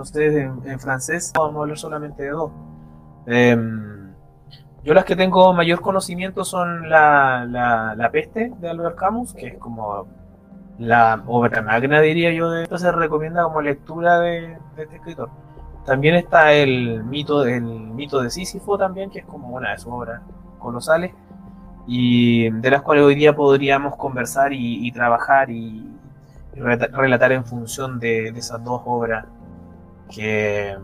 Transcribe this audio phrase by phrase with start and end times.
[0.00, 2.50] ustedes en, francés, vamos a hablar solamente de dos.
[3.26, 4.12] Em,
[4.84, 7.46] yo las que tengo mayor conocimiento son la,
[7.96, 10.06] la, peste de Albert Camus, que es como
[10.78, 15.30] la obra magna, diría yo, de esto se recomienda como lectura de, este escritor.
[15.84, 19.92] También está el mito, el mito de Sísifo también, que es como una de sus
[19.92, 20.20] obras
[20.58, 21.12] colosales,
[21.86, 25.88] y de las cuales hoy día podríamos conversar y, trabajar y,
[26.54, 29.26] relatar en función de, esas dos obras
[30.14, 30.76] que,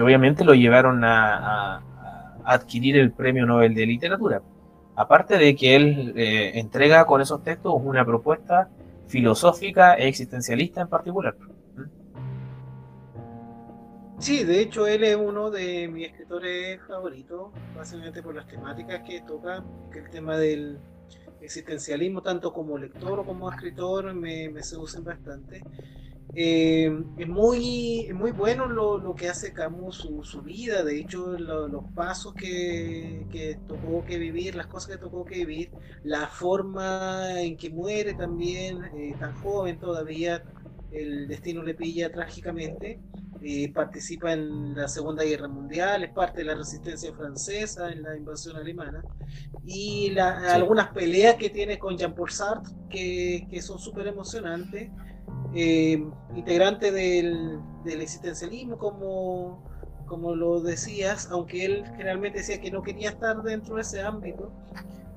[0.00, 1.82] obviamente lo llevaron a,
[2.44, 4.42] adquirir el Premio Nobel de Literatura.
[4.96, 8.68] Aparte de que él eh, entrega con esos textos una propuesta
[9.06, 11.36] filosófica e existencialista en particular.
[14.18, 19.22] Sí, de hecho él es uno de mis escritores favoritos, básicamente por las temáticas que
[19.22, 20.78] toca, que el tema del
[21.40, 25.62] existencialismo, tanto como lector como escritor, me, me seducen bastante.
[26.34, 31.84] Eh, es muy, muy bueno lo, que hace Camus su, su vida, de hecho los
[31.94, 35.70] pasos que, que, tocó que vivir, las cosas que tocó que vivir,
[36.04, 40.44] la forma en que muere también, eh, tan joven todavía,
[40.92, 43.00] el destino le pilla trágicamente.
[43.42, 48.14] Eh, participa en la Segunda Guerra Mundial, es parte de la resistencia francesa en la
[48.14, 49.02] invasión alemana,
[49.64, 54.90] y algunas peleas que tiene con Jean-Paul Sartre que, que son súper emocionantes,
[55.54, 59.64] eh, integrante del, del, existencialismo, como,
[60.06, 64.52] como lo decías, aunque él generalmente decía que no quería estar dentro de ese ámbito,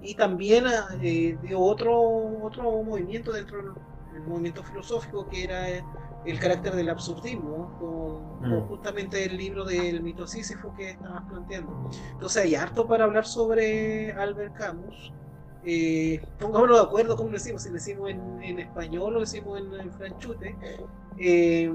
[0.01, 0.65] y también
[1.01, 3.57] eh, dio otro, otro movimiento dentro
[4.13, 5.67] del movimiento filosófico que era
[6.25, 8.67] el carácter del absurdismo, con, mm.
[8.67, 11.89] justamente el libro del mito Sísifo que estabas planteando.
[12.11, 15.13] Entonces hay harto para hablar sobre Albert Camus.
[15.65, 19.61] Eh, pongámonos de acuerdo cómo lo decimos, si lo decimos en, español o lo decimos
[19.61, 20.55] en, franchute.
[21.17, 21.71] Eh,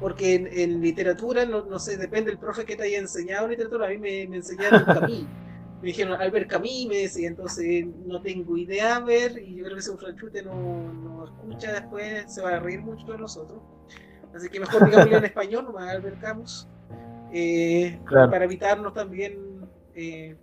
[0.00, 3.90] porque en, literatura, no, no, sé, depende del profe que te haya enseñado literatura, a
[3.90, 5.26] mí me, me enseñaron Camus.
[5.82, 9.76] Me dijeron Albert Camus, me decía, entonces no tengo idea, a ver, y yo creo
[9.76, 13.60] que si un franchute no, no escucha después, se va a reír mucho de nosotros.
[14.34, 16.68] Así que mejor digámoslo en español, nomás Albert Camus,
[17.32, 20.36] eh, para evitarnos también eh,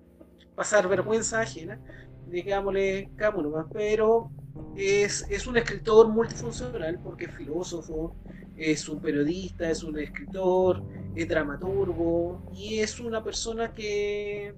[0.56, 1.80] pasar vergüenza ajena,
[2.28, 4.32] digámosle Camus pero
[4.76, 8.16] es, es un escritor multifuncional porque es filósofo,
[8.58, 10.84] es un periodista, es un escritor,
[11.16, 14.56] es dramaturgo y es una persona que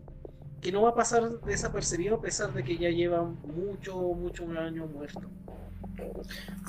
[0.66, 4.58] que no va a pasar desapercibido a pesar de que ya lleva mucho, mucho un
[4.58, 5.22] año muerto.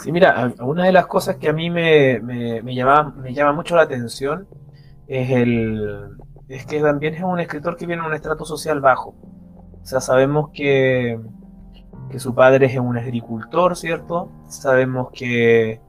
[0.02, 3.74] Sí, mira, una de las cosas que a mí me, me, llama, me llama mucho
[3.74, 4.46] la atención
[5.08, 6.10] es, el,
[6.46, 9.14] es que también es un escritor que viene de un estrato social bajo.
[9.86, 11.16] O sea, sabemos que,
[12.10, 14.32] que su padre es un agricultor, ¿cierto?
[14.48, 15.80] Sabemos que,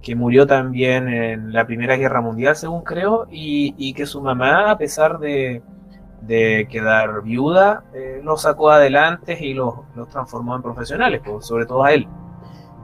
[0.00, 4.70] que murió también en la Primera Guerra Mundial, según creo, y, y que su mamá,
[4.70, 5.64] a pesar de,
[6.20, 9.74] de quedar viuda, eh, los sacó adelante y los,
[10.12, 12.06] transformó en profesionales, pues, sobre todo a él.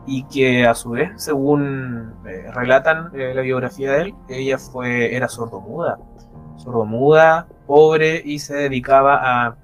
[0.05, 5.15] Y que a su vez, según eh, relatan eh, la biografía de él, ella fue,
[5.15, 6.01] era sordomuda,
[6.57, 9.57] sordomuda, pobre y se dedicaba a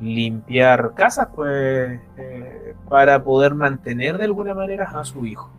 [0.00, 2.00] limpiar casas pues,
[2.88, 5.50] para poder mantener de alguna manera a su hijo.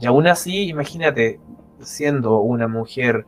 [0.00, 1.40] Y aún así, imagínate,
[1.80, 3.26] siendo una mujer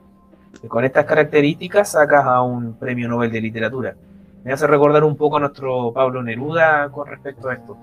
[0.69, 3.97] con estas características sacas a un premio Nobel de Literatura.
[4.45, 7.77] Me hace recordar un poco a nuestro Pablo Neruda con respecto a esto.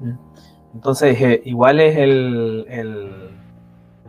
[0.00, 0.12] ¿Mm?
[0.74, 2.66] Entonces, eh, igual es el,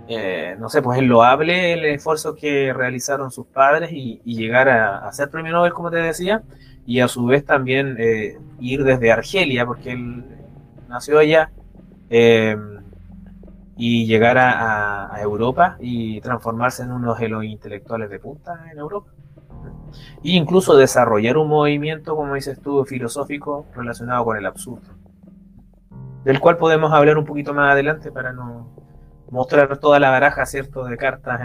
[0.08, 5.12] eh, no sé, pues es loable el esfuerzo que realizaron sus padres y, llegar a,
[5.12, 6.44] ser premio Nobel, como te decía,
[6.86, 10.26] y a su vez también eh, ir desde Argelia, porque él
[10.88, 11.52] nació allá
[13.76, 19.12] y llegar a, Europa y transformarse en unos de los intelectuales de punta en Europa.
[20.24, 24.90] E incluso desarrollar un movimiento, como dices tú, filosófico relacionado con el absurdo,
[26.24, 28.68] del cual podemos hablar un poquito más adelante para no
[29.32, 31.42] mostrar toda la baraja, ¿cierto?, de cartas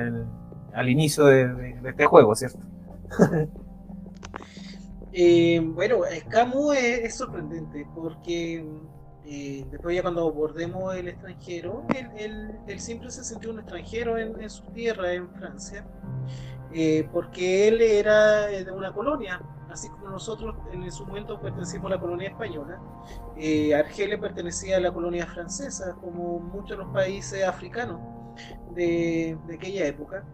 [0.75, 2.61] al inicio de, este juego, ¿cierto?
[5.21, 8.65] Eh, bueno, Camus es sorprendente porque
[9.69, 11.85] después ya cuando abordemos el extranjero,
[12.17, 15.85] él, siempre se sintió un extranjero en, su tierra, en Francia,
[16.73, 21.97] eh, porque él era de una colonia, así como nosotros en su momento pertenecimos a
[21.97, 22.81] la colonia española.
[23.37, 28.01] Eh, Argelia pertenecía a la colonia francesa, como muchos de los países africanos
[28.73, 30.25] de aquella época.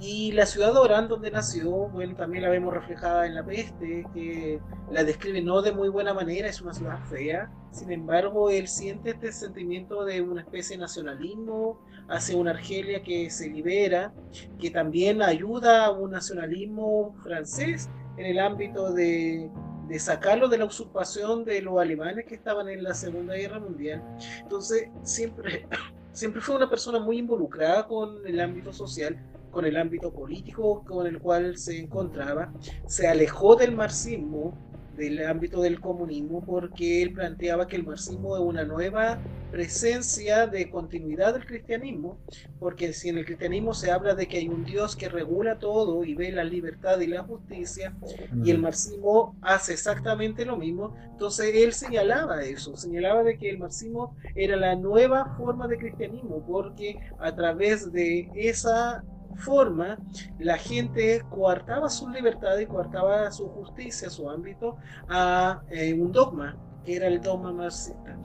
[0.00, 4.06] Y la ciudad de Orán, donde nació, bueno, también la vemos reflejada en la peste,
[4.14, 4.58] que
[4.90, 7.52] la describe no de muy buena manera, es una ciudad fea.
[7.70, 13.28] Sin embargo, él siente este sentimiento de una especie de nacionalismo hacia una Argelia que
[13.28, 14.14] se libera,
[14.58, 19.50] que también ayuda a un nacionalismo francés en el ámbito de,
[19.86, 24.02] de sacarlo de la usurpación de los alemanes que estaban en la Segunda Guerra Mundial.
[24.40, 25.66] Entonces, siempre,
[26.12, 29.18] siempre fue una persona muy involucrada con el ámbito social
[29.50, 32.52] con el ámbito político con el cual se encontraba,
[32.86, 34.54] se alejó del marxismo,
[34.96, 39.18] del ámbito del comunismo, porque él planteaba que el marxismo es una nueva
[39.50, 42.18] presencia de continuidad del cristianismo,
[42.58, 46.04] porque si en el cristianismo se habla de que hay un Dios que regula todo
[46.04, 47.96] y ve la libertad y la justicia,
[48.44, 53.58] y el marxismo hace exactamente lo mismo, entonces él señalaba eso, señalaba de que el
[53.58, 59.02] marxismo era la nueva forma de cristianismo, porque a través de esa
[59.36, 59.98] forma
[60.38, 64.76] la gente coartaba su libertad y coartaba su justicia, su ámbito,
[65.08, 68.18] a eh, un dogma, que era el dogma marxista.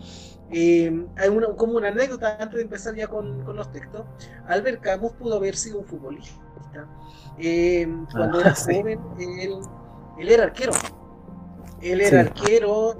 [0.51, 4.05] Eh, hay una, como una anécdota antes de empezar ya con, con, los textos,
[4.47, 6.39] Albert Camus pudo haber sido un futbolista.
[7.37, 9.59] Eh, cuando era ah, joven, él,
[10.19, 10.73] él, era arquero.
[11.81, 12.95] Él era arquero,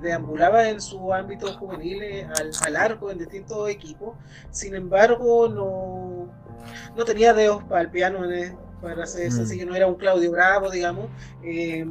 [0.00, 4.16] deambulaba en su ámbito juvenil al, al arco en distintos equipos.
[4.50, 6.28] Sin embargo, no,
[6.96, 8.20] no tenía dedos para el piano,
[8.80, 9.32] para ser mm.
[9.32, 11.08] sencillo, no era un Claudio Bravo, digamos.
[11.42, 11.86] Eh,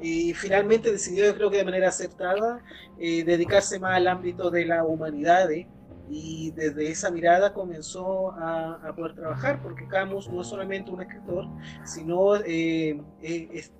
[0.00, 2.60] y finalmente decidió, yo creo que de manera acertada,
[2.98, 5.50] eh, dedicarse más al ámbito de la humanidad.
[5.50, 5.66] ¿eh?
[6.10, 11.46] Y desde esa mirada comenzó a, poder trabajar, porque Camus no es solamente un escritor,
[11.84, 13.00] sino eh,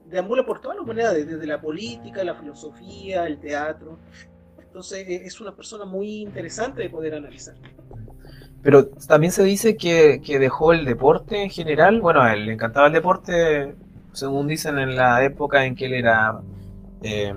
[0.06, 3.98] deambula por todas las humanidades, desde la política, la filosofía, el teatro.
[4.58, 7.54] Entonces es una persona muy interesante de poder analizar.
[8.64, 12.00] Pero también se dice que, dejó el deporte en general.
[12.00, 13.74] Bueno, él le encantaba el deporte,
[14.12, 16.40] según dicen, en la época en que él era,
[17.02, 17.34] eh,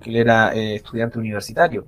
[0.00, 1.84] que él era eh, estudiante universitario.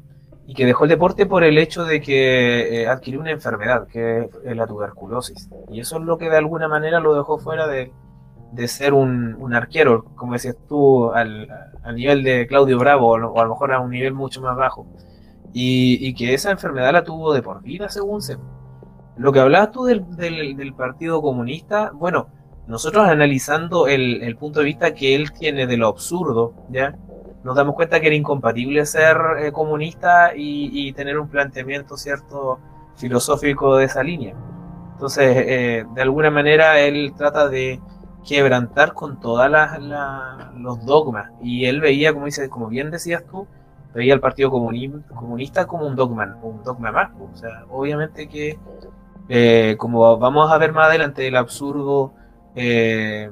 [0.46, 4.28] Y que dejó el deporte por el hecho de que eh, adquirió una enfermedad, que
[4.44, 5.49] es la tuberculosis.
[5.70, 7.90] Y eso es lo que de alguna manera lo dejó fuera de,
[8.69, 11.49] ser un, arquero, como decías tú, al,
[11.94, 14.87] nivel de Claudio Bravo, o a lo mejor a un nivel mucho más bajo.
[15.52, 18.38] Y, que esa enfermedad la tuvo de por vida, según se.
[19.17, 22.29] Lo que hablabas tú del, del, Partido Comunista, bueno,
[22.67, 26.97] nosotros analizando el, el, punto de vista que él tiene de lo absurdo, ¿ya?
[27.43, 32.58] Nos damos cuenta que era incompatible ser eh, comunista y, tener un planteamiento, ¿cierto?,
[32.97, 34.35] filosófico de esa línea.
[34.93, 37.81] Entonces, eh, de alguna manera, él trata de
[38.26, 39.50] quebrantar con todos
[40.58, 41.31] los dogmas.
[41.43, 43.47] Y él veía, como, dice, como bien decías tú,
[43.94, 47.10] veía al Partido Comunista como un dogma, un dogma más.
[47.19, 48.58] O sea, obviamente que,
[49.28, 52.12] eh, como vamos a ver más adelante, el absurdo
[52.54, 53.31] eh,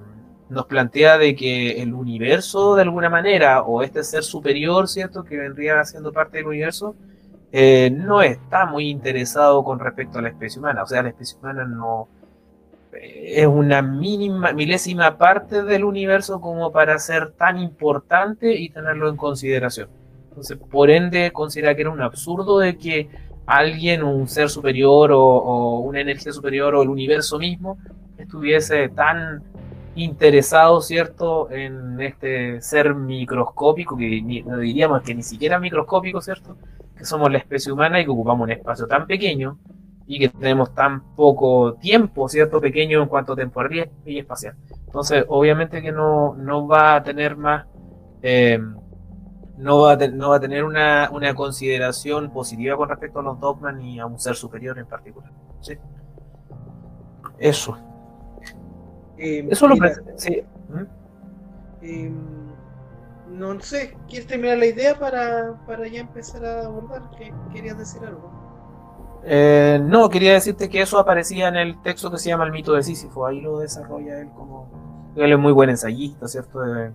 [0.49, 5.37] nos plantea de que el universo, de alguna manera, o este ser superior, ¿cierto?, que
[5.37, 6.97] vendría siendo parte del universo,
[7.53, 10.83] eh, no está muy interesado con respecto a la especie humana.
[10.83, 12.09] O sea, la especie humana no
[12.93, 19.17] es una mínima, milésima parte del universo como para ser tan importante y tenerlo en
[19.17, 19.89] consideración.
[20.39, 23.09] Entonces, por ende, considera que era un absurdo de que
[23.45, 27.77] alguien, un ser superior o, una energía superior o el universo mismo
[28.17, 29.43] estuviese tan
[29.97, 36.57] interesado, ¿cierto?, en este ser microscópico, que diríamos que ni siquiera microscópico, ¿cierto?,
[36.97, 39.59] que somos la especie humana y que ocupamos un espacio tan pequeño
[40.07, 44.55] y que tenemos tan poco tiempo, ¿cierto?, pequeño en cuanto a temporal y espacial.
[44.87, 47.67] Entonces, obviamente que no, no va a tener más...
[48.23, 48.61] Eh,
[49.59, 53.41] no va a, no va a tener una, una, consideración positiva con respecto a los
[53.41, 55.31] dogmas ni a un ser superior en particular.
[55.61, 55.77] ¿sí?
[57.39, 57.77] Eso.
[59.17, 59.75] Eh, Eso lo
[60.17, 60.43] sí.
[60.69, 61.83] ¿Mm?
[61.83, 62.13] eh,
[63.31, 67.03] no sé, ¿quieres terminar la idea para, para ya empezar a abordar?
[67.53, 68.31] ¿Querías decir algo?
[69.25, 72.73] Eh, no, quería decirte que eso aparecía en el texto que se llama El mito
[72.73, 73.27] de Sísifo.
[73.27, 75.13] Ahí lo desarrolla él como.
[75.17, 76.61] Él es muy buen ensayista, ¿cierto?
[76.61, 76.93] De,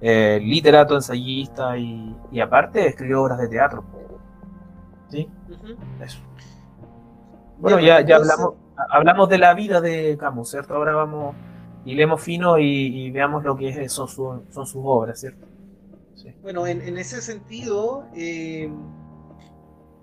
[0.00, 3.84] eh, literato, ensayista y, aparte escribió obras de teatro.
[5.08, 5.28] ¿Sí?
[6.02, 6.20] Eso.
[7.58, 8.54] Bueno, ya, ya hablamos,
[8.90, 10.74] hablamos de la vida de Camus, ¿cierto?
[10.74, 11.34] Ahora vamos
[11.84, 15.46] y leemos fino y, veamos lo que es, son, son sus obras, ¿cierto?
[16.42, 18.70] Bueno, en, ese sentido, eh,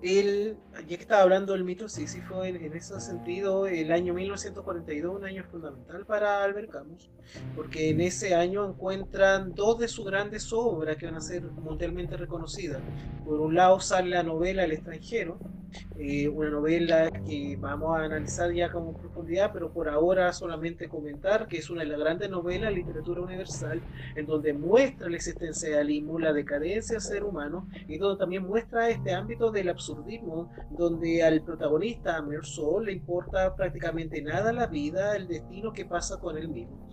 [0.02, 5.16] él, ya que estaba hablando del mito Sísifo, en, en ese sentido, el año 1942,
[5.16, 7.10] un año fundamental para Albert Camus,
[7.56, 12.18] porque en ese año encuentran dos de sus grandes obras que van a ser mundialmente
[12.18, 12.82] reconocidas.
[13.26, 15.40] Por un lado sale la novela El extranjero,
[15.98, 21.48] eh, una novela que vamos a analizar ya con profundidad, pero por ahora solamente comentar
[21.48, 23.82] que es una de las grandes novelas de literatura universal,
[24.16, 29.14] en donde muestra el existencialismo, la decadencia del ser humano, y donde también muestra este
[29.14, 32.22] ámbito del absurdismo, donde al protagonista, a
[32.82, 36.90] le importa prácticamente nada la vida, el destino que pasa con él mismo.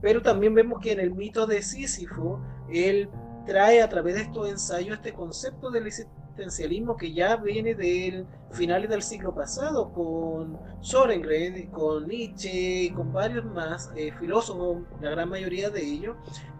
[0.00, 3.08] Pero también vemos que en el mito de Sísifo, él
[3.46, 8.88] trae a través de estos ensayos este concepto del existencialismo que ya viene del finales
[8.90, 15.28] del siglo pasado con Sorengren, con Nietzsche y con varios más eh, filósofos, la gran
[15.28, 16.16] mayoría de ellos,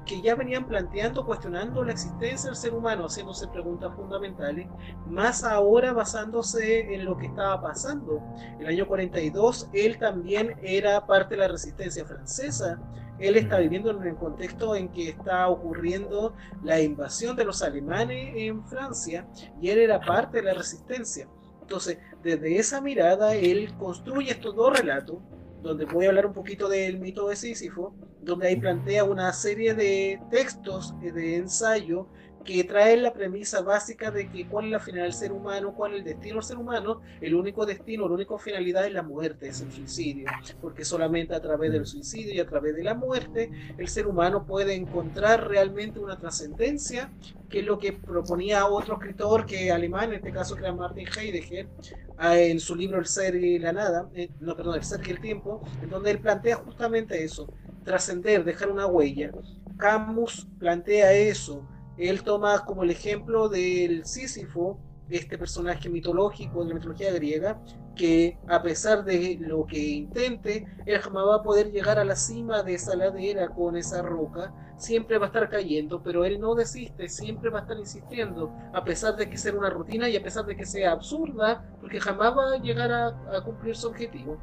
[0.08, 4.66] que ya venían planteando, cuestionando la existencia del ser humano, haciéndose preguntas fundamentales,
[5.06, 8.20] más ahora basándose en lo que estaba pasando.
[8.58, 12.80] El año 42, él también era parte de la resistencia francesa.
[13.18, 16.34] Él está viviendo en el contexto en que está ocurriendo
[16.64, 19.28] la invasión de los alemanes en Francia
[19.60, 21.28] y él era parte de la resistencia.
[21.60, 25.18] Entonces, desde esa mirada, él construye estos dos relatos,
[25.60, 29.74] donde voy a hablar un poquito del mito de Sísifo, donde ahí plantea una serie
[29.74, 32.08] de textos de ensayo
[32.48, 35.92] que trae la premisa básica de que cuál es la finalidad del ser humano, cuál
[35.92, 39.48] es el destino del ser humano, el único destino, la única finalidad es la muerte,
[39.48, 43.50] es el suicidio, porque solamente a través del suicidio y a través de la muerte
[43.76, 47.12] el ser humano puede encontrar realmente una trascendencia,
[47.50, 51.06] que es lo que proponía otro escritor que alemán, en este caso que era Martin
[51.06, 51.68] Heidegger,
[52.16, 55.10] ah, en su libro El ser y la nada, eh, no, perdón, El ser y
[55.10, 57.46] el tiempo, en donde él plantea justamente eso,
[57.88, 59.32] trascender, dejar una huella.
[59.78, 61.66] Camus plantea eso,
[61.96, 64.78] él toma como el ejemplo del Sísifo,
[65.08, 67.58] este personaje mitológico de la mitología griega,
[67.96, 72.14] que a pesar de lo que intente, él jamás va a poder llegar a la
[72.14, 76.54] cima de esa ladera con esa roca, siempre va a estar cayendo, pero él no
[76.54, 80.22] desiste, siempre va a estar insistiendo, a pesar de que sea una rutina y a
[80.22, 84.38] pesar de que sea absurda, porque jamás va a llegar a, a cumplir su objetivo.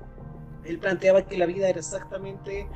[0.66, 2.68] Él planteaba que la vida era exactamente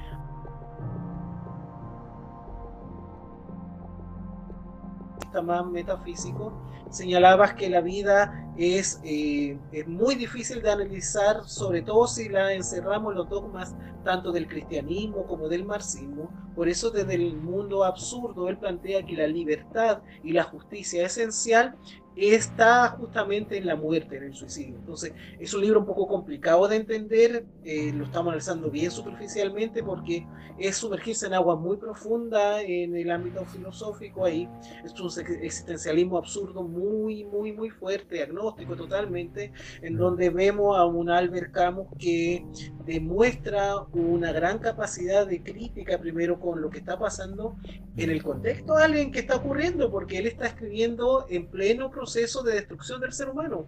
[5.43, 6.51] más metafísico,
[6.89, 12.53] señalabas que la vida es, eh, es, muy difícil de analizar, sobre todo si la
[12.53, 16.29] encerramos los dogmas tanto del cristianismo como del marxismo.
[16.55, 21.77] Por eso desde el mundo absurdo él plantea que la libertad y la justicia esencial
[22.19, 24.75] está justamente en la muerte, en el suicidio.
[24.75, 29.81] Entonces, es un libro un poco complicado de entender, eh, lo estamos analizando bien superficialmente
[29.83, 34.49] porque es sumergirse en agua muy profunda en el ámbito filosófico ahí.
[34.83, 35.09] Es un
[35.41, 41.87] existencialismo absurdo muy, muy, muy fuerte, agnóstico totalmente, en donde vemos a un Albert Camus
[41.97, 42.45] que
[42.85, 47.55] demuestra una gran capacidad de crítica primero con lo que está pasando
[47.95, 52.08] en el contexto de alguien que está ocurriendo, porque él está escribiendo en pleno proceso
[52.13, 53.67] de destrucción del ser humano.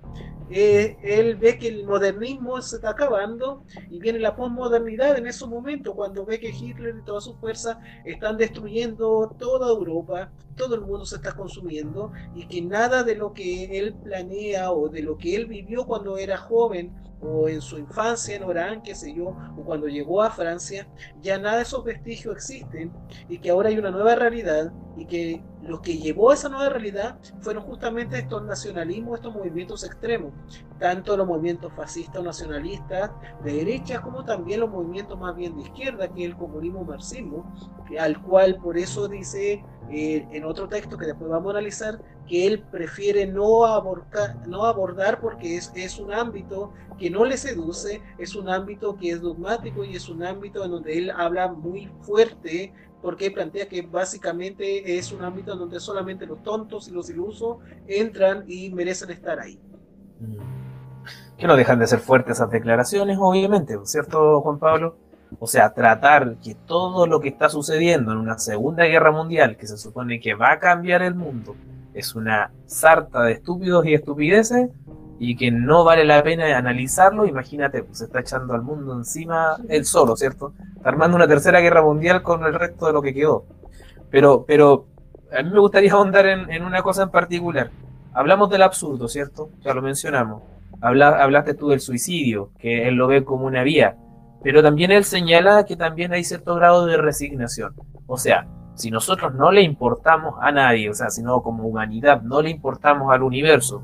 [0.49, 5.45] Eh, él ve que el modernismo se está acabando y viene la posmodernidad en ese
[5.45, 10.81] momento, cuando ve que Hitler y toda su fuerza están destruyendo toda Europa, todo el
[10.81, 15.17] mundo se está consumiendo y que nada de lo que él planea o de lo
[15.17, 19.35] que él vivió cuando era joven o en su infancia en Orán, qué sé yo,
[19.57, 20.87] o cuando llegó a Francia,
[21.21, 22.91] ya nada de esos vestigios existen
[23.29, 26.69] y que ahora hay una nueva realidad y que lo que llevó a esa nueva
[26.69, 30.33] realidad fueron justamente estos nacionalismos, estos movimientos extremos,
[30.79, 33.11] tanto los movimientos fascistas o nacionalistas
[33.43, 37.53] de derecha como también los movimientos más bien de izquierda, que es el comunismo marxismo,
[37.99, 42.47] al cual por eso dice eh, en otro texto que después vamos a analizar, que
[42.47, 48.01] él prefiere no, abordar, no abordar porque es, es un ámbito que no le seduce,
[48.17, 51.89] es un ámbito que es dogmático y es un ámbito en donde él habla muy
[52.01, 57.57] fuerte porque plantea que básicamente es un ámbito donde solamente los tontos y los ilusos
[57.87, 59.59] entran y merecen estar ahí.
[60.19, 61.37] Mm.
[61.37, 64.95] Que no dejan de ser fuertes esas declaraciones, obviamente, ¿cierto, Juan Pablo?
[65.39, 69.65] O sea, tratar que todo lo que está sucediendo en una Segunda Guerra Mundial, que
[69.65, 71.55] se supone que va a cambiar el mundo,
[71.93, 74.69] es una sarta de estúpidos y estupideces
[75.23, 79.55] y que no vale la pena analizarlo, imagínate, pues se está echando al mundo encima
[79.69, 80.53] él solo, ¿cierto?
[80.83, 83.45] armando una tercera guerra mundial con el resto de lo que quedó.
[84.09, 84.87] Pero, pero
[85.31, 87.69] a mí me gustaría ahondar en, una cosa en particular.
[88.15, 89.51] Hablamos del absurdo, ¿cierto?
[89.63, 90.41] Ya lo mencionamos.
[90.81, 93.97] hablaste tú del suicidio, que él lo ve como una vía.
[94.41, 97.75] Pero también él señala que también hay cierto grado de resignación.
[98.07, 102.23] O sea, si nosotros no le importamos a nadie, o sea, si no como humanidad
[102.23, 103.83] no le importamos al universo,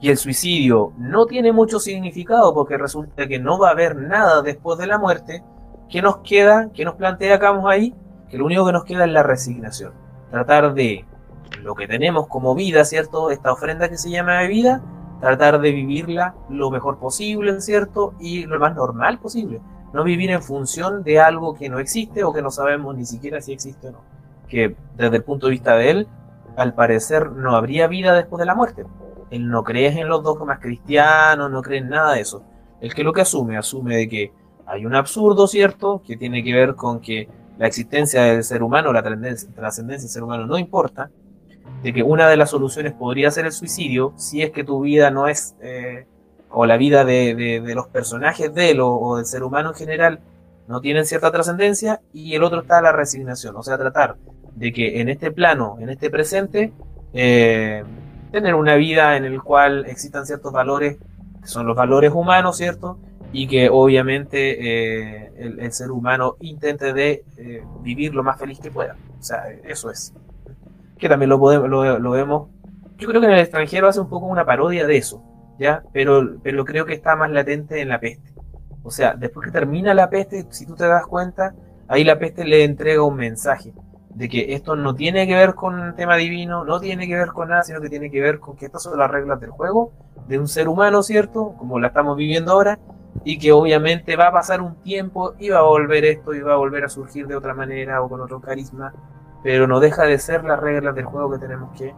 [0.00, 4.42] y el suicidio no tiene mucho significado porque resulta que no va a haber nada
[4.42, 5.42] después de la muerte,
[5.88, 6.70] ¿qué nos queda?
[6.72, 7.94] ¿Qué nos plantea Camus ahí?
[8.28, 9.92] Que lo único que nos queda es la resignación.
[10.30, 11.04] Tratar de
[11.62, 13.30] lo que tenemos como vida, ¿cierto?
[13.30, 14.82] Esta ofrenda que se llama vida,
[15.20, 18.14] tratar de vivirla lo mejor posible, ¿cierto?
[18.20, 19.60] Y lo más normal posible.
[19.92, 23.40] No vivir en función de algo que no existe o que no sabemos ni siquiera
[23.40, 24.00] si existe o no.
[24.46, 26.08] Que desde el punto de vista de él,
[26.56, 28.84] al parecer no habría vida después de la muerte.
[29.30, 32.42] Él no cree en los dogmas cristianos, no cree en nada de eso.
[32.80, 34.32] El que lo que asume, asume de que
[34.66, 36.02] hay un absurdo, ¿cierto?
[36.06, 40.22] Que tiene que ver con que la existencia del ser humano, la trascendencia del ser
[40.22, 41.10] humano no importa,
[41.82, 45.10] de que una de las soluciones podría ser el suicidio si es que tu vida
[45.10, 46.06] no es, eh,
[46.50, 50.20] o la vida de, los personajes de él o, del ser humano en general
[50.66, 54.16] no tienen cierta trascendencia, y el otro está la resignación, o sea, tratar
[54.54, 56.72] de que en este plano, en este presente,
[57.14, 57.84] eh,
[58.30, 60.98] tener una vida en el cual existan ciertos valores,
[61.40, 62.98] que son los valores humanos, ¿cierto?
[63.32, 67.24] Y que obviamente eh, el, ser humano intente de
[67.82, 68.96] vivir lo más feliz que pueda.
[69.18, 70.14] O sea, eso es
[70.98, 72.48] que también lo, podemos, lo, vemos.
[72.96, 75.22] Yo creo que en el extranjero hace un poco una parodia de eso,
[75.58, 75.82] ¿ya?
[75.92, 78.32] Pero, pero creo que está más latente en la peste.
[78.82, 81.54] O sea, después que termina la peste, si tú te das cuenta,
[81.86, 83.72] ahí la peste le entrega un mensaje
[84.18, 87.28] de que esto no tiene que ver con un tema divino, no tiene que ver
[87.28, 89.92] con nada, sino que tiene que ver con que estas son las reglas del juego
[90.26, 91.54] de un ser humano, ¿cierto?
[91.58, 92.78] Como la estamos viviendo ahora,
[93.24, 96.54] y que obviamente va a pasar un tiempo y va a volver esto y va
[96.54, 98.92] a volver a surgir de otra manera o con otro carisma
[99.42, 101.94] pero no deja de ser las reglas del juego que tenemos que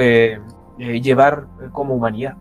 [0.00, 0.40] eh,
[0.78, 2.36] eh, llevar como humanidad.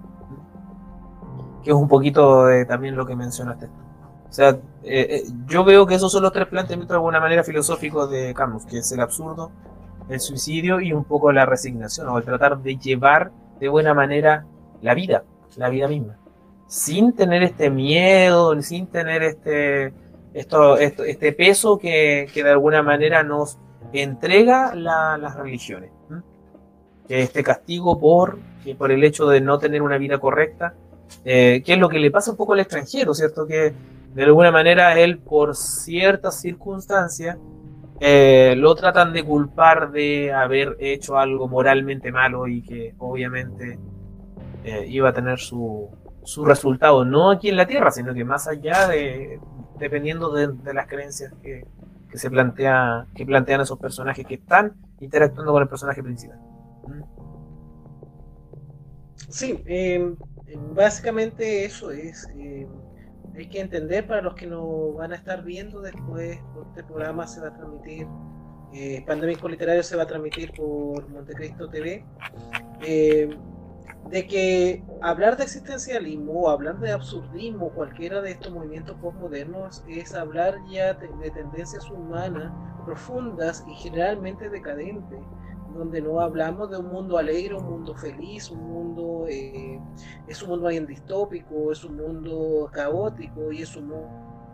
[1.64, 3.68] Que es un poquito de, también lo que mencionaste.
[3.68, 4.58] O sea,
[4.88, 8.66] eh, yo veo que esos son los tres planteamientos de alguna manera filosóficos de Camus,
[8.66, 9.52] que es el absurdo,
[10.10, 14.46] el suicidio y un poco la resignación, o el tratar de llevar de buena manera
[14.82, 15.24] la vida,
[15.58, 16.18] la vida misma,
[16.68, 19.94] sin tener este miedo, sin tener este,
[20.34, 23.58] esto, este peso que, que de alguna manera nos
[23.94, 25.92] entrega las religiones.
[27.08, 28.40] Este castigo por,
[28.78, 30.74] por el hecho de no tener una vida correcta,
[31.24, 33.46] eh, que es lo que le pasa un poco al extranjero, ¿cierto?
[33.46, 33.74] Que
[34.16, 37.38] de alguna manera él, por ciertas circunstancias,
[38.00, 43.78] eh, lo tratan de culpar de haber hecho algo moralmente malo y que obviamente
[44.64, 45.90] eh, iba a tener su,
[46.24, 49.40] su resultado, no aquí en la tierra, sino que más allá de,
[49.80, 51.66] dependiendo de las creencias que,
[52.10, 56.40] que se plantea, que plantean esos personajes que están interactuando con el personaje principal.
[59.28, 60.16] Sí, em,
[60.74, 62.30] básicamente eso es.
[62.38, 62.70] Em,
[63.38, 67.42] hay que entender para los que no van a estar viendo después, este programa se
[67.42, 68.08] va a transmitir,
[68.74, 72.06] eh, Pandémico Literario se va a transmitir por Montecristo TV.
[72.82, 73.30] Eh,
[74.10, 80.14] de que hablar de existencialismo o hablar de absurdismo, cualquiera de estos movimientos postmodernos, es
[80.14, 82.52] hablar ya de, tendencias humanas
[82.86, 85.20] profundas y generalmente decadentes,
[85.76, 89.80] donde no hablamos de un mundo alegre, un mundo feliz, un mundo, eh,
[90.28, 93.94] es un mundo bien distópico, es un mundo caótico y es un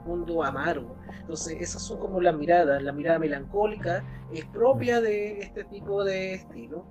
[0.06, 0.96] mundo amargo.
[1.20, 2.82] Entonces, esas son como las miradas.
[2.82, 4.04] La mirada melancólica
[4.34, 6.86] es propia de este tipo de estilo.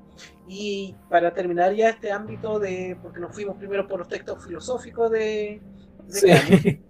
[0.46, 5.10] Y para terminar ya este ámbito de, porque nos fuimos primero por los textos filosóficos
[5.10, 5.60] de,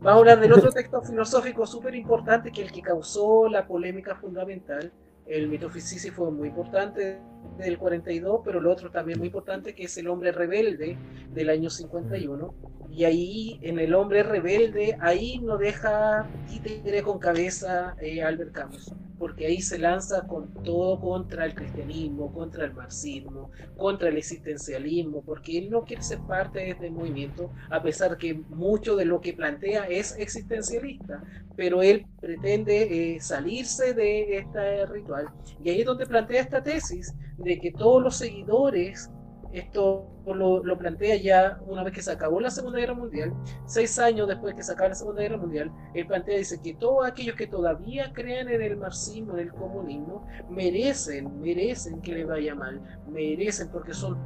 [0.00, 3.66] vamos a hablar del otro texto filosófico súper importante que es el que causó la
[3.66, 4.92] polémica fundamental.
[5.26, 7.18] El mito fue muy importante
[7.58, 10.96] del 42, pero el otro también muy importante que es el hombre rebelde
[11.32, 12.54] del año 51
[12.90, 18.92] y ahí, en El hombre rebelde, ahí no deja títere con cabeza eh, Albert Camus,
[19.18, 25.22] porque ahí se lanza con todo contra el cristianismo, contra el marxismo, contra el existencialismo,
[25.22, 29.20] porque él no quiere ser parte de este movimiento, a pesar que mucho de lo
[29.20, 31.22] que plantea es existencialista,
[31.56, 35.28] pero él pretende eh, salirse de este ritual.
[35.64, 39.10] Y ahí es donde plantea esta tesis de que todos los seguidores
[39.56, 43.32] esto lo, plantea ya una vez que se acabó la Segunda Guerra Mundial,
[43.64, 47.06] seis años después que se acabó la Segunda Guerra Mundial, él plantea, dice que todos
[47.06, 52.54] aquellos que todavía creen en el marxismo, en el comunismo, merecen, merecen que le vaya
[52.54, 54.18] mal, merecen porque son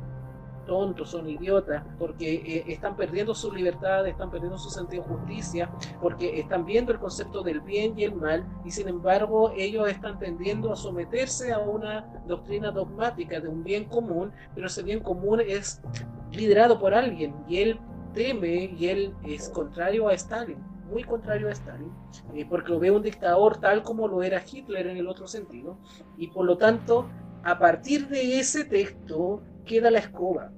[0.70, 5.68] tontos, son idiotas, porque eh, están perdiendo su libertad, están perdiendo su sentido de justicia,
[6.00, 10.20] porque están viendo el concepto del bien y el mal, y sin embargo ellos están
[10.20, 15.40] tendiendo a someterse a una doctrina dogmática de un bien común, pero ese bien común
[15.44, 15.82] es
[16.30, 17.80] liderado por alguien, y él
[18.14, 21.92] teme y él es contrario a Stalin muy contrario a Stalin,
[22.34, 25.78] eh, porque lo ve un dictador tal como lo era Hitler en el otro sentido,
[26.16, 27.08] y por lo tanto,
[27.44, 30.50] a partir de ese texto queda la escoba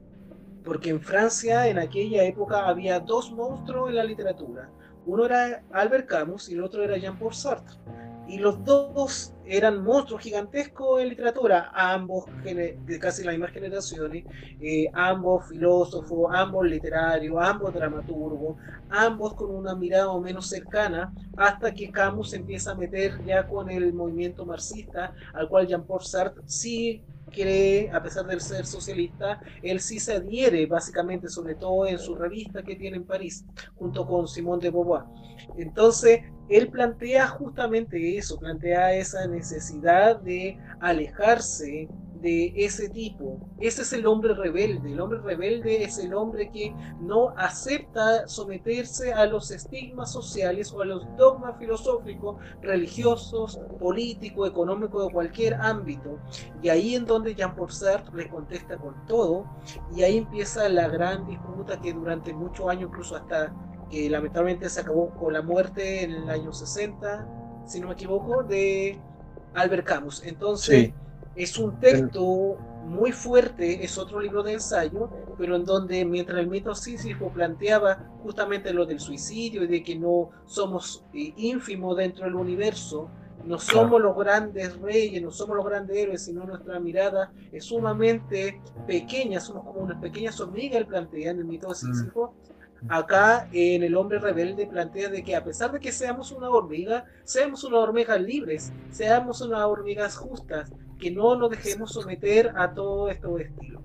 [0.64, 4.70] porque en Francia en aquella época había dos monstruos en la literatura.
[5.06, 7.76] Uno era Albert Camus y el otro era Jean-Paul Sartre.
[8.28, 14.24] y los dos eran monstruos gigantescos en literatura, ambos de casi las mismas generaciones,
[14.60, 18.56] eh, ambos filósofos, ambos literarios, ambos dramaturgos,
[18.88, 23.92] ambos con una mirada menos cercana, hasta que Camus empieza a meter ya con el
[23.92, 29.98] movimiento marxista, al cual Jean-Paul Sartre sí cree, a pesar de ser socialista, él sí
[29.98, 34.60] se adhiere básicamente, sobre todo en su revista que tiene en París, junto con Simón
[34.60, 35.04] de Beauvoir.
[35.56, 41.88] Entonces, él plantea justamente eso, plantea esa necesidad de alejarse
[42.22, 43.38] de ese tipo.
[43.58, 44.92] Ese es el hombre rebelde.
[44.92, 50.80] El hombre rebelde es el hombre que no acepta someterse a los estigmas sociales o
[50.80, 56.18] a los dogmas filosóficos, religiosos, políticos, económicos de cualquier ámbito.
[56.62, 59.44] Y ahí en donde Jean-Paul Sartre le contesta con todo.
[59.94, 63.52] Y ahí empieza la gran disputa que durante muchos años, incluso hasta
[63.90, 67.28] que lamentablemente se acabó con la muerte en el año 60,
[67.66, 68.98] si no me equivoco, de
[69.54, 70.22] Albert Camus.
[70.24, 70.92] Entonces,
[71.36, 76.48] es un texto muy fuerte, es otro libro de ensayo, pero en donde mientras el
[76.48, 82.24] mito Sísifo planteaba justamente lo del suicidio y de que no somos eh, ínfimos dentro
[82.24, 83.08] del universo,
[83.44, 88.60] no somos los grandes reyes, no somos los grandes héroes, sino nuestra mirada es sumamente
[88.86, 91.76] pequeña, somos como unas pequeñas hormigas, plantea en el mito de mm.
[91.76, 92.34] Sísifo,
[92.88, 97.04] Acá en El hombre rebelde plantea de que a pesar de que seamos una hormiga,
[97.22, 103.08] seamos unas hormigas libres, seamos unas hormigas justas, que no nos dejemos someter a todo
[103.08, 103.82] estos estilos.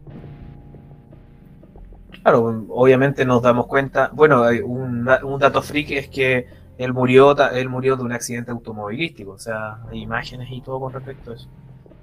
[2.22, 7.70] Claro, obviamente nos damos cuenta, bueno, un, un dato freak es que él murió, él
[7.70, 11.48] murió de un accidente automovilístico, o sea, hay imágenes y todo con respecto a eso.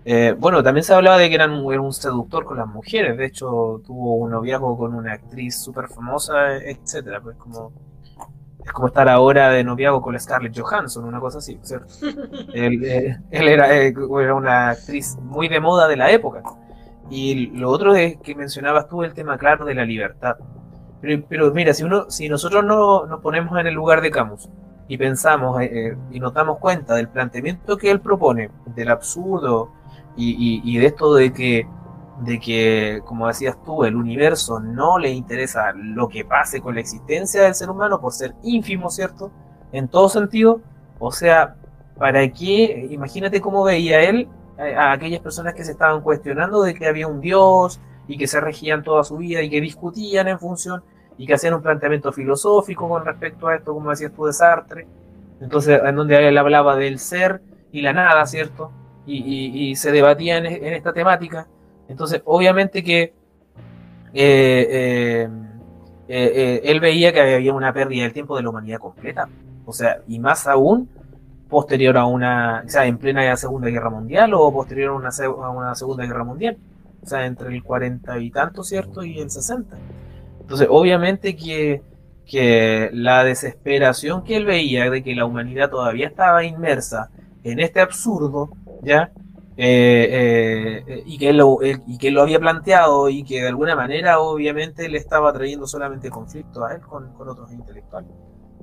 [0.05, 3.81] Eh, bueno, también se hablaba de que era un, seductor con las mujeres, de hecho
[3.87, 7.73] tuvo un noviazgo con una actriz súper famosa, etcétera, pues como
[8.65, 11.93] es como estar ahora de noviazgo con Scarlett Johansson, una cosa así, ¿cierto?
[12.55, 16.43] él, eh, era, eh, era, una actriz muy de moda de la época.
[17.11, 20.37] Y lo otro es que mencionabas tú el tema claro de la libertad.
[21.03, 24.49] Pero, mira, si uno, si nosotros no nos ponemos en el lugar de Camus
[24.89, 25.61] y pensamos
[26.11, 29.71] y nos damos cuenta del planteamiento que él propone, del absurdo,
[30.17, 31.67] y, de esto de que,
[32.21, 36.81] de que, como decías tú, el universo no le interesa lo que pase con la
[36.81, 39.31] existencia del ser humano por ser ínfimo, ¿cierto?
[39.73, 40.61] En todo sentido.
[40.99, 41.57] O sea,
[41.99, 42.89] ¿para qué?
[42.91, 47.21] Imagínate cómo veía él a aquellas personas que se estaban cuestionando de que había un
[47.21, 50.83] Dios y que se regían toda su vida y que discutían en función
[51.19, 54.87] y que hacían un planteamiento filosófico con respecto a esto, como decías tú de Sartre.
[55.41, 58.71] Entonces, en donde él hablaba del ser y la nada, ¿cierto?
[59.07, 61.47] y, se debatía en, esta temática.
[61.89, 63.13] Entonces, obviamente que
[64.13, 65.29] eh, eh,
[66.09, 69.29] eh, él veía que había una pérdida del tiempo de la humanidad completa.
[69.67, 70.89] O sea, y más aún
[71.49, 75.51] posterior a una, o sea, en plena Segunda Guerra Mundial o posterior a una, a
[75.51, 76.59] una Segunda Guerra Mundial.
[77.03, 79.05] O sea, entre el 40 y tanto, ¿cierto?
[79.05, 79.77] Y el 60.
[80.41, 81.83] Entonces, obviamente que,
[82.27, 87.11] que la desesperación que él veía de que la humanidad todavía estaba inmersa
[87.43, 88.51] en este absurdo,
[88.83, 89.13] ¿ya?
[89.57, 94.19] Eh, eh, y, que lo, y que lo había planteado y que de alguna manera
[94.19, 98.11] obviamente le estaba trayendo solamente conflicto a él con, otros intelectuales,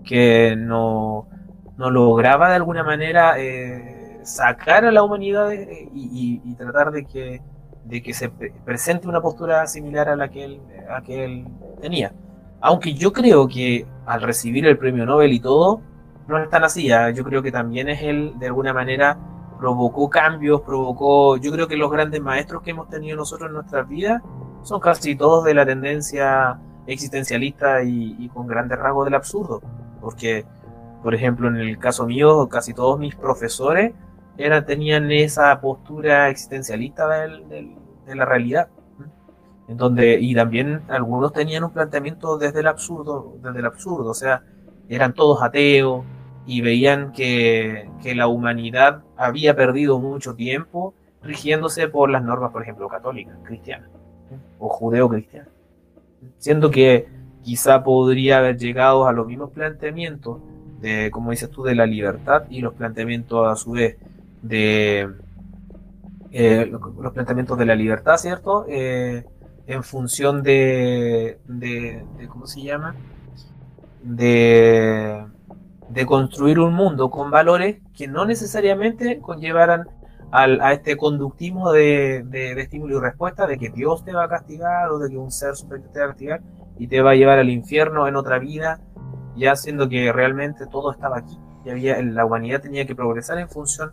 [0.04, 1.30] que no,
[1.78, 7.42] no lograba de alguna manera eh, sacar a la humanidad y, tratar de que,
[7.86, 11.48] de que se presente una postura similar a la que él, a que él
[11.80, 12.12] tenía.
[12.60, 15.82] Aunque yo creo que al recibir el premio Nobel y todo,
[16.28, 19.18] no es tan así, yo creo que también es él de alguna manera
[19.62, 23.88] provocó cambios, provocó, yo creo que los grandes maestros que hemos tenido nosotros en nuestras
[23.88, 24.20] vidas
[24.64, 29.62] son casi todos de la tendencia existencialista y, con grandes rasgos del absurdo,
[30.02, 30.46] porque,
[31.04, 33.94] por ejemplo, en el caso mío, casi todos mis profesores
[34.36, 38.68] eran, tenían esa postura existencialista de la realidad,
[39.68, 44.16] en donde, y también algunos tenían un planteamiento desde el absurdo, desde el absurdo, o
[44.16, 44.42] sea,
[44.90, 46.04] eran todos ateos,
[46.46, 52.88] y veían que, la humanidad había perdido mucho tiempo rigiéndose por las normas, por ejemplo,
[52.88, 53.90] católicas, cristianas
[54.60, 55.50] o judeo-cristianas.
[56.38, 57.08] Siendo que
[57.44, 60.40] quizá podría haber llegado a los mismos planteamientos
[60.80, 63.98] de, como dices tú, de la libertad y los planteamientos a su vez
[64.42, 65.08] de
[66.32, 68.66] eh, los planteamientos de la libertad, ¿cierto?
[68.68, 69.26] Eh,
[69.68, 72.96] en función de, de, de, ¿cómo se llama?
[74.02, 75.24] De
[75.94, 79.88] de construir un mundo con valores que no necesariamente conllevaran
[80.32, 84.30] al, a este conductismo de, de, estímulo y respuesta, de que Dios te va a
[84.30, 86.42] castigar o de que un ser superior te va a castigar
[86.78, 88.80] y te va a llevar al infierno en otra vida,
[89.36, 91.38] ya siendo que realmente todo estaba aquí.
[91.66, 93.92] y había, la humanidad tenía que progresar en función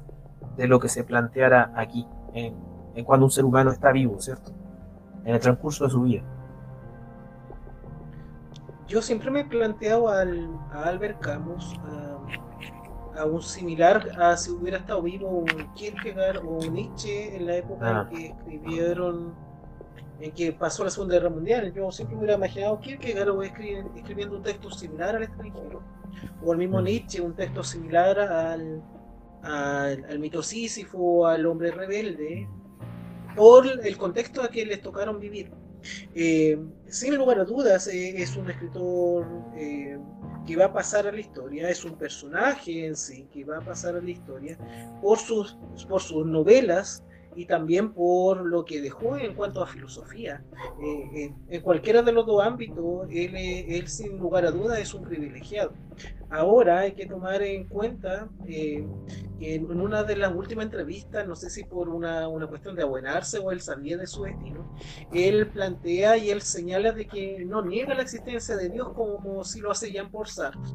[0.56, 2.54] de lo que se planteara aquí, en,
[3.04, 4.52] cuando un ser humano está vivo, ¿cierto?
[5.24, 6.22] En el transcurso de su vida.
[8.88, 11.78] Yo siempre me he planteado al, a Albert Camus,
[13.14, 17.56] a, un similar a si hubiera estado vivo un Kierkegaard o un Nietzsche en la
[17.56, 18.08] época en ah.
[18.08, 19.34] que escribieron
[20.20, 21.72] en que pasó la Segunda Guerra Mundial.
[21.74, 23.42] Yo siempre hubiera imaginado Kierkegaard
[23.96, 25.82] escribiendo un texto similar al extranjero,
[26.42, 26.84] o el mismo mm.
[26.84, 28.82] Nietzsche, un texto similar al,
[29.42, 32.48] al, al mito Sísifo, al hombre rebelde,
[33.36, 35.52] por el contexto a que les tocaron vivir.
[36.14, 39.98] Eh, sin lugar a dudas, eh, es un escritor eh,
[40.46, 43.60] que va a pasar a la historia, es un personaje en sí que va a
[43.60, 44.58] pasar a la historia
[45.02, 47.02] por sus, por sus novelas
[47.34, 50.42] y también por lo que dejó en cuanto a filosofía.
[50.82, 55.04] Eh, en cualquiera de los dos ámbitos, él, él, sin lugar a dudas es un
[55.04, 55.72] privilegiado.
[56.30, 58.86] Ahora hay que tomar en cuenta eh,
[59.38, 62.82] que en una de las últimas entrevistas, no sé si por una, una, cuestión de
[62.82, 64.74] abuenarse o él sabía de su destino,
[65.12, 69.60] él plantea y él señala de que no niega la existencia de Dios como si
[69.60, 70.72] lo hace Jean Paul Sartre.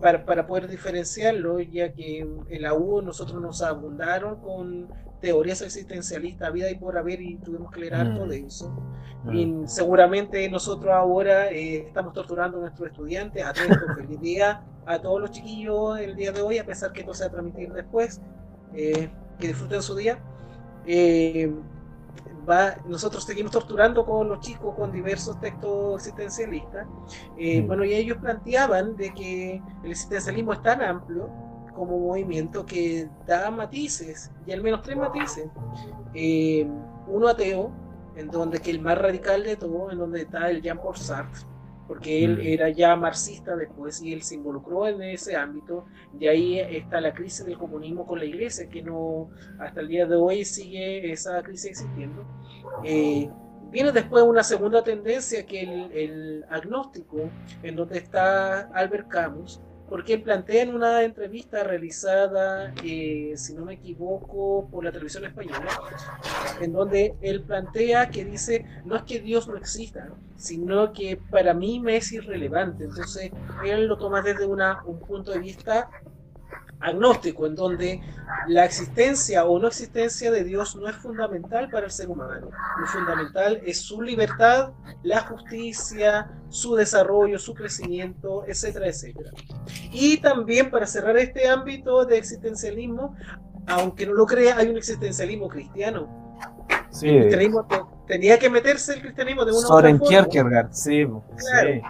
[0.00, 4.88] Para, para, poder diferenciarlo, ya que en la U nosotros nos abundaron con
[5.20, 8.28] teorías existencialistas, vida y por haber, y tuvimos que leer mm.
[8.28, 8.70] de eso.
[9.24, 9.34] Mm.
[9.34, 15.00] Y seguramente nosotros ahora eh, estamos torturando a nuestros estudiantes, a todos, feliz día a
[15.00, 17.72] todos los chiquillos el día de hoy, a pesar que esto se va a transmitir
[17.72, 18.20] después,
[18.74, 20.18] eh, que disfruten su día.
[20.86, 21.52] Eh,
[22.86, 26.86] nosotros seguimos torturando con los chicos con diversos textos existencialistas.
[27.36, 27.66] Eh, mm.
[27.66, 31.28] Bueno, y ellos planteaban de que el existencialismo es tan amplio
[31.74, 35.48] como movimiento que da matices, y al menos tres matices.
[36.14, 36.66] Eh,
[37.06, 37.70] uno ateo,
[38.16, 41.44] en donde que el más radical de todo, en donde está el Jean Paul Sartre,
[41.86, 42.40] porque él mm.
[42.42, 45.86] era ya marxista después y él se involucró en ese ámbito.
[46.12, 50.06] De ahí está la crisis del comunismo con la iglesia, que no hasta el día
[50.06, 52.24] de hoy sigue esa crisis existiendo.
[52.84, 53.30] Eh,
[53.70, 57.30] viene después una segunda tendencia que el, el agnóstico,
[57.62, 63.74] en donde está Albert Camus, porque plantea en una entrevista realizada, eh, si no me
[63.74, 65.68] equivoco, por la televisión española,
[66.60, 71.54] en donde él plantea que dice, no es que Dios no exista, sino que para
[71.54, 72.84] mí me es irrelevante.
[72.84, 73.30] Entonces,
[73.64, 75.88] él lo toma desde una, un punto de vista
[76.80, 78.00] agnóstico, en donde
[78.48, 82.50] la existencia o no existencia de Dios no es fundamental para el ser humano.
[82.80, 89.30] Lo fundamental es su libertad, la justicia, su desarrollo, su crecimiento, etcétera, etcétera.
[89.92, 93.16] Y también para cerrar este ámbito de existencialismo,
[93.66, 96.24] aunque no lo crea, hay un existencialismo cristiano.
[96.90, 97.08] Sí.
[98.06, 101.06] tenía que meterse el cristianismo de una Soren Kierkegaard, sí.
[101.36, 101.82] sí.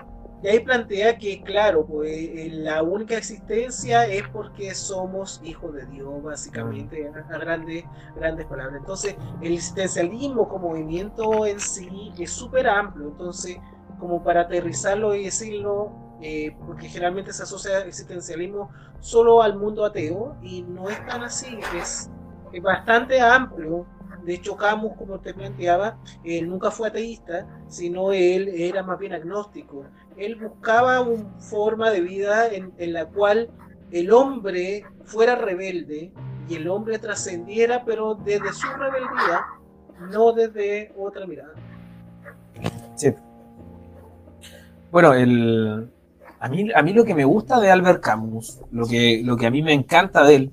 [0.47, 5.87] Y ahí plantea que, claro, pues eh, la única existencia es porque somos hijos de
[5.87, 7.83] Dios, básicamente, a, grandes,
[8.15, 8.77] grandes palabras.
[8.79, 13.09] Entonces, el existencialismo como movimiento en sí es súper amplio.
[13.09, 13.57] Entonces,
[13.99, 15.91] como para aterrizarlo y decirlo,
[16.23, 21.25] eh, porque generalmente se asocia el existencialismo solo al mundo ateo, y no es tan
[21.25, 22.09] así, es,
[22.53, 23.85] es bastante amplio
[24.27, 29.13] de hecho, Camus, como te planteaba, él nunca fue ateísta, sino él era más bien
[29.13, 29.85] agnóstico.
[30.17, 33.49] Él buscaba una forma de vida en, la cual
[33.93, 36.13] el hombre fuera rebelde
[36.49, 39.47] y el hombre trascendiera, pero desde su rebeldía,
[40.11, 41.55] no desde otra mirada.
[42.97, 43.15] Sí.
[44.91, 45.89] Bueno, el,
[46.41, 49.47] a, mí, a mí lo que me gusta de Albert Camus, lo que, lo que
[49.47, 50.53] a mí me encanta de él,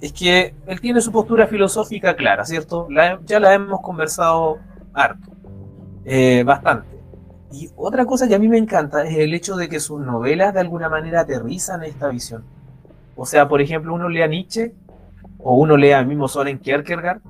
[0.00, 2.88] es que él tiene su postura filosófica clara, ¿cierto?
[3.26, 4.58] ya la hemos conversado
[4.94, 5.30] harto,
[6.04, 6.88] eh, bastante.
[7.52, 10.54] Y otra cosa que a mí me encanta es el hecho de que sus novelas
[10.54, 12.44] de alguna manera aterrizan esta visión.
[13.16, 14.72] O sea, por ejemplo, uno lee a Nietzsche
[15.38, 17.20] o uno lee al mismo Soren Kierkegaard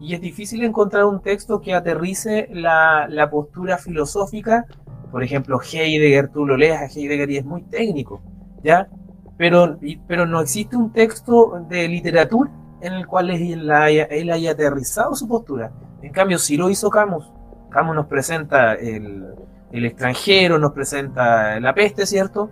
[0.00, 4.66] y es difícil encontrar un texto que aterrice la, postura filosófica.
[5.10, 8.22] Por ejemplo, Heidegger, tú lo lees a Heidegger y es muy técnico,
[8.62, 8.88] ¿ya?
[9.36, 14.52] Pero, pero no existe un texto de literatura en el cual él haya, él haya
[14.52, 15.72] aterrizado su postura.
[16.02, 17.30] En cambio, si lo hizo Camus,
[17.70, 19.34] Camus nos presenta el,
[19.72, 22.50] el extranjero, nos presenta la peste, ¿cierto?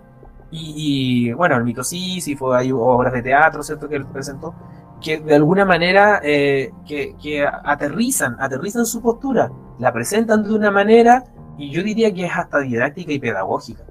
[0.51, 3.87] Y, bueno, el mito Sísifo, hay obras de teatro, ¿cierto?
[3.87, 4.53] Que él presentó,
[5.01, 10.69] que de alguna manera eh, que, que, aterrizan, aterrizan su postura, la presentan de una
[10.69, 11.23] manera,
[11.57, 13.83] y yo diría que es hasta didáctica y pedagógica.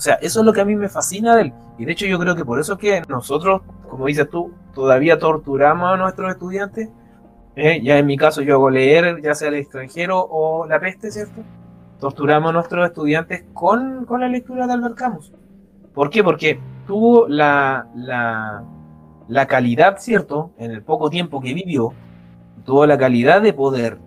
[0.00, 1.52] O sea, eso es lo que a mí me fascina de él.
[1.76, 3.60] Y de hecho yo creo que por eso es que nosotros,
[3.90, 6.88] como dices tú, todavía torturamos a nuestros estudiantes.
[7.54, 7.82] ¿eh?
[7.82, 11.42] ya en mi caso yo hago leer, ya sea el extranjero o la peste, ¿cierto?
[11.98, 15.34] Torturamos a nuestros estudiantes con, la lectura de Albert Camus.
[15.92, 16.24] ¿Por qué?
[16.24, 18.64] Porque tuvo la, la,
[19.28, 20.52] la calidad, ¿cierto?
[20.56, 21.92] En el poco tiempo que vivió,
[22.64, 23.98] tuvo la calidad de poder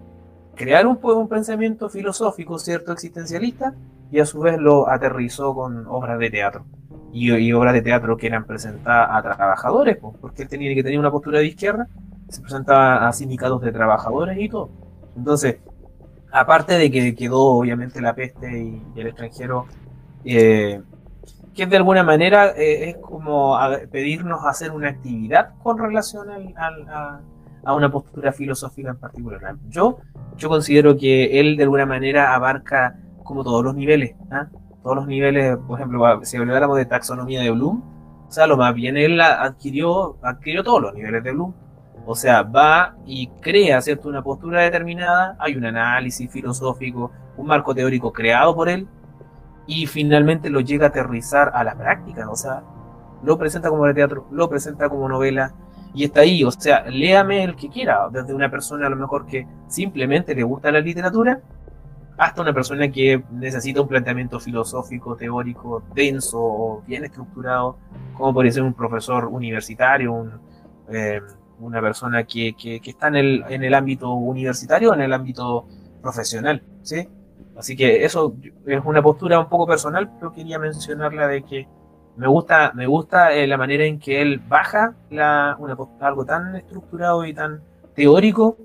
[0.55, 2.91] crear un, un pensamiento filosófico, ¿cierto?
[2.93, 3.75] Existencialista,
[4.13, 6.65] y a su vez lo aterrizó con obras de teatro.
[7.11, 11.09] Y, obras de teatro que eran presentadas a trabajadores, porque él tenía que tener una
[11.09, 11.87] postura de izquierda,
[12.29, 14.69] se presentaba a sindicatos de trabajadores y todo.
[15.17, 15.57] Entonces,
[16.31, 19.65] aparte de que quedó obviamente la peste y, el extranjero,
[20.25, 20.79] eh,
[21.55, 23.57] que de alguna manera eh, es como
[23.91, 26.27] pedirnos hacer una actividad con relación
[27.65, 29.55] a, una postura filosófica en particular.
[29.69, 29.97] Yo,
[30.37, 34.47] yo considero que él de alguna manera abarca como todos los niveles, ¿ah?
[34.83, 37.81] todos los niveles, por ejemplo, si habláramos de taxonomía de Bloom,
[38.27, 41.53] o sea, lo más bien él adquirió, adquirió todos los niveles de Bloom.
[42.05, 47.73] O sea, va y crea, ¿cierto?, una postura determinada, hay un análisis filosófico, un marco
[47.73, 48.87] teórico creado por él,
[49.67, 52.63] y finalmente lo llega a aterrizar a la práctica, o sea,
[53.23, 55.53] lo presenta como teatro, lo presenta como novela,
[55.93, 59.25] y está ahí, o sea, léame el que quiera, desde una persona a lo mejor
[59.25, 61.39] que simplemente le gusta la literatura,
[62.17, 67.77] hasta una persona que necesita un planteamiento filosófico, teórico, denso o bien estructurado,
[68.15, 70.39] como podría ser un profesor universitario,
[70.89, 71.21] eh,
[71.59, 75.65] una persona que, está en el, en el ámbito universitario o en el ámbito
[76.01, 77.07] profesional, ¿sí?
[77.57, 81.67] Así que eso es una postura un poco personal, pero quería mencionarla de que
[82.15, 86.55] me gusta, me gusta eh, la manera en que él baja la, una, algo tan
[86.55, 87.61] estructurado y tan
[87.95, 88.57] teórico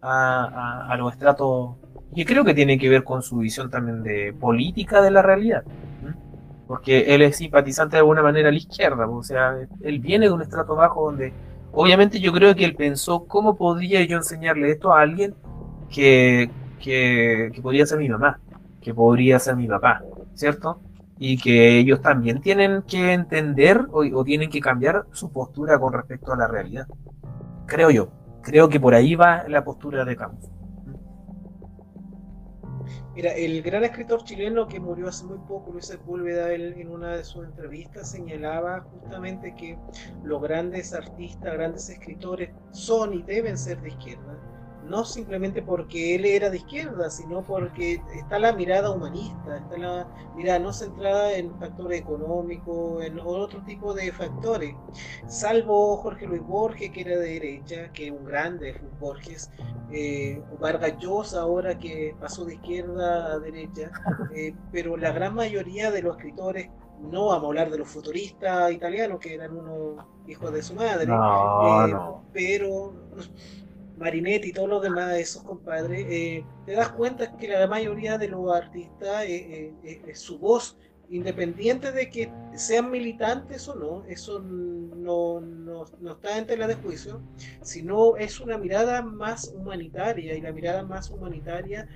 [0.00, 1.76] a, a, los estratos,
[2.14, 5.64] y creo que tiene que ver con su visión también de política de la realidad,
[6.66, 10.32] porque él es simpatizante de alguna manera a la izquierda, o sea, él viene de
[10.32, 11.32] un estrato bajo donde
[11.72, 15.34] obviamente yo creo que él pensó cómo podría yo enseñarle esto a alguien
[15.90, 18.40] que, que, podría ser mi mamá,
[18.80, 20.02] que podría ser mi papá,
[20.34, 20.80] ¿cierto?
[21.18, 26.32] Y que ellos también tienen que entender o, tienen que cambiar su postura con respecto
[26.32, 26.86] a la realidad.
[27.66, 28.08] Creo yo.
[28.42, 30.50] Creo que por ahí va la postura de Camus.
[33.14, 37.24] Mira, el gran escritor chileno que murió hace muy poco, Luis Sepúlveda, en una de
[37.24, 39.76] sus entrevistas señalaba justamente que
[40.24, 44.51] los grandes artistas, grandes escritores son y deben ser de izquierda
[44.84, 50.08] no simplemente porque él era de izquierda, sino porque está la mirada humanista, está la
[50.36, 54.74] mirada no centrada en factores económicos, en otro tipo de factores,
[55.26, 59.50] salvo Jorge Luis Borges, que era de derecha, que es un grande Borges,
[59.92, 63.90] eh, Vargas Llosa ahora que pasó de izquierda a derecha,
[64.34, 68.72] eh, pero la gran mayoría de los escritores no vamos a hablar de los futuristas
[68.72, 71.94] italianos que eran unos hijos de su madre, eh,
[72.32, 72.92] pero
[74.02, 78.18] Marinetti y todos los demás de esos compadres, eh, te das cuenta que la mayoría
[78.18, 80.76] de los artistas, eh, eh, su voz,
[81.08, 86.74] independiente de que sean militantes o no, eso no, no, no, está en tela de
[86.74, 87.20] juicio,
[87.60, 91.86] sino es una mirada más humanitaria y la mirada más humanitaria,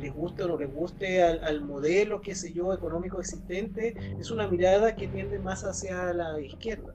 [0.00, 4.30] les guste o no les guste al, al modelo, qué sé yo, económico existente, es
[4.30, 6.94] una mirada que tiende más hacia la izquierda.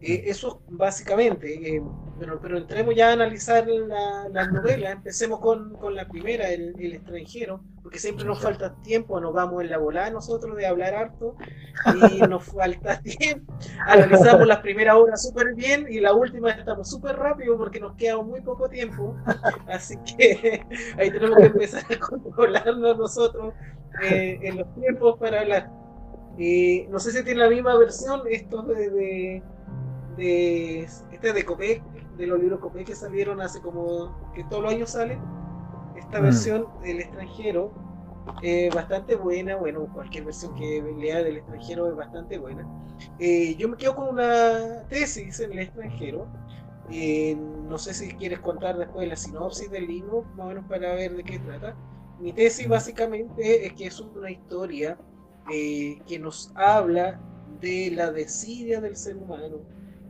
[0.00, 1.82] Eh, eso básicamente, eh,
[2.20, 6.72] pero, pero, entremos ya a analizar la, la novela, empecemos con, con la primera, el,
[6.78, 10.94] el, extranjero, porque siempre nos falta tiempo, nos vamos en la volada nosotros de hablar
[10.94, 11.34] harto
[12.12, 13.52] y nos falta tiempo.
[13.86, 18.22] Analizamos las primeras horas súper bien y la última estamos súper rápido porque nos queda
[18.22, 19.16] muy poco tiempo,
[19.66, 20.64] así que
[20.96, 23.52] ahí tenemos que empezar a controlarnos nosotros
[24.04, 25.68] eh, en los tiempos para hablar.
[26.88, 29.42] no sé si tiene la misma versión esto de de
[30.18, 31.82] este de Copec,
[32.16, 35.20] de los libros Copec que salieron hace como que todos los años salen.
[35.96, 36.22] Esta mm.
[36.22, 37.72] versión del extranjero
[38.42, 42.66] es bastante buena, bueno, cualquier versión que lea del extranjero es bastante buena.
[43.18, 46.26] Eh, yo me quedo con una tesis en el extranjero.
[46.90, 50.94] Eh, no sé si quieres contar después la sinopsis del libro, más o menos para
[50.94, 51.76] ver de qué trata.
[52.20, 52.70] Mi tesis mm.
[52.70, 54.98] básicamente es que es una historia
[55.52, 57.20] eh, que nos habla
[57.60, 59.58] de la desidia del ser humano,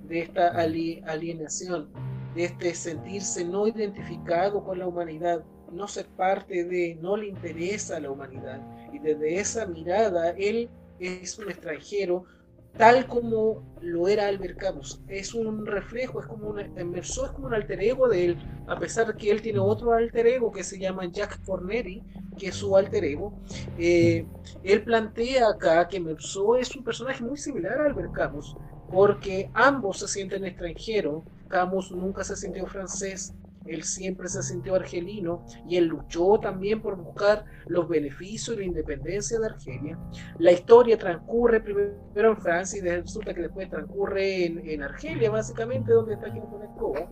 [0.08, 1.88] de esta alienación,
[2.34, 8.00] de este sentirse no identificado con la humanidad, no ser parte de, no le interesa
[8.00, 8.60] la humanidad.
[8.92, 12.24] Y desde esa mirada, él es un extranjero,
[12.76, 15.00] tal como lo era Albert Camus.
[15.08, 19.16] Es un reflejo, es como un es como un alter ego de él, a pesar
[19.16, 22.02] que él tiene otro alter ego que se llama Jack Forneri,
[22.38, 23.38] que es su alter ego.
[23.78, 24.26] Eh,
[24.62, 28.56] él plantea acá que Merceau es un personaje muy similar a Albert Camus,
[28.90, 31.24] porque ambos se sienten extranjeros.
[31.48, 33.34] Camus nunca se sintió francés,
[33.68, 38.66] él siempre se sintió argelino y él luchó también por buscar los beneficios y la
[38.66, 39.98] independencia de Argelia.
[40.38, 46.14] La historia transcurre primero en Francia y resulta que después transcurre en, Argelia, básicamente, donde
[46.14, 47.08] está aquí con Escobar.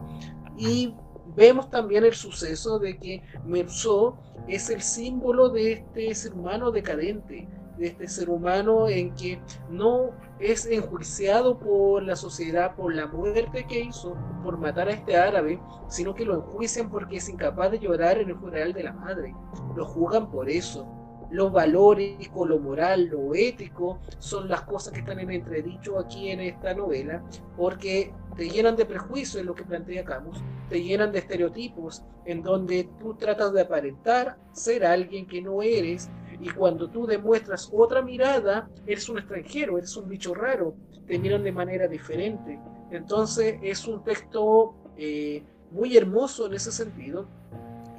[0.56, 0.94] Y
[1.36, 4.16] vemos también el suceso de que Meursault
[4.48, 7.46] es el símbolo de este ser humano decadente,
[7.78, 13.66] de este ser humano en que no es enjuiciado por la sociedad por la muerte
[13.66, 17.78] que hizo, por matar a este árabe, sino que lo enjuician porque es incapaz de
[17.78, 19.34] llorar en el funeral de la madre.
[19.74, 20.86] Lo juzgan por eso.
[21.30, 26.38] Lo valórico, lo moral, lo ético son las cosas que están en entredicho aquí en
[26.40, 27.24] esta novela,
[27.56, 32.42] porque te llenan de prejuicios en lo que plantea Camus, te llenan de estereotipos en
[32.42, 36.08] donde tú tratas de aparentar ser alguien que no eres
[36.40, 40.74] y cuando tú demuestras otra mirada, eres un extranjero, eres un bicho raro,
[41.06, 42.58] te miran de manera diferente.
[42.90, 47.26] Entonces es un texto eh, muy hermoso en ese sentido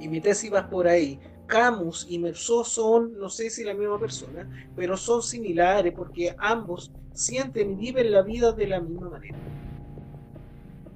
[0.00, 1.18] y mi tesis va por ahí.
[1.46, 6.92] Camus y Merceau son, no sé si la misma persona, pero son similares porque ambos
[7.12, 9.38] sienten y viven la vida de la misma manera.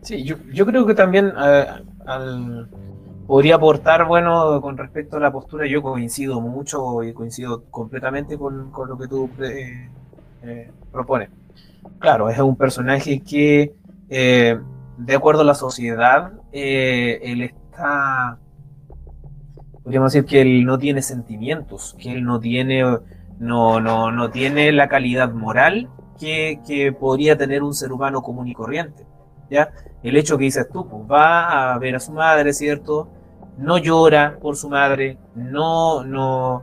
[0.03, 1.67] Sí, yo, yo creo que también eh,
[2.07, 2.69] al,
[3.33, 8.71] podría aportar, bueno, con respecto a la postura, yo coincido mucho y coincido completamente con,
[8.71, 9.89] lo que tú eh,
[10.43, 11.31] eh, propones.
[11.99, 13.73] Claro, es un personaje que,
[14.11, 14.59] eh,
[14.99, 18.37] de acuerdo a la sociedad, él está,
[19.83, 22.83] podríamos decir que él no tiene sentimientos, que él no tiene,
[23.39, 25.89] no, no, no tiene la calidad moral
[26.21, 29.07] que, que podría tener un ser humano común y corriente.
[29.49, 29.71] ¿Ya?
[30.03, 33.09] El hecho que dices tú, pues va a ver a su madre, ¿cierto?
[33.59, 36.63] No llora por su madre, no, no,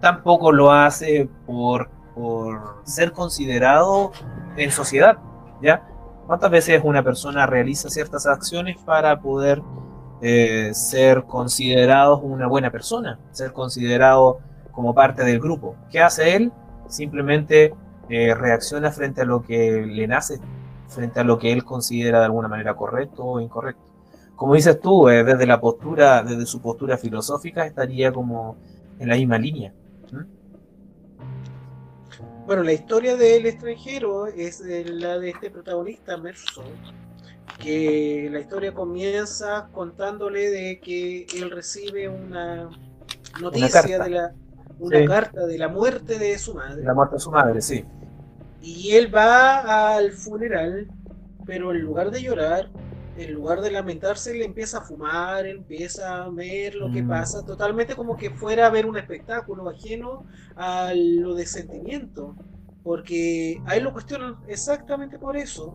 [0.00, 4.12] tampoco lo hace por, por ser considerado
[4.56, 5.18] en sociedad,
[5.62, 5.82] ¿ya?
[6.26, 9.62] ¿Cuántas veces una persona realiza ciertas acciones para poder
[10.22, 14.40] eh, ser considerado una buena persona, ser considerado
[14.72, 15.76] como parte del grupo?
[15.90, 16.52] ¿Qué hace él?
[16.88, 17.74] Simplemente
[18.08, 20.40] eh, reacciona frente a lo que le nace,
[20.88, 23.93] frente a lo que él considera de alguna manera correcto o incorrecto.
[24.36, 28.56] Como dices tú, eh, desde la postura, desde su postura filosófica, estaría como
[28.98, 29.72] en la misma línea.
[32.46, 36.62] Bueno, la historia del extranjero es la de este protagonista, Merso,
[37.58, 42.68] que la historia comienza contándole de que él recibe una
[43.40, 44.34] noticia de la
[44.78, 46.82] una carta de la muerte de su madre.
[46.82, 47.84] La muerte de su madre, sí.
[48.60, 50.88] Y él va al funeral,
[51.46, 52.68] pero en lugar de llorar,
[53.16, 57.08] en lugar de lamentarse, le empieza a fumar, empieza a ver lo que mm.
[57.08, 60.24] pasa, totalmente como que fuera a ver un espectáculo ajeno
[60.56, 62.34] a lo de sentimiento.
[62.82, 65.74] Porque ahí lo cuestionan exactamente por eso,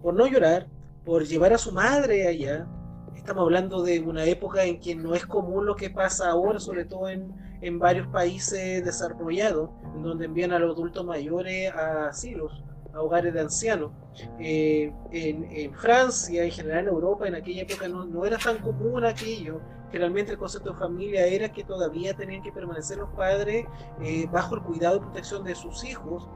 [0.00, 0.66] por no llorar,
[1.04, 2.66] por llevar a su madre allá.
[3.14, 6.86] Estamos hablando de una época en que no es común lo que pasa ahora, sobre
[6.86, 12.64] todo en, en varios países desarrollados, en donde envían a los adultos mayores a asilos,
[12.94, 13.92] a hogares de ancianos.
[14.38, 19.60] Eh, en, Francia, en general en Europa, en aquella época no, era tan común aquello.
[19.90, 23.66] Generalmente el concepto de familia era que todavía tenían que permanecer los padres
[24.02, 26.28] eh, bajo el cuidado y protección de sus hijos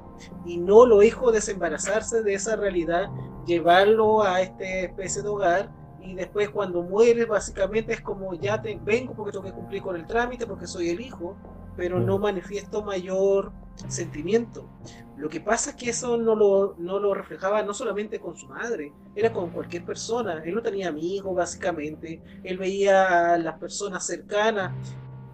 [0.44, 3.09] y no los hijos desembarazarse de esa realidad,
[3.46, 5.70] llevarlo a esta especie de hogar
[6.02, 9.96] y después cuando mueres básicamente es como ya te vengo porque tengo que cumplir con
[9.96, 11.36] el trámite porque soy el hijo,
[11.76, 13.52] pero no manifiesto mayor
[13.88, 14.68] sentimiento.
[15.16, 18.48] Lo que pasa es que eso no lo, no lo reflejaba no solamente con su
[18.48, 20.42] madre, era con cualquier persona.
[20.44, 24.72] Él no tenía amigos básicamente, él veía a las personas cercanas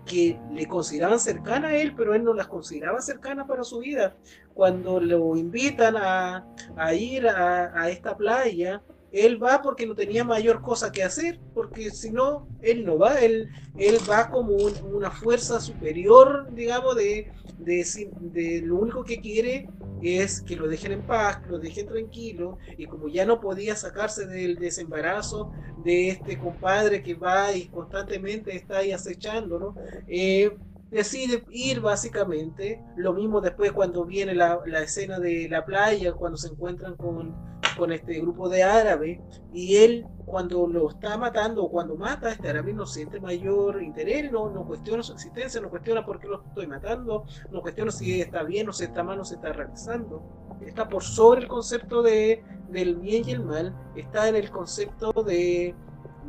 [0.04, 4.16] que le consideraban cercana a él, pero él no las consideraba cercanas para su vida.
[4.52, 8.82] Cuando lo invitan a, a ir a, a esta playa,
[9.12, 13.20] él va porque no tenía mayor cosa que hacer, porque si no, él no va,
[13.20, 19.68] él, él va como una fuerza superior, digamos, de, de, lo único que quiere
[20.02, 23.76] es que lo dejen en paz, que lo dejen tranquilo, y como ya no podía
[23.76, 25.52] sacarse del desembarazo
[25.84, 29.74] de este compadre que va y constantemente está ahí acechándolo,
[30.08, 30.56] eh,
[30.92, 36.38] decide ir básicamente, lo mismo después cuando viene la, la escena de la playa, cuando
[36.38, 37.34] se encuentran con
[37.76, 39.20] con este grupo de árabes
[39.52, 43.82] y él cuando lo está matando o cuando mata a este árabe no siente mayor
[43.82, 47.90] interés, no, no cuestiona su existencia, no cuestiona por qué lo estoy matando, no cuestiona
[47.90, 50.22] si está bien o si está mal o se está realizando.
[50.64, 55.12] Está por sobre el concepto de, del bien y el mal, está en el concepto
[55.24, 55.74] de,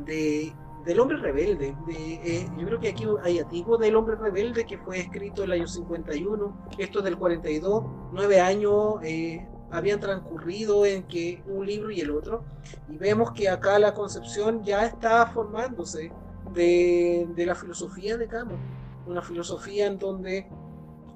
[0.06, 0.54] de
[0.86, 1.76] del hombre rebelde.
[1.88, 5.52] De, eh, yo creo que aquí hay antiguo del hombre rebelde que fue escrito en
[5.52, 11.90] el año 51, esto del 42, nueve años eh, habían transcurrido en que un libro
[11.90, 12.44] y el otro,
[12.90, 16.12] y vemos que acá la concepción ya está formándose
[16.54, 18.60] de, de la filosofía de Camus,
[19.08, 20.48] una filosofía en donde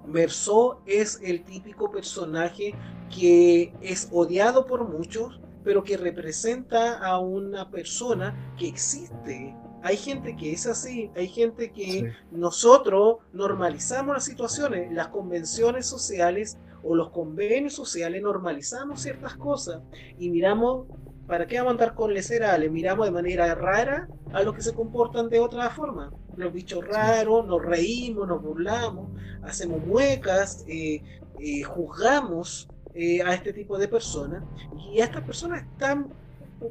[0.07, 2.73] Merceau es el típico personaje
[3.13, 9.53] que es odiado por muchos, pero que representa a una persona que existe.
[9.83, 16.57] Hay gente que es así, hay gente que nosotros normalizamos las situaciones, las convenciones sociales
[16.83, 19.81] o los convenios sociales, normalizamos ciertas cosas
[20.17, 20.87] y miramos,
[21.27, 22.71] ¿para qué vamos a andar con lecerales?
[22.71, 26.13] Miramos de manera rara a los que se comportan de otra forma.
[26.37, 29.09] Los bichos raros, nos reímos, nos burlamos,
[29.43, 31.01] hacemos muecas, eh,
[31.41, 34.43] eh, juzgamos eh, a este tipo de personas
[34.91, 36.07] y estas personas están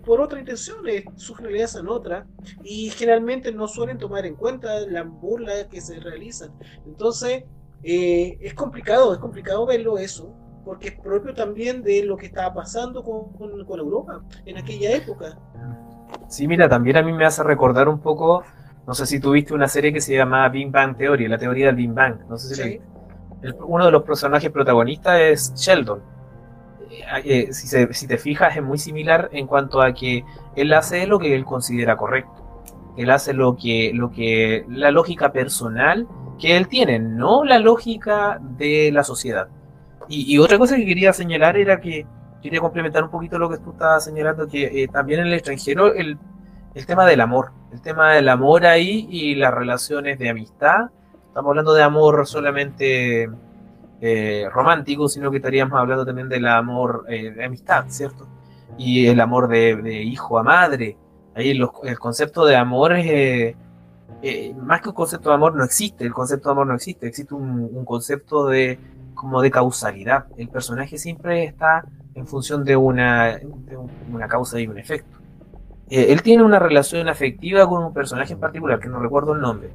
[0.05, 0.79] por otra intención,
[1.15, 2.27] sus realidades son otra
[2.65, 6.51] y generalmente no suelen tomar en cuenta la burla que se realizan.
[6.85, 7.45] Entonces,
[7.85, 12.53] eh, es complicado, es complicado verlo eso, porque es propio también de lo que estaba
[12.53, 15.39] pasando con, con, Europa en aquella época.
[16.27, 18.43] Sí, mira, también a mí me hace recordar un poco,
[18.85, 21.77] no sé si tuviste una serie que se llama Big Bang Theory, la teoría del
[21.77, 22.81] Big Bang, no sé si
[23.67, 26.16] uno de los personajes protagonistas es Sheldon.
[27.25, 30.25] Eh, si te fijas, es muy similar en cuanto a que
[30.55, 32.47] él hace lo que él considera correcto.
[32.97, 38.39] Él hace lo que, lo que la lógica personal que él tiene, no la lógica
[38.41, 39.49] de la sociedad.
[40.09, 42.07] Y, otra cosa que quería señalar era que
[42.41, 45.93] quería complementar un poquito lo que tú estabas señalando, que eh, también en el extranjero
[45.95, 46.17] el,
[46.75, 50.91] el, tema del amor, el tema del amor ahí y las relaciones de amistad.
[51.27, 53.29] Estamos hablando de amor solamente
[54.01, 58.27] eh, romántico, sino que estaríamos hablando también del amor eh, de amistad, ¿cierto?
[58.77, 60.97] Y el amor de, hijo a madre.
[61.35, 63.57] Ahí el concepto de amor es
[64.23, 67.07] eh, más que un concepto de amor no existe, el concepto de amor no existe,
[67.07, 68.79] existe un, concepto de
[69.15, 70.27] como de causalidad.
[70.37, 71.85] El personaje siempre está
[72.15, 73.39] en función de una,
[74.13, 75.19] una causa y un efecto.
[75.91, 79.41] Eh, él tiene una relación afectiva con un personaje en particular, que no recuerdo el
[79.41, 79.71] nombre,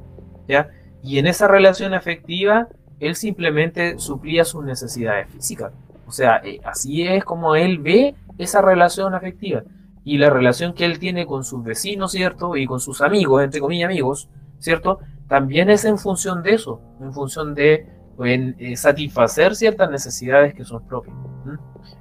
[0.48, 0.68] ¿ya?
[1.02, 2.68] Y en esa relación afectiva,
[3.02, 5.72] él simplemente suplía sus necesidades físicas.
[6.06, 9.64] O sea, eh, así es como él ve esa relación afectiva
[10.04, 12.56] y la relación que él tiene con sus vecinos, ¿cierto?
[12.56, 14.28] Y con sus amigos, entre comillas amigos,
[14.60, 15.00] ¿cierto?
[15.26, 17.88] También es en función de eso, en función de
[18.24, 21.16] eh, satisfacer ciertas necesidades que son propias.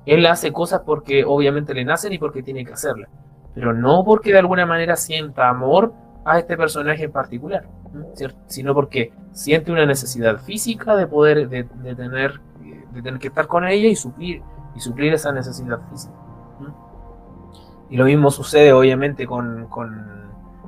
[0.06, 3.10] Él hace cosas porque obviamente le nacen y porque tiene que hacerlas,
[3.56, 5.94] pero no porque de alguna manera sienta amor
[6.26, 7.66] a este personaje en particular,
[8.48, 11.64] sino porque siente una necesidad física de poder, de,
[11.96, 12.40] tener,
[12.94, 14.42] de tener que estar con ella y suplir,
[14.76, 16.14] y suplir esa necesidad física.
[17.90, 19.68] Y lo mismo sucede obviamente con,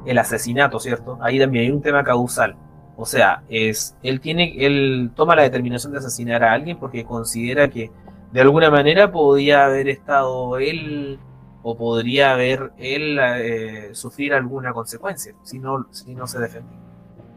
[0.06, 1.18] el asesinato, ¿cierto?
[1.22, 2.58] Ahí también hay un tema causal.
[2.98, 7.70] O sea, es él tiene él toma la determinación de asesinar a alguien porque considera
[7.70, 7.90] que
[8.34, 11.20] de alguna manera podía haber estado él
[11.64, 16.83] o podría haber él eh, sufrir alguna consecuencia si no, si no se defendía.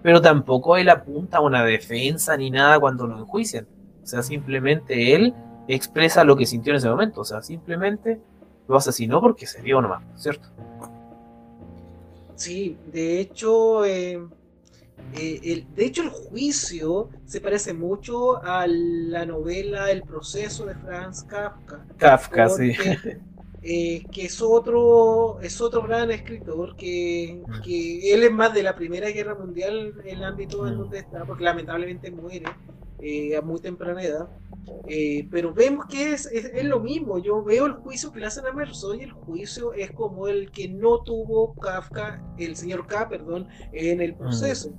[0.06, 3.66] Pero tampoco él apunta a una defensa ni nada cuando lo enjuician.
[4.04, 5.34] O sea, simplemente él
[5.66, 7.22] expresa lo que sintió en ese momento.
[7.22, 8.20] O sea, simplemente
[8.68, 10.48] lo asesinó porque se vio nomás, ¿cierto?
[12.36, 14.24] Sí, de hecho, eh,
[15.18, 20.76] eh, el, de hecho el juicio se parece mucho a la novela El proceso de
[20.76, 21.84] Franz Kafka.
[21.96, 22.74] Kafka, sí.
[23.68, 27.62] Eh, que es otro, es otro gran escritor, que, mm.
[27.62, 30.78] que, él es más de la Primera Guerra Mundial, el ámbito en mm.
[30.78, 32.44] donde está, porque lamentablemente muere
[33.36, 34.28] a muy temprana edad.
[34.86, 37.18] Eh, pero vemos que es, es, lo mismo.
[37.18, 40.52] Yo veo el juicio que le hacen a Merceau y el juicio es como el
[40.52, 44.72] que no tuvo Kafka, el señor K, perdón, en el proceso,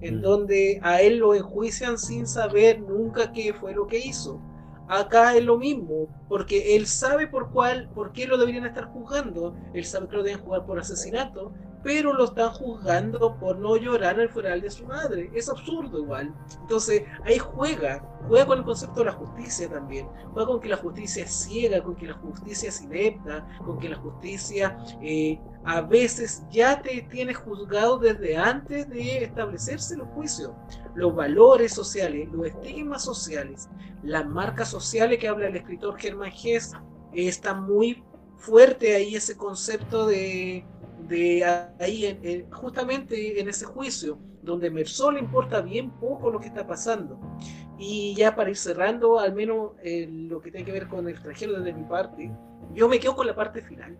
[0.00, 4.40] en donde a él lo enjuician sin saber nunca qué fue lo que hizo.
[4.88, 9.56] Acá es lo mismo, porque él sabe por cuál, por qué lo deberían estar juzgando.
[9.72, 14.18] Él sabe que lo deben jugar por asesinato, pero lo están juzgando por no llorar
[14.20, 15.30] al funeral de su madre.
[15.34, 16.34] Es absurdo igual.
[16.60, 20.08] Entonces ahí juega, juega con el concepto de la justicia también.
[20.32, 23.88] Juega con que la justicia es ciega, con que la justicia es inepta, con que
[23.88, 30.52] la justicia eh, a veces ya te tiene juzgado desde antes de establecerse los juicios.
[30.94, 33.68] Los valores sociales, los estigmas sociales,
[34.02, 36.72] las marcas sociales que habla el escritor Germán Hess,
[37.12, 38.02] está muy
[38.36, 40.64] fuerte ahí ese concepto de
[41.08, 41.44] de
[41.78, 47.18] ahí, justamente en ese juicio, donde Mersol importa bien poco lo que está pasando.
[47.78, 51.14] Y ya para ir cerrando, al menos eh, lo que tiene que ver con el
[51.14, 52.30] extranjero desde mi parte,
[52.74, 53.96] yo me quedo con la parte final.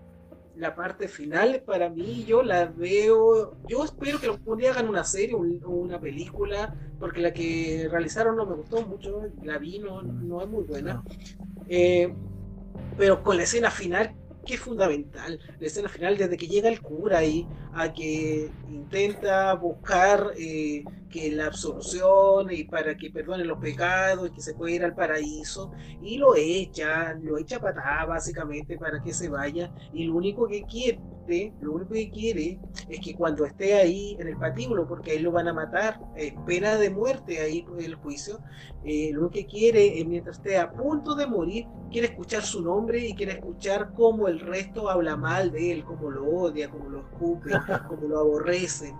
[0.56, 5.04] La parte final para mí yo la veo, yo espero que algún día hagan una
[5.04, 10.02] serie o una película, porque la que realizaron no me gustó mucho, la vi, no,
[10.02, 11.04] no es muy buena.
[11.68, 12.12] Eh,
[12.96, 14.16] pero con la escena final
[14.48, 15.38] que es fundamental.
[15.60, 21.30] La escena final, desde que llega el cura ahí, a que intenta buscar eh, que
[21.32, 25.72] la absolución y para que perdone los pecados y que se pueda ir al paraíso,
[26.02, 30.62] y lo echa, lo echa para básicamente para que se vaya, y lo único que
[30.64, 31.00] quiere,
[31.60, 35.32] lo único que quiere es que cuando esté ahí en el patíbulo, porque ahí lo
[35.32, 38.40] van a matar, es pena de muerte ahí el juicio,
[38.84, 43.06] eh, lo que quiere es mientras esté a punto de morir, quiere escuchar su nombre
[43.06, 47.00] y quiere escuchar cómo el resto habla mal de él, cómo lo odia, cómo lo
[47.00, 47.50] escupe,
[47.88, 48.94] cómo lo aborrece.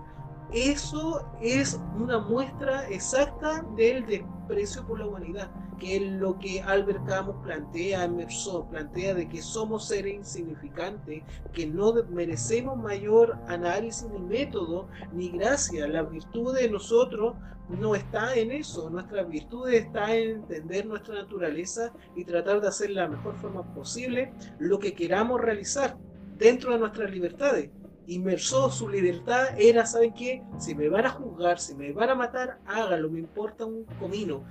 [0.51, 7.05] Eso es una muestra exacta del desprecio por la humanidad, que es lo que Albert
[7.05, 11.23] Camus plantea, Emerson plantea de que somos seres insignificantes,
[11.53, 15.87] que no merecemos mayor análisis ni método ni gracia.
[15.87, 17.35] La virtud de nosotros
[17.69, 22.89] no está en eso, nuestra virtud está en entender nuestra naturaleza y tratar de hacer
[22.89, 25.95] la mejor forma posible lo que queramos realizar
[26.37, 27.69] dentro de nuestras libertades
[28.09, 30.43] inmersó su libertad era, ¿saben qué?
[30.57, 34.43] Si me van a juzgar, si me van a matar, hágalo, me importa un comino.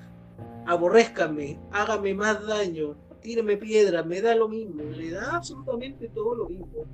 [0.66, 6.48] Aborrézcame, hágame más daño, tíreme piedra, me da lo mismo, le da absolutamente todo lo
[6.48, 6.84] mismo.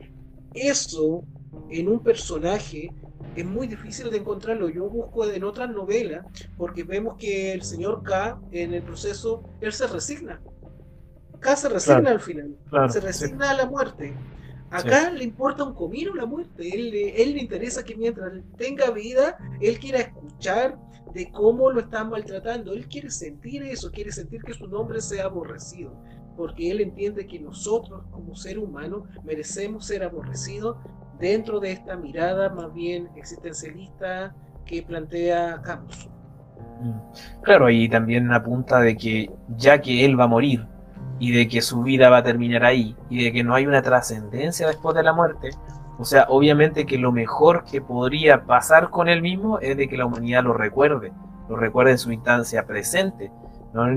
[0.55, 1.23] Eso
[1.69, 2.91] en un personaje
[3.37, 4.69] es muy difícil de encontrarlo.
[4.69, 6.25] Yo busco en otras novelas
[6.57, 10.41] porque vemos que el señor K en el proceso, él se resigna.
[11.41, 12.57] K se resigna al final,
[12.89, 14.15] se resigna a la muerte.
[14.75, 16.69] Acá le importa un comino la muerte.
[16.75, 20.77] Él, él le interesa que mientras tenga vida, él quiera escuchar
[21.15, 22.73] de cómo lo están maltratando.
[22.73, 25.97] Él quiere sentir eso, quiere sentir que su nombre sea aborrecido.
[26.37, 30.77] Porque él entiende que nosotros, como ser humano, merecemos ser aborrecidos
[31.21, 34.35] dentro de esta mirada más bien existencialista
[34.67, 36.09] que plantea Camus.
[36.81, 37.43] Mm.
[37.43, 40.67] Claro, y también apunta de que ya que él va a morir,
[41.19, 43.83] y de que su vida va a terminar ahí y de que no hay una
[43.83, 45.51] trascendencia después de la muerte,
[45.99, 49.97] o sea, obviamente que lo mejor que podría pasar con él mismo es de que
[49.97, 51.13] la humanidad lo recuerde,
[51.49, 53.31] lo recuerde en su instancia presente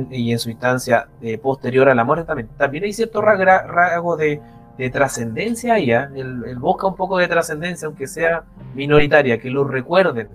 [0.09, 2.49] y en su instancia eh, posterior a la muerte también.
[2.57, 4.41] También hay cierto rasgo de,
[4.77, 6.07] de trascendencia ahí, ¿eh?
[6.15, 8.43] él, busca un poco de trascendencia, aunque sea
[8.75, 10.29] minoritaria, que lo recuerden,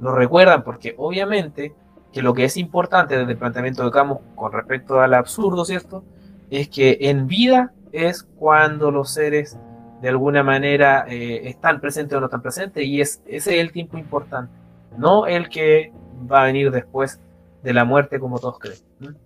[0.00, 1.74] lo recuerdan, porque obviamente
[2.10, 6.04] que lo que es importante desde el planteamiento de Camus con respecto al absurdo, ¿cierto?
[6.52, 9.58] Es que en vida es cuando los seres
[10.02, 13.72] de alguna manera eh, están presentes o no están presentes y es, ese es el
[13.72, 14.52] tiempo importante,
[14.98, 15.92] no el que
[16.30, 17.20] va a venir después
[17.62, 19.16] de la muerte como todos creen.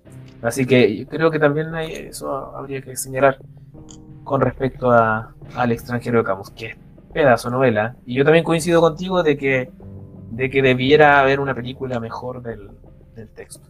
[0.41, 3.39] Así que yo creo que también eso habría que señalar
[4.22, 6.77] con respecto a, al extranjero de Camus, que es
[7.12, 7.97] pedazo novela.
[8.05, 9.70] Y yo también coincido contigo de que,
[10.31, 12.70] de que debiera haber una película mejor del,
[13.14, 13.68] del texto.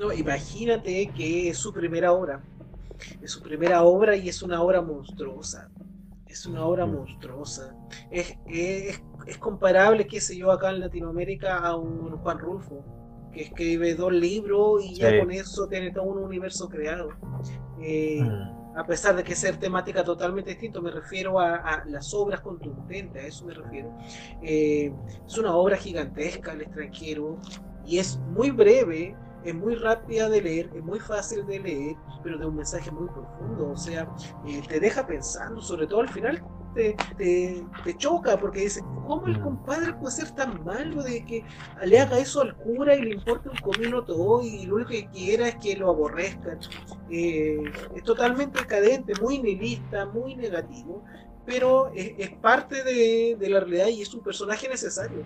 [0.00, 2.42] No, imagínate que es su primera obra.
[3.20, 5.70] Es su primera obra y es una obra monstruosa.
[6.26, 7.76] Es una obra monstruosa.
[8.10, 12.82] Es, es, es comparable, qué sé yo, acá en Latinoamérica a un Juan Rulfo,
[13.30, 17.10] que escribe dos libros y ya con eso tiene todo un universo creado.
[17.78, 18.78] Eh, mm.
[18.78, 23.26] a pesar de que ser temática totalmente distinta, me refiero a, las obras contundentes, a
[23.26, 23.94] eso me refiero.
[24.42, 24.94] Eh,
[25.26, 27.38] es una obra gigantesca, El extranjero,
[27.84, 29.14] y es muy breve,
[29.44, 33.08] es muy rápida de leer, es muy fácil de leer, pero de un mensaje muy
[33.08, 34.08] profundo, o sea,
[34.46, 36.42] eh, te deja pensando, sobre todo al final
[36.74, 41.44] te, te, choca, porque dice, ¿cómo el compadre puede ser tan malo de que
[41.84, 45.08] le haga eso al cura y le importe un comino todo y lo único que
[45.08, 46.58] quiera es que lo aborrezcan?
[47.10, 47.62] Eh,
[47.94, 51.04] es totalmente decadente, muy nihilista, muy negativo,
[51.46, 55.24] pero es, parte de, la realidad y es un personaje necesario.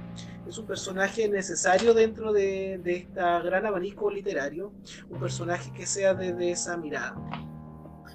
[0.49, 4.73] Es un personaje necesario dentro de, de este gran abanico literario,
[5.09, 7.15] un personaje que sea desde esa mirada.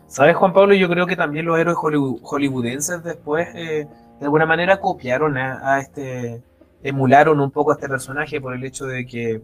[0.10, 0.74] ¿Sabes, Juan Pablo?
[0.74, 3.88] Yo creo que también los héroes hollywoodenses después, eh,
[4.20, 6.42] de alguna manera, copiaron a, este,
[6.82, 9.40] emularon un poco a este personaje por el hecho de que,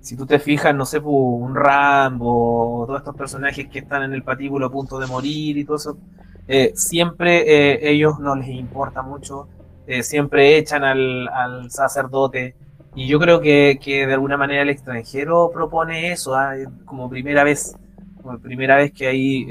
[0.00, 4.24] si tú te fijas, no sé, un Rambo, todos estos personajes que están en el
[4.24, 5.96] patíbulo a punto de morir y todo eso,
[6.52, 9.46] eh, siempre eh, ellos no les importa mucho,
[9.86, 12.56] eh, siempre echan al, sacerdote.
[12.96, 16.54] Y yo creo que, de alguna manera el extranjero propone eso, ¿ah?
[16.84, 17.76] como primera vez,
[18.20, 19.46] como primera vez que ahí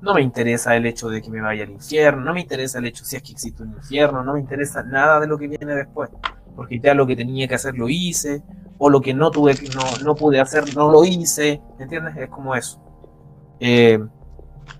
[0.00, 2.86] no me interesa el hecho de que me vaya al infierno, no me interesa el
[2.86, 5.74] hecho si es que existe un infierno, no me interesa nada de lo que viene
[5.74, 6.08] después,
[6.54, 8.44] porque ya lo que tenía que hacer lo hice,
[8.78, 12.16] o lo que no tuve, no, no pude hacer, no lo hice, ¿entiendes?
[12.16, 12.80] Es como eso.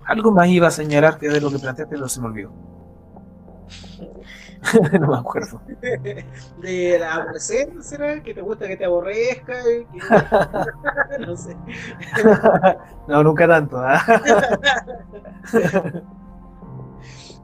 [0.05, 2.51] Algo más iba a señalar que de lo que planteaste, pero se me olvidó.
[4.99, 5.61] no me acuerdo.
[6.61, 8.21] De aborrecer, ¿será?
[8.21, 9.53] Que te gusta que te aborrezca.
[11.19, 11.55] no sé.
[13.07, 13.77] no, nunca tanto.
[13.77, 14.01] ¿ah?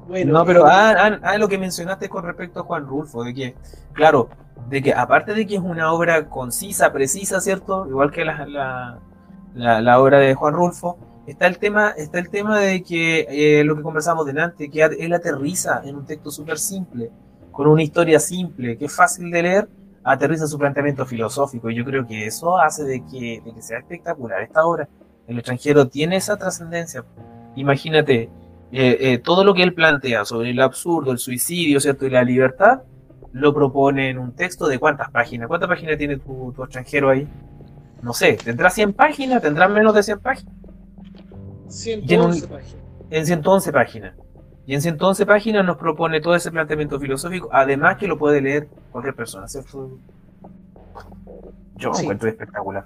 [0.07, 3.33] bueno, no, pero ah, ah, ah, lo que mencionaste con respecto a Juan Rulfo, de
[3.33, 3.55] que,
[3.93, 4.29] claro,
[4.69, 7.87] de que aparte de que es una obra concisa, precisa, ¿cierto?
[7.87, 8.99] Igual que la,
[9.53, 10.97] la, la obra de Juan Rulfo,
[11.29, 15.13] está el tema, está el tema de que eh, lo que conversamos delante, que él
[15.13, 17.11] aterriza en un texto súper simple,
[17.51, 19.69] con una historia simple, que es fácil de leer,
[20.03, 21.69] aterriza su planteamiento filosófico.
[21.69, 24.87] Y yo creo que eso hace de que, sea espectacular esta obra.
[25.27, 27.05] El extranjero tiene esa trascendencia.
[27.55, 28.29] Imagínate,
[28.71, 32.07] eh, eh, todo lo que él plantea sobre el absurdo, el suicidio, ¿cierto?
[32.07, 32.81] Y la libertad,
[33.31, 35.47] lo propone en un texto de cuántas páginas.
[35.47, 37.27] ¿Cuántas páginas tiene tu, tu extranjero ahí?
[38.01, 39.41] No sé, ¿tendrá 100 páginas?
[39.41, 40.55] ¿Tendrá menos de 100 páginas?
[41.69, 42.75] 111 en páginas.
[43.09, 44.13] En 111 páginas.
[44.65, 48.67] Y en 111 páginas nos propone todo ese planteamiento filosófico, además que lo puede leer
[48.91, 49.97] cualquier persona, Yo
[51.89, 52.85] lo encuentro espectacular.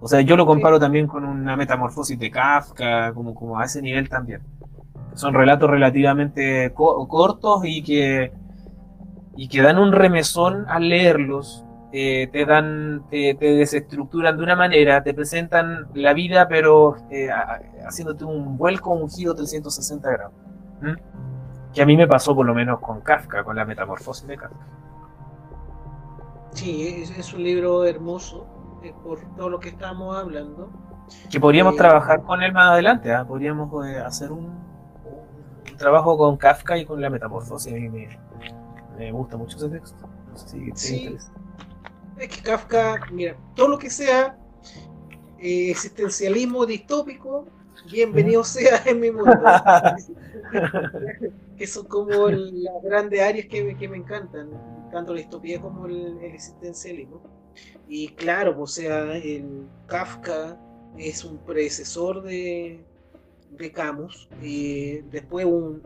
[0.00, 3.80] O sea, yo lo comparo también con una metamorfosis de Kafka, como, como a ese
[3.80, 4.42] nivel también.
[5.14, 8.32] Son relatos relativamente cortos y que,
[9.36, 11.63] y que dan un remesón al leerlos
[11.96, 17.28] eh, te dan, te, desestructuran de una manera, te presentan la vida, pero eh,
[17.86, 20.34] haciéndote un vuelco, un giro 360 grados.
[21.72, 24.66] Que a mí me pasó por lo menos con Kafka, con la metamorfosis de Kafka.
[26.50, 28.44] Sí, es, un libro hermoso,
[28.82, 30.70] eh, por todo lo que estamos hablando.
[31.30, 33.24] Que podríamos trabajar con él más adelante, ¿ah?
[33.24, 33.70] podríamos
[34.04, 34.52] hacer un,
[35.78, 37.72] trabajo con Kafka y con la metamorfosis.
[37.72, 40.08] A mí me, gusta mucho ese texto.
[40.34, 41.16] sí,
[42.18, 44.38] es que Kafka, mira, todo lo que sea
[45.38, 47.46] eh, existencialismo distópico,
[47.90, 49.32] bienvenido sea en mi mundo.
[51.58, 54.50] que son como las grandes áreas que, que, me encantan,
[54.90, 57.22] tanto la distopía como el, existencialismo.
[57.88, 60.58] Y claro, o sea, el Kafka
[60.96, 62.84] es un predecesor de,
[63.50, 65.82] de Camus, y después un,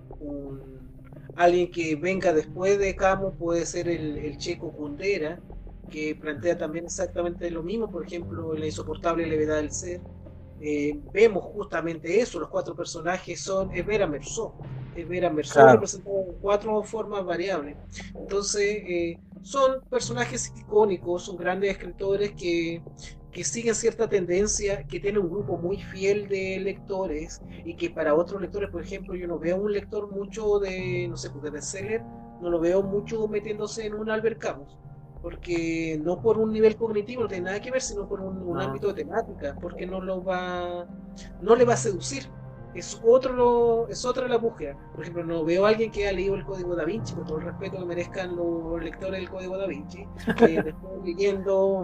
[1.37, 5.41] alguien que venga después de Camus puede ser el, el checo Kundera,
[5.89, 10.01] que plantea también exactamente lo mismo, por ejemplo, la insoportable levedad del ser.
[10.61, 14.55] Eh, vemos justamente eso, los cuatro personajes son es Vera Merceau,
[14.97, 17.77] es Vera Merceau representado en cuatro formas variables.
[18.15, 22.83] Entonces, eh, son personajes icónicos, son grandes escritores que,
[23.31, 28.17] que siguen cierta tendencia, que tienen un grupo muy fiel de lectores y que para
[28.17, 31.51] otros lectores, por ejemplo, yo no veo un lector mucho de, no sé, pues, de
[31.51, 32.03] bestseller,
[32.41, 34.77] no lo veo mucho metiéndose en un Albert Camus
[35.23, 38.89] porque no por un nivel cognitivo, no tiene nada que ver, sino por un, ámbito
[38.89, 40.87] de temática, porque no lo va,
[41.41, 42.25] no le va a seducir.
[42.75, 44.77] Es otro, es otra la búsqueda.
[44.93, 47.39] Por ejemplo, no veo a alguien que haya leído el código da Vinci, con todo
[47.39, 50.07] el respeto que merezcan los lectores del código da Vinci,
[50.37, 51.83] que después leyendo,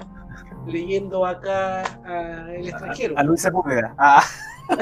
[0.66, 3.18] leyendo acá a el extranjero.
[3.18, 3.95] A, Luis Sepúlveda.
[3.99, 4.22] Ah.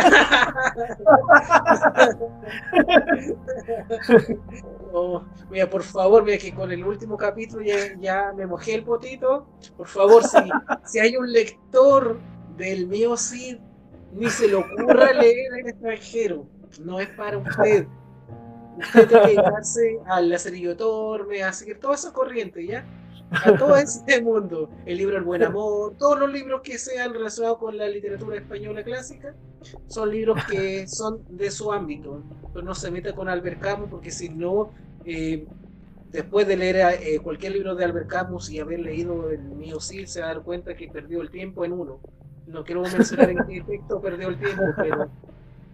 [5.50, 7.64] mira, por favor, mira que con el último capítulo
[8.00, 9.48] ya, me mojé el potito.
[9.76, 10.38] Por favor, si,
[10.84, 12.20] si hay un lector
[12.56, 13.58] del mío Cid,
[14.12, 16.46] ni se le ocurra leer en extranjero.
[16.80, 17.86] No es para usted.
[18.78, 22.84] Usted tiene que dedicarse al lacerillo Torme, a seguir toda esa corriente, ¿ya?
[23.32, 24.70] a todo este mundo.
[24.86, 28.82] El libro El Buen Amor, todos los libros que sean relacionados con la literatura española
[28.82, 29.34] clásica,
[29.86, 32.22] son libros que son de su ámbito.
[32.62, 34.70] No se meta con Albert Camus, porque si no,
[35.04, 35.46] eh,
[36.10, 40.06] después de leer eh, cualquier libro de Albert Camus y haber leído el mío sí,
[40.06, 42.00] se va a dar cuenta que perdió el tiempo en uno.
[42.46, 45.10] No quiero mencionar en qué texto perdió el tiempo, pero,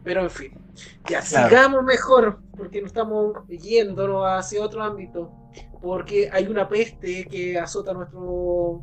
[0.05, 0.53] pero en fin.
[1.09, 5.33] Ya sigamos mejor, porque no estamos yéndonos hacia otro ámbito
[5.81, 8.83] porque hay una peste que azota nuestro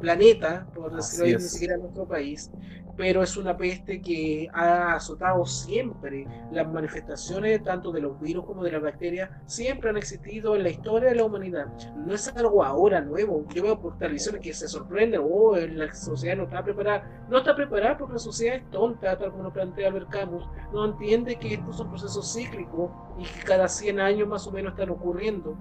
[0.00, 2.50] planeta, por decirlo así, ni siquiera nuestro país,
[2.96, 6.26] pero es una peste que ha azotado siempre.
[6.52, 10.70] Las manifestaciones tanto de los virus como de las bacterias siempre han existido en la
[10.70, 11.66] historia de la humanidad.
[11.96, 13.44] No es algo ahora nuevo.
[13.54, 17.26] Yo veo por televisiones que se sorprenden, oh, la sociedad no está preparada.
[17.28, 20.48] No está preparada porque la sociedad es tonta, tal como lo plantea Albert Camus.
[20.72, 24.72] No entiende que estos son procesos cíclicos y que cada 100 años más o menos
[24.72, 25.56] están ocurriendo.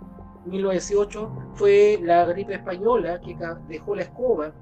[0.45, 4.53] 1918 fue la gripe española que dejó la escoba.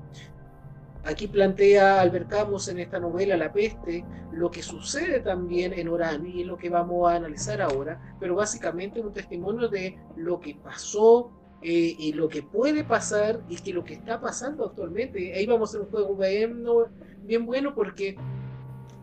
[1.04, 6.28] Aquí plantea Albert Camus en esta novela La peste lo que sucede también en Orán
[6.28, 11.32] y lo que vamos a analizar ahora, pero básicamente un testimonio de lo que pasó
[11.64, 15.34] eh, y lo que puede pasar y que lo que está pasando actualmente.
[15.34, 16.64] Ahí vamos a hacer un juego bien,
[17.24, 18.16] bien bueno porque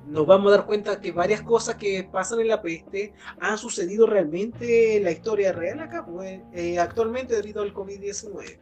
[0.06, 4.06] nos vamos a dar cuenta que varias cosas que pasan en la peste han sucedido
[4.06, 8.58] realmente en la historia real acá, pues, eh, actualmente debido al COVID-19.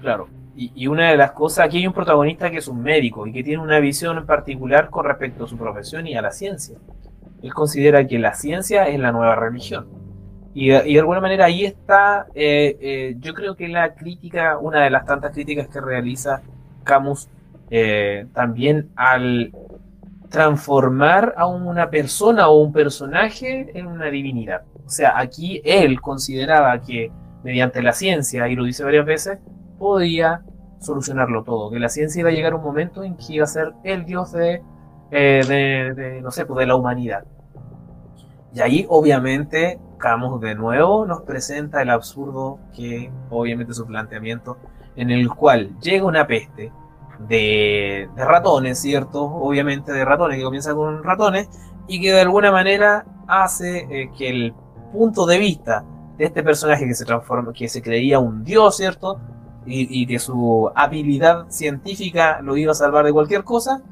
[0.00, 0.28] Claro,
[0.60, 3.44] y, una de las cosas, aquí hay un protagonista que es un médico y que
[3.44, 6.76] tiene una visión en particular con respecto a su profesión y a la ciencia.
[7.42, 9.86] Él considera que la ciencia es la nueva religión.
[10.54, 14.90] Y, de alguna manera ahí está, eh, eh, yo creo que la crítica, una de
[14.90, 16.42] las tantas críticas que realiza
[16.82, 17.28] Camus
[18.32, 19.52] también al
[20.30, 24.62] transformar a una persona o un personaje en una divinidad.
[24.86, 27.10] O sea, aquí él consideraba que
[27.44, 29.38] mediante la ciencia, y lo dice varias veces,
[29.78, 30.42] podía
[30.80, 33.48] solucionarlo todo, que la ciencia iba a llegar a un momento en que iba a
[33.48, 34.62] ser el dios de,
[35.10, 37.24] eh, no sé, pues de la humanidad.
[38.54, 44.56] Y ahí obviamente Camus de nuevo nos presenta el absurdo que obviamente su planteamiento
[44.96, 46.72] en el cual llega una peste
[47.28, 49.24] de, ratones, ¿cierto?
[49.24, 51.48] Obviamente de ratones, que comienza con ratones,
[51.86, 54.54] y que de alguna manera hace eh, que el
[54.92, 55.84] punto de vista
[56.16, 59.20] de este personaje que se transforma, que se creía un dios, ¿cierto?
[59.70, 63.82] Y, que su habilidad científica lo iba a salvar de cualquier cosa,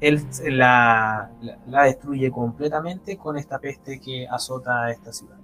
[0.00, 1.30] él la,
[1.66, 5.36] destruye completamente con esta peste que azota a esta ciudad.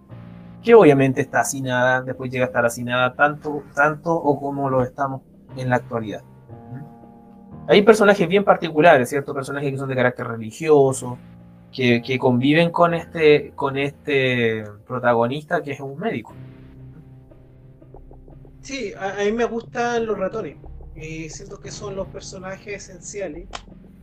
[0.62, 5.20] Que obviamente está hacinada, después llega a estar hacinada tanto, tanto o como lo estamos
[5.56, 6.22] en la actualidad.
[7.66, 9.34] Hay personajes bien particulares, ¿cierto?
[9.34, 11.18] Personajes que son de carácter religioso,
[11.74, 16.32] que, conviven con este, con este protagonista que es un médico.
[18.64, 20.56] Sí, a, mí me gustan los ratones.
[20.96, 23.46] Eh, siento que son los personajes esenciales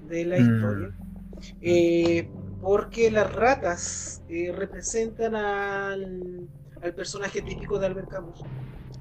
[0.08, 0.42] de la mm.
[0.42, 0.96] historia.
[1.62, 2.30] Eh,
[2.62, 6.48] porque las ratas eh, representan al,
[6.82, 8.44] al personaje típico de Albert Camus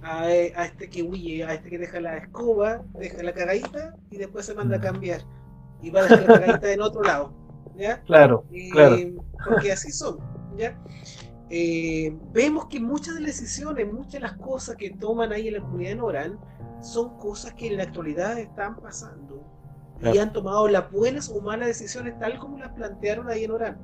[0.02, 4.46] a, este que huye, a este que deja la escoba, deja la cagadita y después
[4.46, 5.20] se manda a cambiar.
[5.82, 7.32] Y va a dejar la cagadita en otro lado.
[7.76, 8.02] ¿ya?
[8.06, 8.96] Claro, claro.
[9.44, 10.18] Porque así son.
[10.56, 10.78] ¿ya?
[11.51, 15.55] Eh, vemos que muchas de las decisiones, muchas de las cosas que toman ahí en
[15.55, 16.38] la comunidad de Orán
[16.80, 19.44] son cosas que en la actualidad están pasando
[20.03, 23.78] y han tomado las buenas o malas decisiones tal como las plantearon ahí en Orán.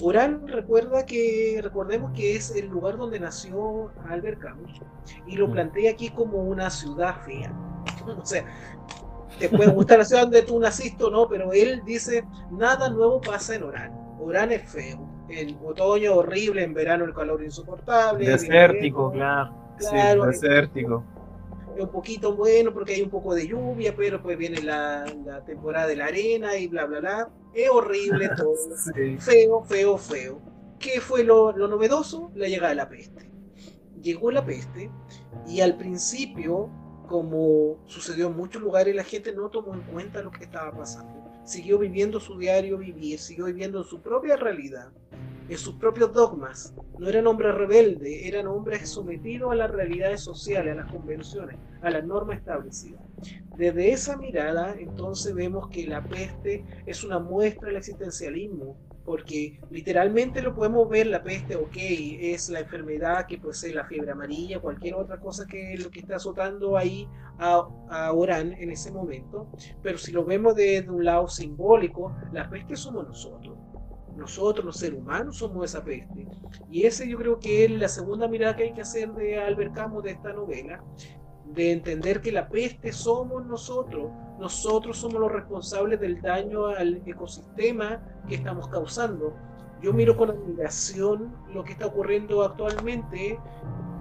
[0.00, 4.80] Orán recuerda que, recordemos que es el lugar donde nació Albert Camus
[5.26, 5.52] y lo mm.
[5.52, 7.52] plantea aquí como una ciudad fea.
[8.06, 8.44] o sea,
[9.38, 13.20] te puede gustar la ciudad donde tú naciste o no, pero él dice, nada nuevo
[13.20, 13.92] pasa en Orán.
[14.20, 15.17] Orán es feo.
[15.28, 18.26] En otoño horrible, en verano el calor insoportable.
[18.26, 19.54] Desértico, claro.
[19.78, 20.32] claro.
[20.32, 21.04] Sí, desértico
[21.82, 25.04] un poquito bueno porque hay un poco de lluvia, pero pues viene la,
[25.46, 27.28] temporada de la arena y bla, bla, bla.
[27.54, 28.54] Es horrible todo.
[29.18, 30.40] Feo, feo, feo.
[30.78, 32.30] ¿Qué fue lo, lo novedoso?
[32.34, 33.30] La llegada de la peste.
[34.00, 34.90] Llegó la peste
[35.46, 36.70] y al principio,
[37.08, 41.17] como sucedió en muchos lugares, la gente no tomó en cuenta lo que estaba pasando.
[41.48, 44.92] Siguió viviendo su diario vivir, siguió viviendo su propia realidad
[45.48, 46.74] en sus propios dogmas.
[46.98, 51.88] No eran hombres rebeldes, eran hombres sometidos a las realidades sociales, a las convenciones, a
[51.88, 53.00] las normas establecidas.
[53.56, 58.76] Desde esa mirada, entonces vemos que la peste es una muestra del existencialismo,
[59.08, 64.10] porque literalmente lo podemos ver, la peste, ok, es la enfermedad que posee la fiebre
[64.10, 68.92] amarilla, cualquier otra cosa que lo que está azotando ahí a, a Orán en ese
[68.92, 69.50] momento,
[69.82, 73.56] pero si lo vemos desde un lado simbólico, la peste somos nosotros
[74.14, 76.26] nosotros, los seres humanos, somos esa peste.
[76.68, 79.74] Y ese yo creo que es la segunda mirada que hay que hacer de Albert
[79.74, 80.82] Camus de esta novela,
[81.54, 88.00] de entender que la peste somos nosotros, nosotros somos los responsables del daño al ecosistema
[88.28, 89.34] que estamos causando.
[89.82, 93.38] Yo miro con admiración lo que está ocurriendo actualmente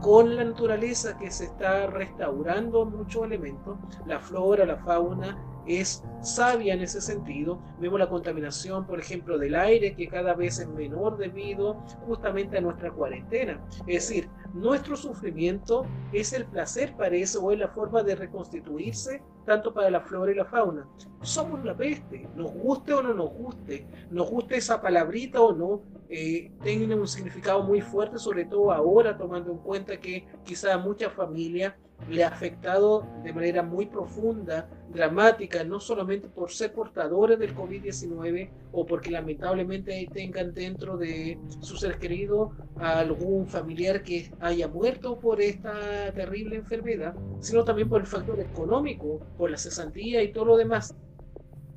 [0.01, 5.37] con la naturaleza que se está restaurando muchos elementos, la flora, la fauna,
[5.67, 7.61] es sabia en ese sentido.
[7.79, 12.61] Vemos la contaminación, por ejemplo, del aire, que cada vez es menor debido justamente a
[12.61, 13.61] nuestra cuarentena.
[13.87, 19.73] Es decir, nuestro sufrimiento es el placer, parece, o es la forma de reconstituirse tanto
[19.73, 20.87] para la flora y la fauna.
[21.21, 25.83] Somos la peste, nos guste o no nos guste, nos guste esa palabrita o no,
[26.09, 31.13] eh, tiene un significado muy fuerte, sobre todo ahora, tomando en cuenta que quizá muchas
[31.13, 31.73] familias
[32.09, 38.49] le ha afectado de manera muy profunda, dramática, no solamente por ser portadores del COVID-19
[38.71, 45.41] o porque lamentablemente tengan dentro de su ser querido algún familiar que haya muerto por
[45.41, 50.57] esta terrible enfermedad, sino también por el factor económico, por la cesantía y todo lo
[50.57, 50.95] demás.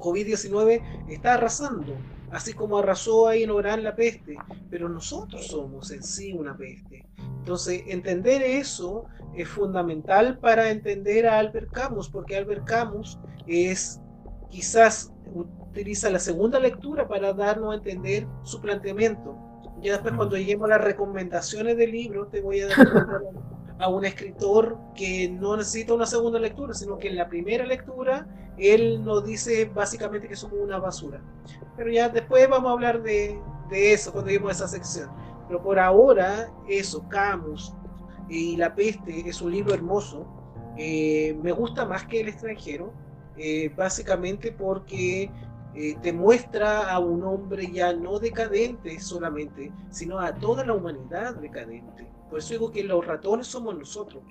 [0.01, 1.95] COVID-19 está arrasando,
[2.31, 4.37] así como arrasó ahí en Orán la peste,
[4.69, 7.07] pero nosotros somos en sí una peste.
[7.39, 14.01] Entonces, entender eso es fundamental para entender a Albert Camus, porque Albert Camus es
[14.51, 19.37] quizás utiliza la segunda lectura para darnos a entender su planteamiento.
[19.81, 22.77] Ya después cuando lleguemos a las recomendaciones del libro, te voy a dar
[23.79, 28.27] a un escritor que no necesita una segunda lectura, sino que en la primera lectura
[28.61, 31.21] él nos dice básicamente que somos una basura.
[31.77, 33.41] Pero ya después vamos a hablar de,
[33.71, 35.11] eso cuando lleguemos a esa sección.
[35.49, 37.73] Pero por ahora, eso, Camus
[38.29, 40.27] y La Peste es un libro hermoso.
[40.77, 42.93] Eh, me gusta más que El extranjero,
[43.37, 45.31] eh, básicamente porque
[45.75, 51.37] eh, te muestra a un hombre ya no decadente solamente, sino a toda la humanidad
[51.37, 52.07] decadente.
[52.29, 54.23] Por eso digo que los ratones somos nosotros.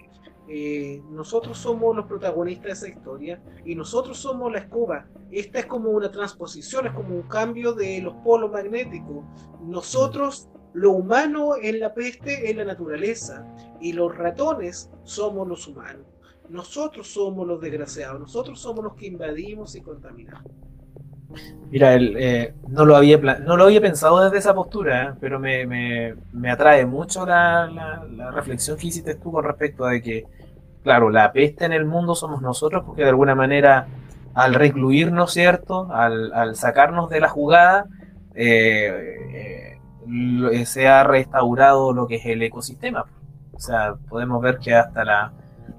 [0.52, 5.06] Eh, nosotros somos los protagonistas de esa historia y nosotros somos la escoba.
[5.30, 9.24] Esta es como una transposición, es como un cambio de los polos magnéticos.
[9.62, 13.46] Nosotros, lo humano en la peste es la naturaleza
[13.80, 16.08] y los ratones somos los humanos.
[16.50, 20.52] Nosotros somos los desgraciados, nosotros somos los que invadimos y contaminamos.
[21.70, 25.14] Mira, eh, no, lo había, no lo había pensado desde esa postura, ¿eh?
[25.20, 26.16] pero me,
[26.50, 30.26] atrae mucho la, reflexión que hiciste tú con respecto a que,
[30.84, 33.88] claro, la peste en el mundo somos nosotros, porque de alguna manera
[34.34, 35.92] al recluirnos, ¿cierto?
[35.92, 37.88] Al, sacarnos de la jugada,
[38.36, 39.78] eh,
[40.66, 43.06] se ha restaurado lo que es el ecosistema.
[43.54, 45.32] O sea, podemos ver que hasta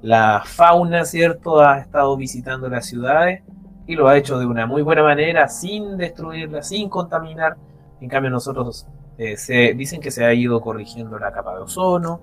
[0.02, 3.42] la, fauna, ¿cierto?, ha estado visitando las ciudades
[3.86, 7.56] y lo ha hecho de una muy buena manera, sin destruirla, sin contaminar.
[8.00, 8.86] En cambio, nosotros
[9.18, 12.20] eh, se, dicen que se ha ido corrigiendo la capa de ozono,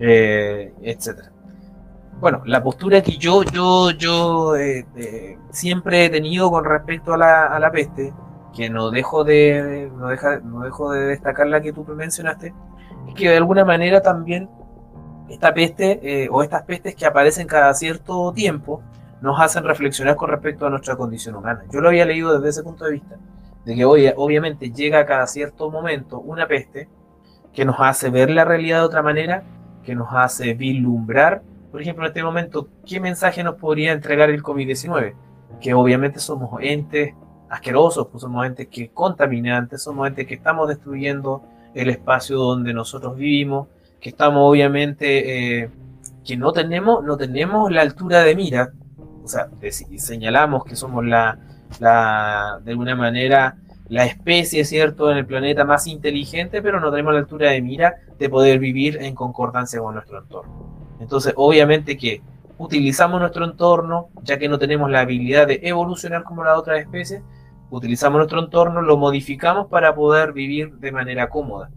[0.00, 1.30] eh, etc.
[2.20, 7.46] Bueno, la postura que yo, yo, yo eh, siempre he tenido con respecto a la,
[7.46, 8.12] a la peste,
[8.54, 12.52] que no dejo de, no, deja, no dejo de destacar la que tú mencionaste,
[13.06, 14.48] es que de alguna manera también
[15.28, 18.82] esta peste o estas pestes que aparecen cada cierto tiempo,
[19.20, 21.64] nos hacen reflexionar con respecto a nuestra condición humana.
[21.70, 23.16] Yo lo había leído desde ese punto de vista,
[23.64, 26.88] de que hoy obviamente llega a cada cierto momento una peste
[27.52, 29.42] que nos hace ver la realidad de otra manera,
[29.84, 34.42] que nos hace vislumbrar, por ejemplo, en este momento, ¿qué mensaje nos podría entregar el
[34.42, 35.14] COVID-19?
[35.60, 37.14] Que obviamente somos entes
[37.48, 41.42] asquerosos, pues somos entes que contaminantes, somos entes que estamos destruyendo
[41.74, 43.68] el espacio donde nosotros vivimos,
[44.00, 45.70] que estamos obviamente, eh,
[46.24, 48.72] que no tenemos, no tenemos la altura de mira
[49.28, 49.50] o sea,
[49.98, 51.38] señalamos que somos la,
[51.80, 53.58] la, de alguna manera,
[53.90, 57.96] la especie, ¿cierto?, en el planeta más inteligente, pero no tenemos la altura de mira
[58.18, 60.87] de poder vivir en concordancia con nuestro entorno.
[61.00, 62.22] Entonces, obviamente que
[62.58, 67.22] utilizamos nuestro entorno, ya que no tenemos la habilidad de evolucionar como las otras especies,
[67.70, 71.70] utilizamos nuestro entorno, lo modificamos para poder vivir de manera cómoda,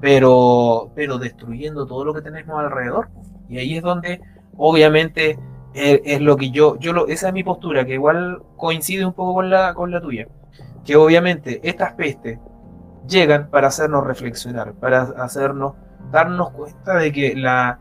[0.00, 3.08] pero, pero destruyendo todo lo que tenemos alrededor.
[3.48, 4.20] Y ahí es donde,
[4.56, 5.38] obviamente,
[5.74, 9.34] es, lo que yo, yo lo, esa es mi postura, que igual coincide un poco
[9.34, 10.26] con la, con la tuya,
[10.84, 12.38] que obviamente estas pestes
[13.06, 15.74] llegan para hacernos reflexionar, para hacernos
[16.10, 17.80] darnos cuenta de que la,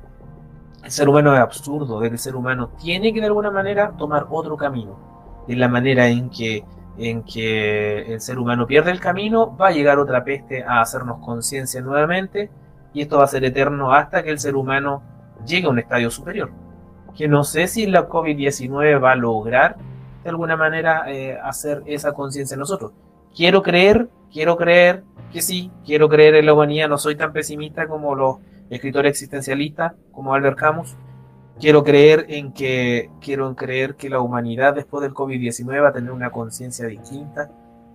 [0.86, 4.56] el ser humano es absurdo, el ser humano tiene que de alguna manera tomar otro
[4.56, 4.98] camino,
[5.48, 6.64] de la manera en que
[6.98, 11.20] en que el ser humano pierde el camino, va a llegar otra peste a hacernos
[11.20, 12.50] conciencia nuevamente
[12.94, 15.04] y esto va a ser eterno hasta que el ser humano
[15.46, 16.52] llegue a un estadio superior
[17.16, 19.78] que no sé si la COVID-19 va a lograr
[20.24, 22.92] de alguna manera eh, hacer esa conciencia en nosotros.
[23.36, 27.88] Quiero creer, quiero creer que sí, quiero creer en la humanidad, no soy tan pesimista
[27.88, 28.38] como los
[28.70, 30.95] escritores existencialistas, como Albert Camus.
[31.59, 36.11] Quiero creer en que quiero creer que la humanidad después del COVID-19 va a tener
[36.11, 37.49] una conciencia distinta,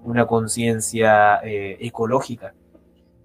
[0.05, 2.55] una conciencia eh, ecológica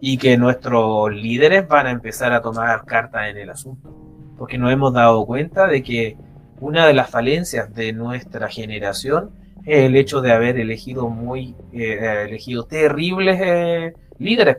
[0.02, 4.06] y que nuestros líderes van a empezar a tomar cartas en el asunto
[4.38, 6.18] porque nos hemos dado cuenta de que
[6.60, 9.32] una de las falencias de nuestra generación
[9.66, 14.58] es el hecho de haber elegido muy eh, elegido terribles eh, líderes.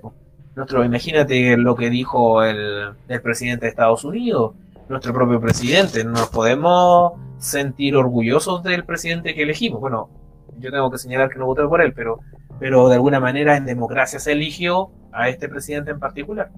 [0.57, 4.55] Nuestro, imagínate lo que dijo el, el, presidente de Estados Unidos,
[4.89, 6.03] nuestro propio presidente.
[6.03, 9.81] Nos podemos sentir orgullosos del presidente que elegimos.
[9.81, 10.09] Bueno,
[10.59, 12.21] yo tengo que señalar que no voté por él, pero,
[12.59, 16.51] pero de alguna manera en democracia se eligió a este presidente en particular.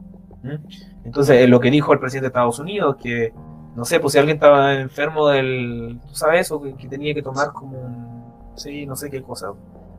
[1.05, 3.33] Entonces, lo que dijo el presidente de Estados Unidos, que
[3.75, 7.53] no sé, pues si alguien estaba enfermo del, tú sabes, o que, tenía que tomar
[7.53, 9.49] como un, sí, no sé qué cosa,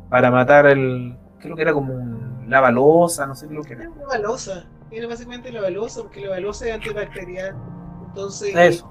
[0.10, 3.90] para matar el, creo que era como un lavalosa, no sé lo que era.
[3.90, 7.56] Lavalosa, era básicamente lavalosa, porque la lavalosa es antibacterial,
[8.08, 8.56] entonces...
[8.56, 8.90] Eso.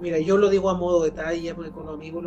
[0.00, 2.24] Mira, yo lo digo a modo de talla, porque con los amigos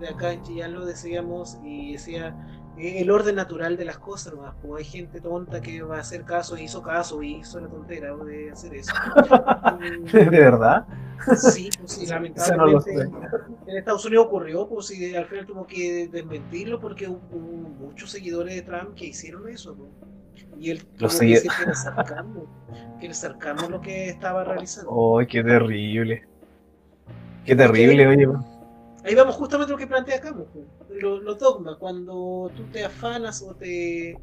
[0.00, 2.34] de acá en Chillán lo decíamos y decía,
[2.78, 4.54] el orden natural de las cosas, ¿no?
[4.62, 8.14] Pues hay gente tonta que va a hacer caso hizo caso y hizo la tontera
[8.16, 8.92] de hacer eso.
[10.12, 10.86] ¿De verdad?
[11.36, 12.92] Sí, pues sí, lamentablemente
[13.66, 17.38] en Estados Unidos ocurrió, pues y al final tuvo que desmentirlo porque hubo,
[17.80, 19.86] muchos seguidores de Trump que hicieron eso, ¿no?
[20.58, 22.46] Y él tuvo que decir que era sarcasmo,
[22.98, 25.18] que era sarcasmo lo que estaba realizando.
[25.18, 26.26] ¡Ay, qué terrible!
[27.44, 28.28] ¡Qué terrible, oye!
[29.04, 30.48] Ahí vamos justamente a lo que plantea Camus,
[31.00, 31.76] los, los dogmas.
[31.76, 34.18] Cuando tú te afanas o te,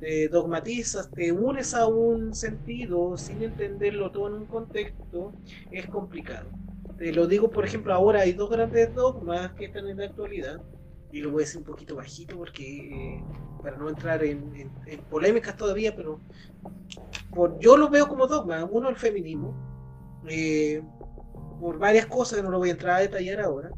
[0.00, 5.32] te dogmatizas, te unes a un sentido sin entenderlo todo en un contexto,
[5.70, 6.48] es complicado.
[6.96, 10.60] Te lo digo, por ejemplo, ahora hay dos grandes dogmas que están en la actualidad,
[11.12, 13.24] y lo voy a decir un poquito bajito porque eh,
[13.62, 14.70] para no entrar en,
[15.10, 16.20] polémicas todavía, pero
[17.30, 18.64] por, yo lo veo como dogma.
[18.64, 19.54] Uno, el feminismo,
[20.28, 20.82] eh,
[21.60, 23.70] por varias cosas que no lo voy a entrar a detallar ahora,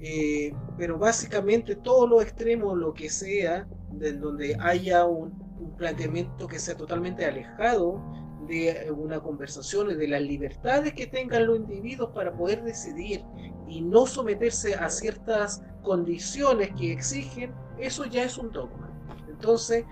[0.00, 6.46] eh, pero básicamente todo lo extremo, lo que sea, de donde haya un, un planteamiento
[6.46, 8.00] que sea totalmente alejado
[8.46, 13.22] de una conversación de las libertades que tengan los individuos para poder decidir
[13.68, 18.90] y no someterse a ciertas condiciones que exigen, eso ya es un dogma.
[19.28, 19.84] Entonces,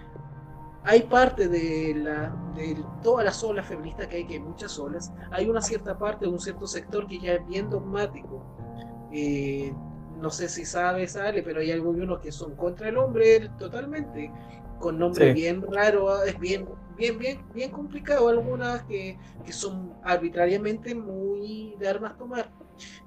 [0.84, 5.12] hay parte de, la, de todas las olas feministas que hay, que hay muchas olas,
[5.30, 8.42] hay una cierta parte, un cierto sector que ya es bien dogmático.
[9.12, 9.74] Eh,
[10.20, 14.32] no sé si sabes, Ale, pero hay algunos que son contra el hombre totalmente,
[14.78, 20.94] con nombres bien raros, es bien, bien, bien, bien complicado, algunas que, que son arbitrariamente
[20.94, 22.50] muy de armas tomar.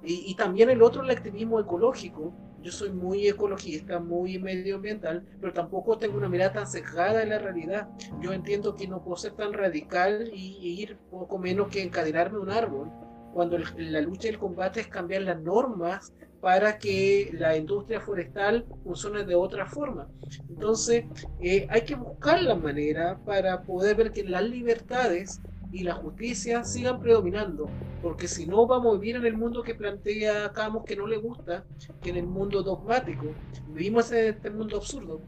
[0.03, 2.33] Y, y, también el otro, el activismo ecológico.
[2.61, 7.39] Yo soy muy ecologista, muy medioambiental, pero tampoco tengo una mirada tan cerrada de la
[7.39, 7.87] realidad.
[8.19, 12.39] Yo entiendo que no puedo ser tan radical y, y ir poco menos que encadenarme
[12.39, 12.91] un árbol,
[13.33, 18.65] cuando la lucha y el combate es cambiar las normas para que la industria forestal
[18.83, 20.07] funcione de otra forma.
[20.49, 21.05] Entonces,
[21.41, 26.63] eh, hay que buscar la manera para poder ver que las libertades y la justicia
[26.63, 27.69] sigan predominando,
[28.01, 31.17] porque si no vamos a vivir en el mundo que plantea Camus que no le
[31.17, 31.65] gusta,
[32.01, 33.25] que en el mundo dogmático,
[33.67, 35.21] vivimos en este mundo absurdo.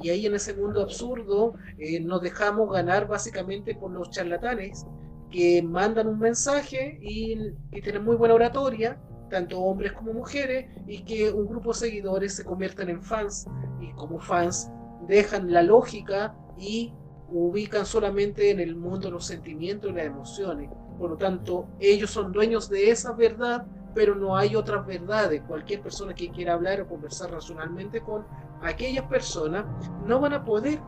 [0.00, 4.84] Y ahí en ese mundo absurdo eh, nos dejamos ganar básicamente por los charlatanes
[5.30, 7.38] que mandan un mensaje y,
[7.70, 9.00] y tienen muy buena oratoria,
[9.34, 13.46] tanto hombres como mujeres, y que un grupo de seguidores se conviertan en fans,
[13.80, 14.70] y como fans
[15.08, 16.94] dejan la lógica y
[17.28, 20.70] ubican solamente en el mundo los sentimientos y las emociones.
[21.00, 25.42] Por lo tanto, ellos son dueños de esa verdad, pero no hay otras verdades.
[25.48, 28.24] Cualquier persona que quiera hablar o conversar racionalmente con
[28.62, 29.64] aquellas personas
[30.06, 30.78] no van a poder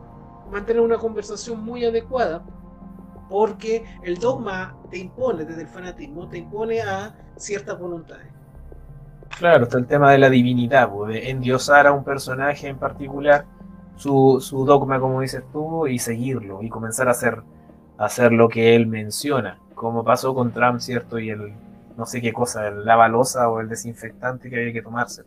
[0.49, 2.45] mantener una conversación muy adecuada
[3.29, 8.36] porque el dogma te impone desde el fanatismo, te impone a ciertas voluntades.
[9.37, 13.45] Claro, está el tema de la divinidad, de endiosar a un personaje en particular,
[13.95, 17.41] su, su, dogma, como dices tú, y seguirlo, y comenzar a hacer,
[17.97, 21.19] hacer lo que él menciona, como pasó con Trump, ¿cierto?
[21.19, 21.53] Y el,
[21.97, 25.23] no sé qué cosa, la balosa o el desinfectante que había que tomarse.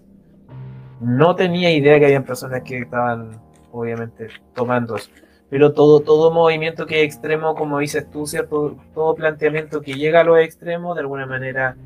[1.00, 3.40] No tenía idea que había personas que estaban,
[3.72, 5.10] obviamente, tomando eso.
[5.50, 8.76] Pero todo, todo movimiento que es extremo, como dices tú, ¿cierto?
[8.94, 11.76] Todo planteamiento que llega a los extremos, de alguna manera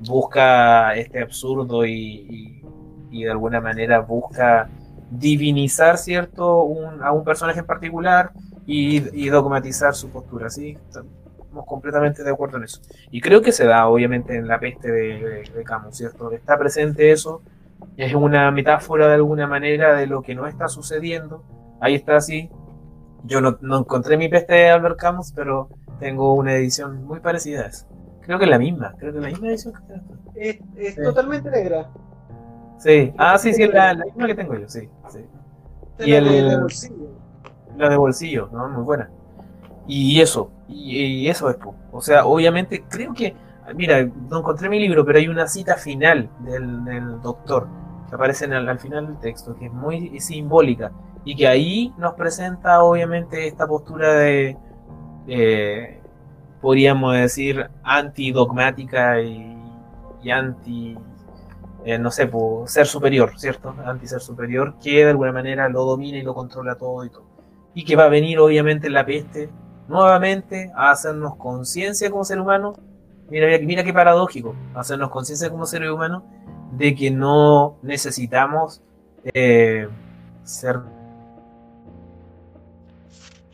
[0.00, 2.62] busca este absurdo y,
[3.10, 4.68] de alguna manera busca
[5.10, 6.68] divinizar cierto
[7.02, 8.32] a un personaje en particular
[8.66, 10.76] y, dogmatizar su postura ¿sí?
[10.86, 12.82] estamos completamente de acuerdo en eso.
[13.10, 17.42] Y creo que se da obviamente en la peste de, Camus cierto está presente eso
[17.96, 21.42] es una metáfora de alguna manera de lo que no está sucediendo.
[21.80, 22.50] Ahí está así
[23.24, 27.62] yo no, no encontré mi peste de Albert Camus pero tengo una edición muy parecida
[27.62, 27.86] a eso
[28.26, 29.74] Creo que es la misma, creo que es la misma edición
[30.34, 31.88] que Es, es totalmente negra.
[32.78, 34.88] Sí, ah, sí, sí, es la, la, misma que tengo yo, sí.
[35.08, 35.24] sí.
[36.00, 37.08] Y la el, de bolsillo.
[37.76, 38.68] La de bolsillo, ¿no?
[38.68, 39.08] Muy buena.
[39.86, 41.56] Y eso, y, eso es,
[41.92, 43.36] o sea, obviamente creo que,
[43.74, 47.68] mira, no encontré mi libro, pero hay una cita final del, del doctor
[48.08, 50.90] que aparece en el, al final del texto, que es muy simbólica
[51.24, 54.56] y que ahí nos presenta obviamente esta postura de,
[55.26, 56.00] de
[56.60, 59.56] podríamos decir, antidogmática y,
[60.22, 60.96] y anti,
[61.84, 62.30] eh, no sé,
[62.66, 63.74] ser superior, ¿cierto?
[63.84, 67.26] Anti ser superior, que de alguna manera lo domina y lo controla todo y todo.
[67.74, 69.50] Y que va a venir, obviamente, la peste
[69.88, 72.74] nuevamente a hacernos conciencia como ser humano.
[73.28, 76.22] Mira, mira, qué paradójico, hacernos conciencia como seres humanos
[76.72, 78.82] de que no necesitamos
[79.24, 79.88] eh,
[80.44, 80.80] ser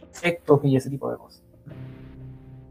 [0.01, 1.41] perfectos y ese tipo de cosas.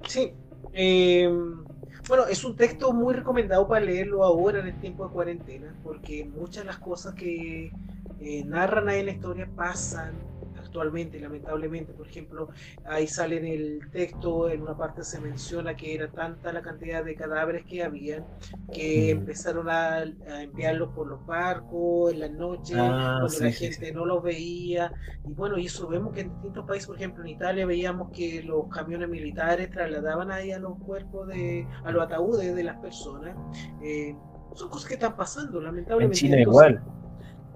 [0.06, 0.38] Sí.
[0.72, 1.68] Em,
[2.06, 6.26] bueno, es un texto muy recomendado para leerlo ahora en el tiempo de cuarentena, porque
[6.26, 7.76] muchas de las cosas que
[8.18, 10.31] eh, narran ahí en la historia pasan
[10.72, 11.92] actualmente, lamentablemente.
[11.92, 12.48] Por ejemplo,
[12.86, 17.04] ahí sale en el texto, en una parte se menciona que era tanta la cantidad
[17.04, 18.26] de cadáveres que había
[18.72, 20.04] que empezaron a,
[20.42, 24.94] enviarlos por los barcos en las noches, ah, cuando la gente no los veía.
[25.28, 28.42] Y bueno, y eso vemos que en distintos países, por ejemplo en Italia, veíamos que
[28.42, 33.36] los camiones militares trasladaban ahí a los cuerpos de, a los ataúdes de las personas.
[33.84, 34.16] Eh,
[34.54, 36.18] son cosas que están pasando, lamentablemente.
[36.18, 36.82] En China igual.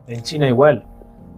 [0.08, 0.86] En China igual.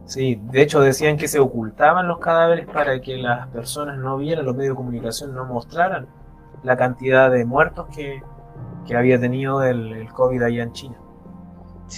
[0.07, 4.45] Sí, de hecho decían que se ocultaban los cadáveres para que las personas no vieran,
[4.45, 6.07] los medios de comunicación no mostraran
[6.63, 8.23] la cantidad de muertos que,
[8.95, 10.95] había tenido el, COVID allá en China.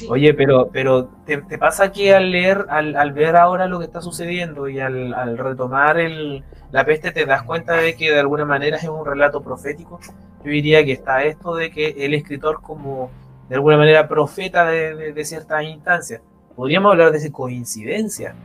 [0.10, 4.68] Oye, pero, pero ¿te, pasa que al leer, al, ver ahora lo que está sucediendo
[4.68, 8.86] y al, retomar el, la peste, te das cuenta de que de alguna manera es
[8.86, 10.00] un relato profético?
[10.44, 13.12] Yo diría que está esto de que el escritor como
[13.50, 16.22] de alguna manera profeta de, de ciertas instancias
[16.60, 18.36] Podríamos hablar de coincidencia,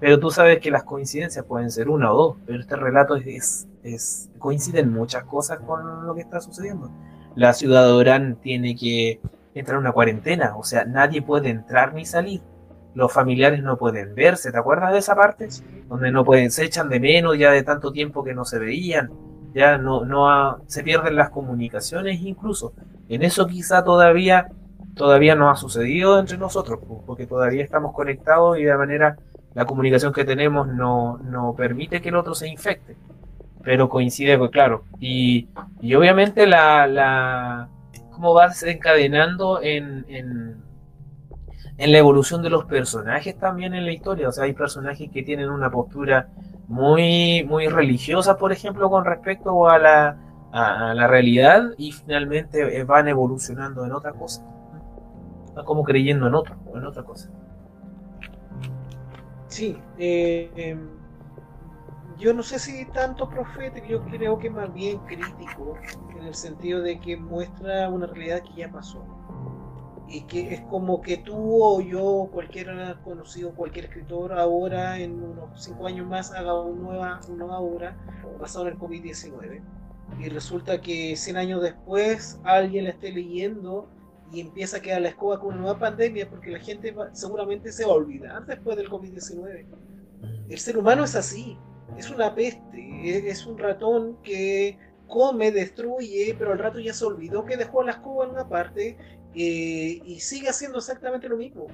[0.00, 3.68] pero tú sabes que las coincidencias pueden ser una o dos, pero este relato es,
[3.84, 6.90] es, coinciden muchas cosas con lo que está sucediendo.
[7.36, 9.20] La ciudad de Orán tiene que
[9.54, 12.40] entrar en una cuarentena, o sea, nadie puede entrar ni salir.
[12.96, 15.48] Los familiares no pueden verse, ¿te acuerdas de esa parte?
[15.88, 19.08] Donde no pueden, se echan de menos ya de tanto tiempo que no se veían,
[19.54, 22.72] ya no, no se pierden las comunicaciones incluso.
[23.08, 24.48] En eso quizá todavía
[24.94, 29.16] todavía no ha sucedido entre nosotros, porque todavía estamos conectados y de manera
[29.54, 32.96] la comunicación que tenemos no, no permite que el otro se infecte.
[33.62, 34.84] Pero coincide, pues claro.
[34.98, 35.48] Y,
[35.80, 37.68] y obviamente la, la
[38.10, 40.56] cómo va desencadenando en, en,
[41.78, 44.28] en la evolución de los personajes también en la historia.
[44.28, 46.28] O sea, hay personajes que tienen una postura
[46.66, 50.16] muy, muy religiosa, por ejemplo, con respecto a la,
[50.50, 54.42] a la realidad y finalmente van evolucionando en otra cosa
[55.64, 57.30] como creyendo en otro, en otra cosa.
[59.48, 60.88] Sí, eh, em,
[62.18, 65.76] yo no sé si tanto profeta, yo creo que más bien crítico,
[66.16, 69.04] en el sentido de que muestra una realidad que ya pasó.
[70.08, 75.62] Y que es como que tú o yo, cualquiera conocido, cualquier escritor, ahora en unos
[75.62, 77.96] cinco años más haga una nueva, una obra
[78.40, 79.60] basada en el COVID-19.
[80.18, 83.88] Y resulta que 100 años después alguien la esté leyendo
[84.32, 87.84] y empieza a quedar la escoba con una nueva pandemia porque la gente seguramente se
[87.84, 89.66] va a olvidar después del COVID-19.
[90.48, 91.58] El ser humano es así,
[91.98, 97.44] es una peste, es un ratón que come, destruye, pero al rato ya se olvidó
[97.44, 98.96] que dejó la escoba en una parte
[99.34, 101.66] eh, y sigue haciendo exactamente lo mismo.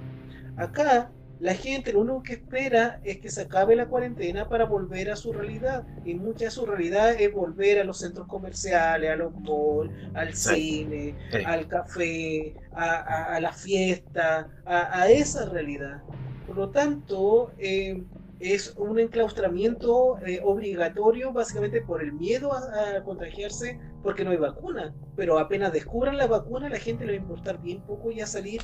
[0.57, 5.11] Acá la gente lo único que espera es que se acabe la cuarentena para volver
[5.11, 5.87] a su realidad.
[6.05, 10.35] Y mucha de su realidad es volver a los centros comerciales, a los malls, al
[10.35, 11.15] cine,
[11.47, 16.03] al café, a, la fiesta, a, esa realidad.
[16.47, 18.03] Por lo tanto, eh,
[18.41, 24.39] es un enclaustramiento eh, obligatorio básicamente por el miedo a, a, contagiarse porque no hay
[24.39, 24.93] vacuna.
[25.15, 28.27] Pero apenas descubran la vacuna, la gente le va a importar bien poco y a
[28.27, 28.61] salir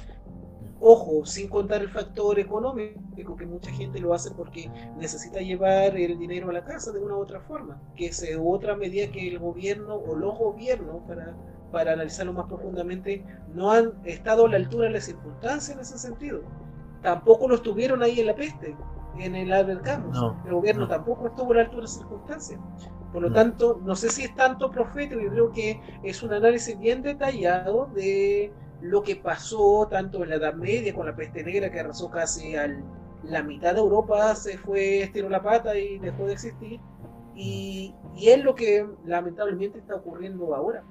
[0.86, 6.18] Ojo, sin contar el factor económico, que mucha gente lo hace porque necesita llevar el
[6.18, 9.38] dinero a la casa de una u otra forma, que es otra medida que el
[9.38, 11.34] gobierno o los gobiernos, para,
[11.72, 13.24] para analizarlo más profundamente,
[13.54, 16.42] no han estado a la altura de las circunstancias en ese sentido.
[17.00, 18.76] Tampoco lo estuvieron ahí en la peste,
[19.18, 20.18] en el Albert Camus.
[20.44, 22.60] el gobierno tampoco estuvo a la altura de las circunstancias.
[23.10, 26.78] Por lo tanto, no sé si es tanto profético, yo creo que es un análisis
[26.78, 28.52] bien detallado de
[28.84, 32.54] lo que pasó tanto en la Edad Media con la peste negra que arrasó casi
[32.54, 32.68] a
[33.22, 36.80] la mitad de Europa, se fue, estiró la pata y dejó de existir.
[37.34, 40.84] Y, es lo que lamentablemente está ocurriendo ahora.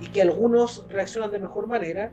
[0.00, 2.10] Y que algunos reaccionan de mejor manera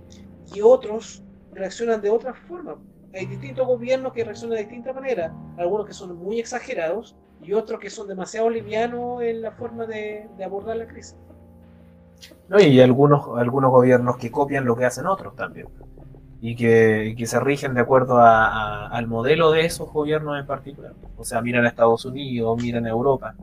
[0.53, 1.23] y otros
[1.53, 2.75] reaccionan de otra forma.
[3.13, 7.79] Hay distintos gobiernos que reaccionan de distinta manera, algunos que son muy exagerados y otros
[7.79, 11.15] que son demasiado livianos en la forma de abordar la crisis.
[12.53, 12.61] ¿No?
[12.61, 15.67] Y algunos, algunos gobiernos que copian lo que hacen otros también.
[16.39, 20.93] Y que, se rigen de acuerdo al modelo de esos gobiernos en particular.
[21.17, 23.33] O sea, miran a Estados Unidos, miran a Europa.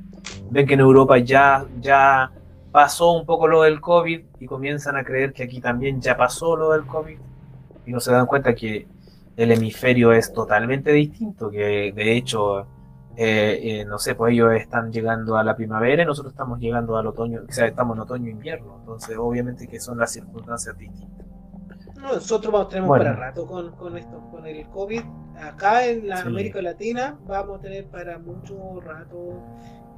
[0.50, 2.30] Ven que en Europa ya, ya
[2.70, 6.56] pasó un poco lo del COVID y comienzan a creer que aquí también ya pasó
[6.56, 7.18] lo del COVID.
[7.86, 8.86] Y no se dan cuenta que
[9.36, 12.66] el hemisferio es totalmente distinto, que de hecho
[13.22, 16.96] eh, eh, no sé, pues ellos están llegando a la primavera y nosotros estamos llegando
[16.96, 21.26] al otoño, o sea, estamos en otoño-invierno, entonces obviamente que son las circunstancias distintas.
[22.00, 25.02] nosotros vamos, tenemos para rato con, con, esto, con el COVID.
[25.36, 29.42] Acá en la América Latina vamos a tener para mucho rato.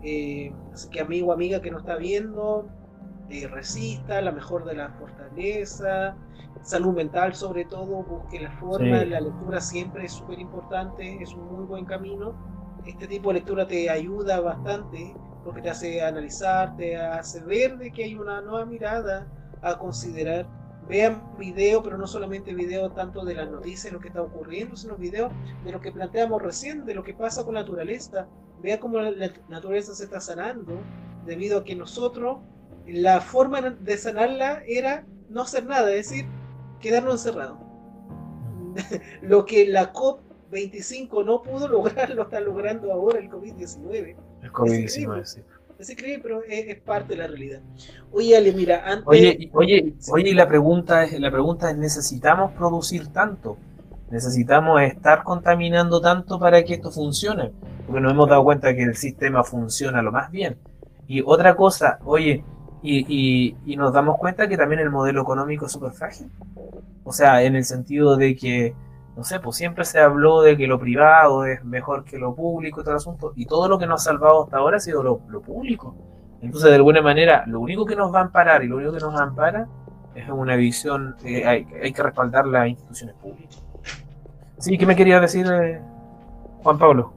[0.03, 2.66] Eh, así que amigo, amiga que nos está viendo,
[3.53, 6.16] resista, la mejor de la fortaleza,
[6.62, 11.47] salud mental sobre todo, busque la forma, la lectura siempre es súper importante, es un
[11.55, 12.35] muy buen camino
[12.87, 15.15] este tipo de lectura te ayuda bastante
[15.45, 19.27] porque te hace analizar, te hace ver de que hay una nueva mirada
[19.61, 20.47] a considerar.
[20.89, 24.97] Vean video, pero no solamente video tanto de las noticias, lo que está ocurriendo, sino
[24.97, 25.31] video
[25.65, 28.27] de lo que planteamos recién, de lo que pasa con la naturaleza.
[28.63, 30.81] Vean cómo la naturaleza se está sanando,
[31.25, 32.39] debido a que nosotros,
[32.87, 36.27] la forma de sanarla era no hacer nada, es decir,
[36.81, 37.59] quedarnos encerrados.
[39.23, 39.93] lo que la
[40.53, 44.16] COP25 no pudo lograr, lo está logrando ahora el COVID-19.
[44.43, 45.41] El COVID-19, sí.
[45.79, 47.61] Es increíble, pero es, parte de la realidad.
[48.12, 49.07] Oye, Ale, mira, antes...
[49.07, 53.57] Oye, oye, oye, la pregunta es, la pregunta es, ¿necesitamos producir tanto?
[54.09, 57.51] ¿Necesitamos estar contaminando tanto para que esto funcione?
[57.87, 60.57] Porque nos hemos dado cuenta que el sistema funciona lo más bien.
[61.09, 62.45] Y otra cosa, oye,
[62.83, 66.31] y, y, nos damos cuenta que también el modelo económico es súper frágil.
[67.05, 68.74] O sea, en el sentido de que,
[69.16, 72.80] no sé, pues siempre se habló de que lo privado es mejor que lo público
[72.80, 75.02] y todo el asunto, y todo lo que nos ha salvado hasta ahora ha sido
[75.02, 75.94] lo, público.
[76.40, 79.01] Entonces, de alguna manera, lo único que nos va a amparar y lo único que
[79.01, 79.68] nos ampara
[80.14, 83.62] es una visión, eh, hay, hay, que respaldar las instituciones públicas.
[84.59, 85.80] Sí, ¿qué me quería decir eh,
[86.62, 87.12] Juan Pablo?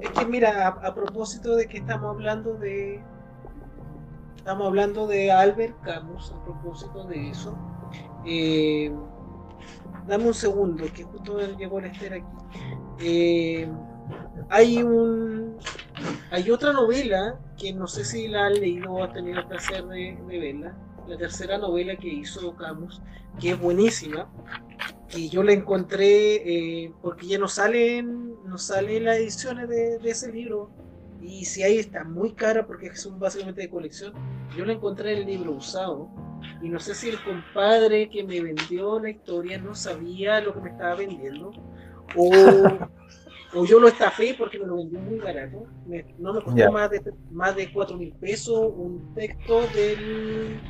[0.00, 3.02] Es que mira, a propósito de que estamos hablando de
[4.40, 7.58] Estamos hablando de Albert Camus a propósito de eso.
[8.24, 8.90] Eh,
[10.10, 12.26] dame un segundo, que justo llegó el Esther aquí.
[13.00, 13.68] Eh,
[14.50, 15.56] hay un
[16.30, 19.86] hay otra novela que no sé si la han leído o has tenido el placer
[19.86, 20.76] de, verla.
[21.06, 23.00] La tercera novela que hizo Camus,
[23.40, 24.28] que es buenísima.
[25.16, 30.32] Y yo la encontré eh, porque ya no salen, no salen las ediciones de ese
[30.32, 30.70] libro
[31.22, 34.14] y si ahí está muy cara porque son básicamente de colección,
[34.56, 36.08] yo la encontré en el libro usado.
[36.62, 40.60] Y no sé si el compadre que me vendió la historia no sabía lo que
[40.60, 41.52] me estaba vendiendo.
[42.16, 42.30] O,
[43.54, 45.66] o yo lo estafé porque me lo vendió muy barato.
[46.18, 48.72] no me costó más de más de 4 mil pesos.
[48.74, 50.60] Un texto del.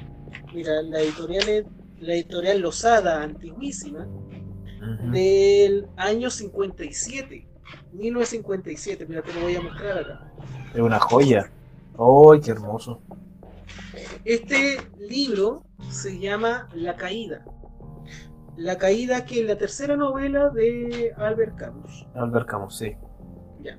[0.54, 1.64] Mira, la editorial es
[2.00, 4.06] la editorial Losada, antiguísima,
[5.12, 7.46] del año 57.
[7.92, 10.32] 1957, mira, te lo voy a mostrar acá.
[10.74, 11.50] Es una joya.
[11.98, 13.00] ¡Ay, qué hermoso!
[14.24, 17.44] Este libro se llama La Caída.
[18.56, 22.06] La Caída, que es la tercera novela de Albert Camus.
[22.14, 22.94] Albert Camus, sí.
[23.62, 23.78] Ya.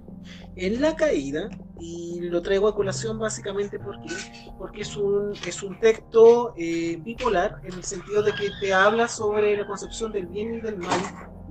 [0.56, 1.50] En La Caída,
[1.80, 4.14] y lo traigo a colación básicamente porque,
[4.58, 9.08] porque es, un, es un texto eh, bipolar en el sentido de que te habla
[9.08, 11.00] sobre la concepción del bien y del mal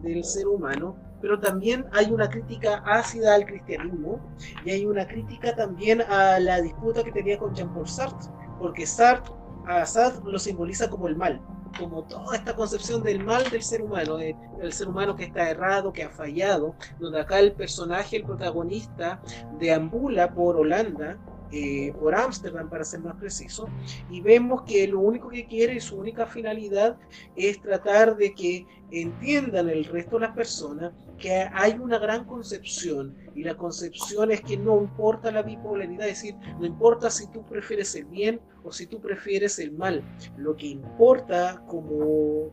[0.03, 4.21] del ser humano pero también hay una crítica ácida al cristianismo
[4.65, 9.35] y hay una crítica también a la disputa que tenía con Jean-Paul Sartre, porque Sartre
[9.67, 11.41] a Sartre lo simboliza como el mal,
[11.79, 15.93] como toda esta concepción del mal del ser humano, del ser humano que está errado,
[15.93, 19.21] que ha fallado, donde acá el personaje, el protagonista,
[19.59, 21.19] deambula por Holanda
[21.53, 23.69] eh, por Ámsterdam para ser más preciso,
[24.11, 26.97] y vemos que lo único que quiere y su única finalidad
[27.37, 33.15] es tratar de que entiendan el resto de las personas que hay una gran concepción
[33.35, 37.45] y la concepción es que no importa la bipolaridad, es decir, no importa si tú
[37.45, 40.03] prefieres el bien o si tú prefieres el mal,
[40.37, 42.51] lo que importa como,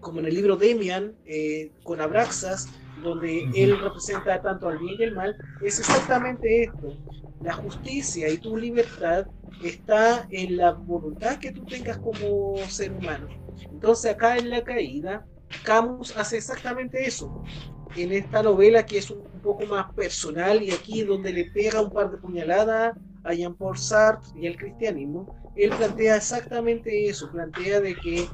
[0.00, 2.68] como en el libro Demian eh, con Abraxas,
[3.02, 6.96] donde él representa tanto al bien y el mal, es exactamente esto.
[7.42, 9.26] La justicia y tu libertad
[9.62, 13.28] está en la voluntad que tú tengas como ser humano.
[13.70, 15.26] Entonces acá en la caída,
[15.64, 17.42] Camus hace exactamente eso.
[17.96, 21.90] En esta novela que es un poco más personal y aquí donde le pega un
[21.90, 27.94] par de puñaladas a Jean-Paul Sartre y al cristianismo, él plantea exactamente eso, plantea de
[27.94, 28.28] que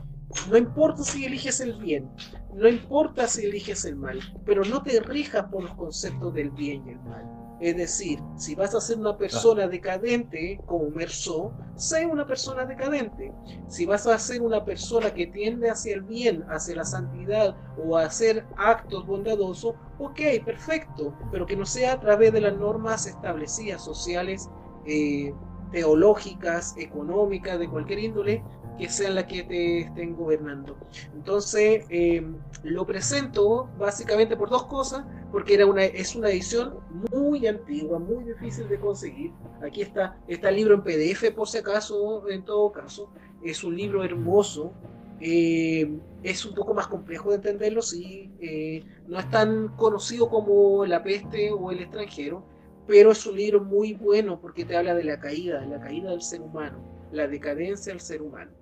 [0.51, 2.09] no importa si eliges el bien,
[2.53, 6.87] no importa si eliges el mal, pero no te rijas por los conceptos del bien
[6.87, 7.48] y el mal.
[7.61, 13.33] Es decir, si vas a ser una persona decadente como Merceau, sé una persona decadente.
[13.67, 17.97] Si vas a ser una persona que tiende hacia el bien, hacia la santidad o
[17.97, 23.07] a hacer actos bondadosos, ok, perfecto, pero que no sea a través de las normas
[23.07, 24.49] establecidas sociales,
[24.87, 25.35] eh,
[25.73, 28.45] teológicas, económicas, de cualquier índole,
[28.79, 30.77] que sean las que te estén gobernando.
[31.15, 32.25] Entonces, eh,
[32.63, 36.79] lo presento básicamente por dos cosas, porque era una, es una edición
[37.11, 39.33] muy antigua, muy difícil de conseguir.
[39.63, 43.11] Aquí está, está el libro en PDF por si acaso, en todo caso.
[43.43, 44.73] Es un libro hermoso.
[45.21, 50.87] Eh, es un poco más complejo de entenderlo, si eh, no es tan conocido como
[50.87, 52.45] La peste o El extranjero,
[52.87, 56.11] pero es un libro muy bueno porque te habla de la caída, de la caída
[56.11, 56.79] del ser humano,
[57.11, 58.53] la decadencia del ser humano.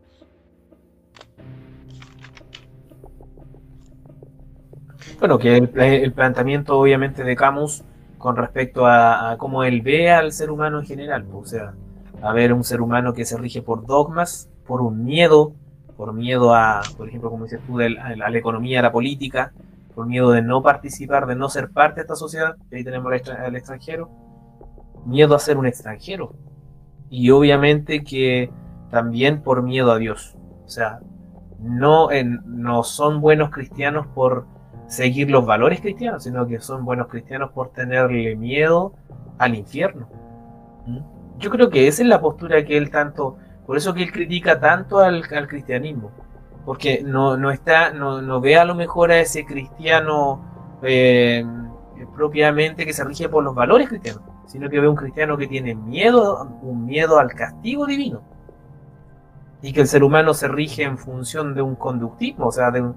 [5.18, 7.84] Bueno, que el, planteamiento obviamente de Camus
[8.18, 11.26] con respecto a, cómo él ve al ser humano en general.
[11.32, 11.74] O sea,
[12.22, 15.52] a ver un ser humano que se rige por dogmas, por un miedo,
[15.96, 19.52] por miedo a, por ejemplo, como dices tú, a la economía, a la política,
[19.94, 23.56] por miedo de no participar, de no ser parte de esta sociedad, ahí tenemos al
[23.56, 24.10] extranjero,
[25.06, 26.34] miedo a ser un extranjero.
[27.08, 28.50] Y obviamente que
[28.90, 30.36] también por miedo a Dios.
[30.64, 31.00] O sea,
[31.60, 32.08] no,
[32.44, 34.46] no son buenos cristianos por
[34.86, 38.92] seguir los valores cristianos, sino que son buenos cristianos por tenerle miedo
[39.38, 40.08] al infierno.
[40.86, 41.38] ¿Mm?
[41.38, 43.36] Yo creo que esa es la postura que él tanto,
[43.66, 46.10] por eso que él critica tanto al, cristianismo,
[46.64, 51.44] porque no, no está, no, no, ve a lo mejor a ese cristiano eh,
[52.14, 55.74] propiamente que se rige por los valores cristianos, sino que ve un cristiano que tiene
[55.74, 58.22] miedo, un miedo al castigo divino
[59.62, 62.82] y que el ser humano se rige en función de un conductismo, o sea, de
[62.82, 62.94] un,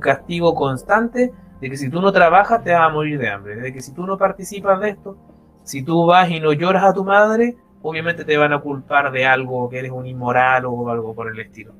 [0.00, 3.72] castigo constante, de que si tú no trabajas te vas a morir de hambre, de
[3.72, 5.16] que si tú no participas de esto,
[5.62, 9.26] si tú vas y no lloras a tu madre, obviamente te van a culpar de
[9.26, 11.72] algo, que eres un inmoral o algo por el estilo.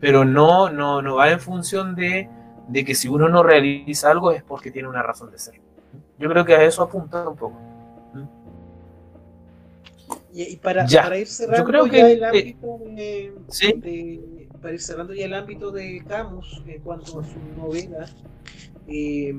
[0.00, 2.28] Pero no, no, no va en función de,
[2.68, 5.60] de que si uno no realiza algo es porque tiene una razón de ser.
[6.18, 7.58] Yo creo que a eso apunta un poco.
[10.34, 10.84] Y, para,
[11.18, 14.20] ir cerrando ya el ámbito de,
[14.62, 18.08] para ir cerrando ya el ámbito de Camus en cuanto a su novela,
[18.86, 19.34] eh,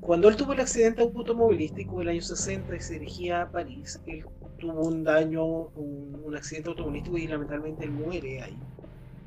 [0.00, 4.24] cuando él tuvo el accidente automovilístico del año 60 y se dirigía a París, él
[4.58, 8.58] tuvo un daño, un, accidente automovilístico y lamentablemente él muere ahí.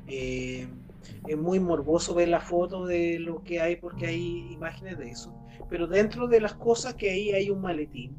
[0.06, 0.68] Eh,
[1.26, 5.34] es muy morboso ver la foto de lo que hay porque hay imágenes de eso.
[5.68, 8.16] Pero dentro de las cosas que hay hay un maletín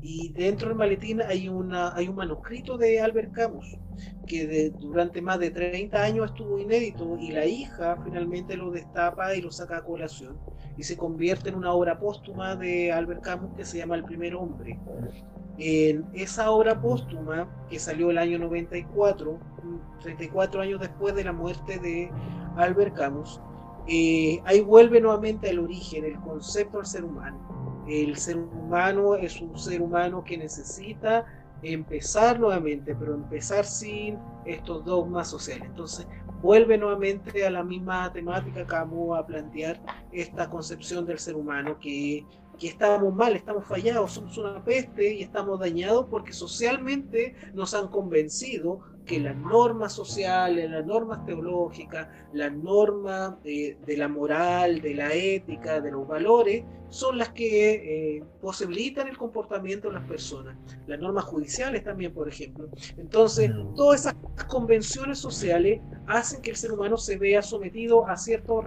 [0.00, 3.76] y dentro del maletín hay, una, hay un manuscrito de Albert Camus,
[4.26, 9.42] que durante más de 30 años estuvo inédito y la hija finalmente lo destapa y
[9.42, 10.38] lo saca a colación
[10.76, 14.36] y se convierte en una obra póstuma de Albert Camus que se llama El primer
[14.36, 14.78] hombre.
[15.58, 19.40] En esa obra póstuma, que salió el año 94,
[20.02, 22.12] 34 años después de la muerte de
[22.56, 23.40] Albert Camus,
[23.88, 27.58] eh, ahí vuelve nuevamente al origen, el concepto del ser humano
[27.88, 31.24] el ser humano es un ser humano que necesita
[31.62, 35.66] empezar nuevamente, pero empezar sin estos dogmas sociales.
[35.68, 36.06] Entonces,
[36.42, 39.80] vuelve nuevamente a la misma temática Camus a plantear
[40.12, 42.24] esta concepción del ser humano que,
[42.58, 47.88] que estamos mal, estamos fallados, somos una peste y estamos dañados porque socialmente nos han
[47.88, 55.12] convencido que las normas sociales, las normas teológicas, las normas de, la moral, de la
[55.14, 60.56] ética, de los valores, son las que eh, posibilitan el comportamiento de las personas.
[60.86, 62.68] Las normas judiciales también, por ejemplo.
[62.98, 63.74] Entonces, mm.
[63.74, 64.14] todas esas
[64.46, 68.64] convenciones sociales hacen que el ser humano se vea sometido a ciertos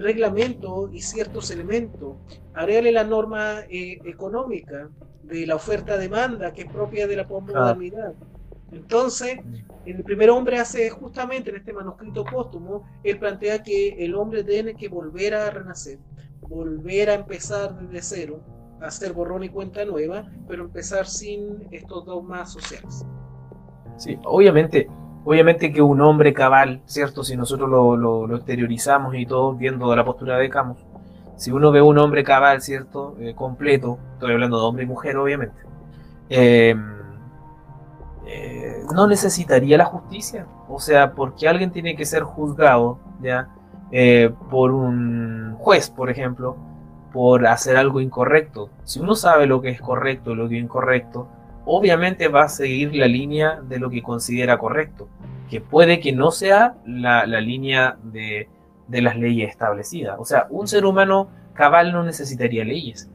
[0.00, 2.16] reglamentos y ciertos elementos.
[2.54, 4.88] Agregarle la norma eh, económica
[5.22, 8.14] de la oferta-demanda, que es propia de la posmodernidad.
[8.72, 9.38] Entonces,
[9.84, 14.74] el primer hombre hace justamente en este manuscrito póstumo, él plantea que el hombre tiene
[14.74, 15.98] que volver a renacer,
[16.40, 18.40] volver a empezar desde cero,
[18.80, 23.04] hacer borrón y cuenta nueva, pero empezar sin estos dogmas sociales.
[23.96, 24.88] Sí, obviamente,
[25.24, 27.24] obviamente que un hombre cabal, ¿cierto?
[27.24, 30.78] Si nosotros lo, exteriorizamos y todo, viendo la postura de Camus,
[31.36, 33.16] si uno ve un hombre cabal, ¿cierto?
[33.18, 35.56] Eh, completo, estoy hablando de hombre y mujer, obviamente.
[36.28, 36.74] Eh,
[38.26, 40.46] eh, no necesitaría la justicia.
[40.68, 43.48] O sea, porque alguien tiene que ser juzgado, ¿ya?
[44.50, 46.56] Por un juez, por ejemplo,
[47.12, 48.70] por hacer algo incorrecto.
[48.84, 51.26] Si uno sabe lo que es correcto y lo que es incorrecto,
[51.64, 55.08] obviamente va a seguir la línea de lo que considera correcto,
[55.48, 58.48] que puede que no sea la, línea de,
[58.88, 60.16] las leyes establecidas.
[60.18, 63.10] O sea, un ser humano cabal no necesitaría leyes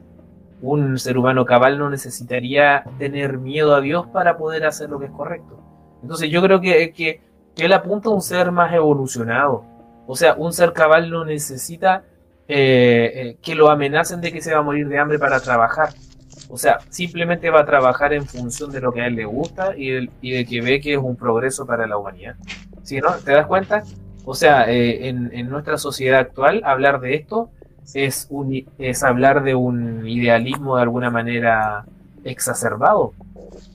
[0.62, 5.06] un ser humano cabal no necesitaría tener miedo a Dios para poder hacer lo que
[5.06, 5.60] es correcto.
[6.02, 7.20] Entonces yo creo que, que,
[7.56, 9.64] él apunta a un ser más evolucionado.
[10.06, 12.04] O sea, un ser cabal no necesita
[12.48, 15.90] eh, eh, que lo amenacen de que se va a morir de hambre para trabajar.
[16.48, 19.74] O sea, simplemente va a trabajar en función de lo que a él le gusta
[19.76, 22.36] y, de que ve que es un progreso para la humanidad.
[22.82, 23.12] ¿Sí, no?
[23.24, 23.82] ¿Te das cuenta?
[24.24, 27.50] O sea, eh, en, nuestra sociedad actual, hablar de esto
[27.94, 28.28] es,
[28.78, 31.84] es hablar de un idealismo de alguna manera
[32.24, 33.12] exacerbado,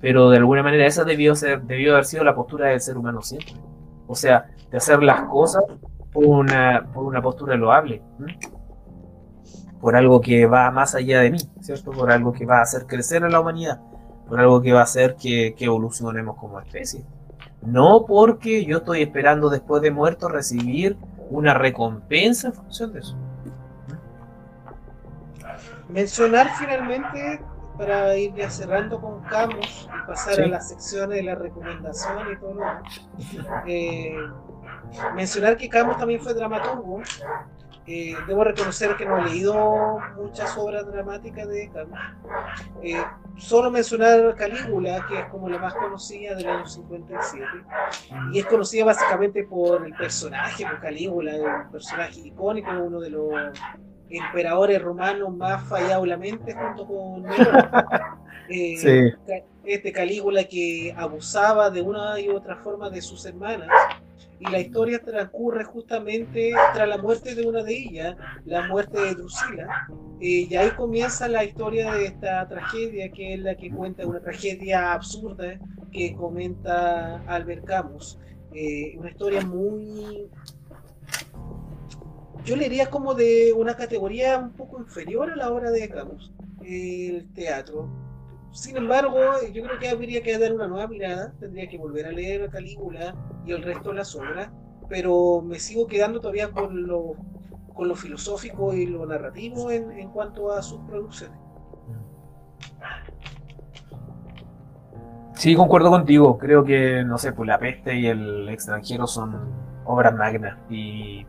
[0.02, 3.22] pero de alguna manera esa debió, ser, debió haber sido la postura del ser humano
[3.22, 3.54] siempre.
[4.08, 5.64] O sea, de hacer las cosas
[6.12, 8.02] por una postura loable,
[9.82, 11.92] por algo que va más allá de mí, ¿cierto?
[11.92, 13.82] Por algo que va a hacer crecer a la humanidad,
[14.28, 17.04] por algo que va a hacer que, que evolucionemos como especie.
[17.62, 20.98] No porque yo estoy esperando después de muerto recibir
[21.30, 23.18] una recompensa en función de eso
[25.92, 27.42] mencionar finalmente,
[27.78, 32.38] para ir ya cerrando con Camus y pasar a las secciones de la recomendación y
[32.38, 32.66] todo lo
[33.66, 34.16] eh,
[35.16, 37.02] mencionar que Camus también fue dramaturgo.
[37.88, 42.00] Eh, debo reconocer que no he leído muchas obras dramáticas de Camus.
[42.84, 43.04] Eh,
[43.38, 47.46] solo mencionar Calígula, que es como la más conocida del año 57.
[48.34, 53.34] Y es conocida básicamente por el personaje, por Calígula, un personaje icónico, uno de los
[54.10, 57.26] emperadores romanos más fallablemente junto con
[58.50, 59.16] eh,
[59.64, 63.70] este Calígula que abusaba de una y otra forma de sus hermanas
[64.40, 68.16] y la historia transcurre justamente tras la muerte de una de ellas,
[68.46, 69.88] la muerte de Drusila,
[70.20, 74.20] eh, y ahí comienza la historia de esta tragedia, que es la que cuenta una
[74.20, 75.60] tragedia absurda
[75.92, 78.20] que comenta Albert Camus.
[78.54, 80.30] Eh, una historia muy
[82.44, 86.32] yo le diría como de una categoría un poco inferior a la obra de Camus,
[86.64, 87.88] el teatro.
[88.52, 89.18] Sin embargo,
[89.54, 93.16] yo creo que habría que dar una nueva mirada, tendría que volver a leer Calígula
[93.46, 94.50] y el resto de las obras,
[94.90, 97.14] pero me sigo quedando todavía con lo,
[97.74, 101.38] con lo filosófico y lo narrativo en, en cuanto a sus producciones.
[105.34, 106.38] Sí, concuerdo contigo.
[106.38, 109.34] Creo que, no sé, pues La Peste y El extranjero son
[109.86, 111.26] obras magnas y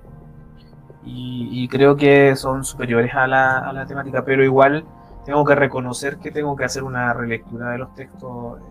[1.04, 4.84] y, creo que son superiores a la, a la, temática, pero igual
[5.24, 8.62] tengo que reconocer que tengo que hacer una relectura de los textos eh,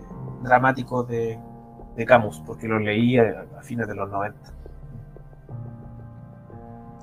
[0.44, 1.40] dramáticos de,
[1.96, 4.54] de Camus, porque los leí a, fines de los 90.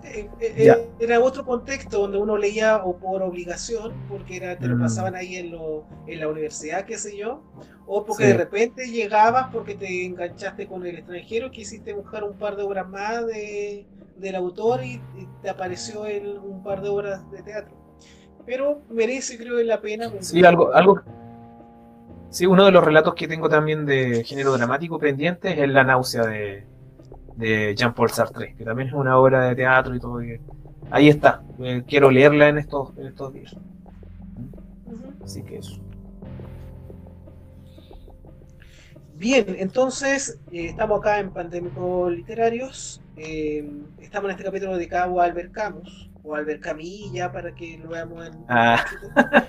[0.04, 4.76] Eh, eh, era otro contexto donde uno leía o por obligación, porque era, te lo
[4.76, 4.80] mm.
[4.80, 7.42] pasaban ahí en, lo, en la universidad, qué sé yo,
[7.86, 12.56] o porque de repente llegabas porque te enganchaste con el extranjero, quisiste buscar un par
[12.56, 15.00] de obras más de, del autor y,
[15.42, 17.87] te apareció el, un par de obras de teatro.
[18.48, 20.10] Pero merece, creo, la pena.
[20.20, 21.02] Sí, algo, algo.
[22.30, 26.24] Sí, uno de los relatos que tengo también de género dramático pendiente es La náusea
[26.24, 26.64] de,
[27.36, 30.20] de Jean-Paul Sartre, que también es una obra de teatro y todo.
[30.90, 33.54] ahí está, eh, quiero leerla en estos, en estos días.
[35.22, 35.78] Así que eso.
[39.14, 43.02] Bien, entonces eh, estamos acá en Pandémicos Literarios.
[43.18, 43.68] Eh,
[44.00, 48.26] estamos en este capítulo dedicado a Albert Camus, o Albert Camilla, para que lo veamos
[48.26, 48.44] en.
[48.48, 48.84] Ah.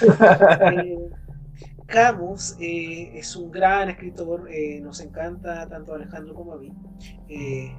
[0.74, 1.23] Eh,
[1.94, 4.50] Camus es un gran escritor,
[4.82, 6.72] nos encanta tanto a Alejandro como a mí.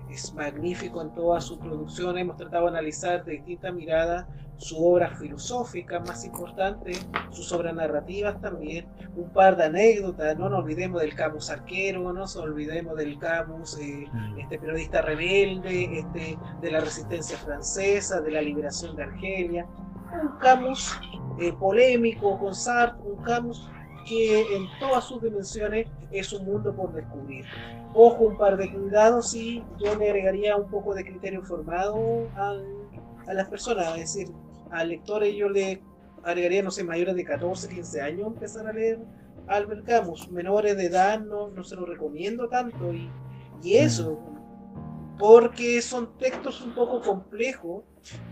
[0.09, 2.21] es magnífico en todas sus producciones.
[2.21, 4.25] Hemos tratado de analizar de distintas miradas
[4.55, 6.93] su obra filosófica más importante,
[7.29, 8.85] sus obras narrativas también,
[9.17, 13.77] un par de anécdotas, no nos olvidemos del Camus arquero, no nos olvidemos del Camus,
[13.79, 14.39] eh, mm.
[14.39, 19.67] este periodista rebelde, este, de la resistencia francesa, de la liberación de Argelia,
[20.21, 20.97] un Camus
[21.41, 23.69] eh, polémico con Sartre, un Camus
[24.05, 27.45] que en todas sus dimensiones es un mundo por descubrir.
[27.93, 33.33] Ojo, un par de cuidados y yo le agregaría un poco de criterio formado a
[33.33, 34.27] las personas, es decir,
[34.71, 35.81] al lector yo le
[36.23, 38.99] agregaría, no sé, mayores de 14, 15 años empezar a leer
[39.47, 40.29] Albert Camus.
[40.31, 43.09] Menores de edad no, no se lo recomiendo tanto y,
[43.63, 44.19] y eso,
[45.17, 47.83] porque son textos un poco complejos,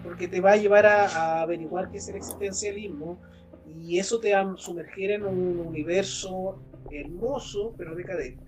[0.04, 3.20] porque te va a llevar a, averiguar qué es el existencialismo
[3.68, 6.61] y eso te va a sumergir en un universo
[6.91, 8.44] hermoso pero decadente.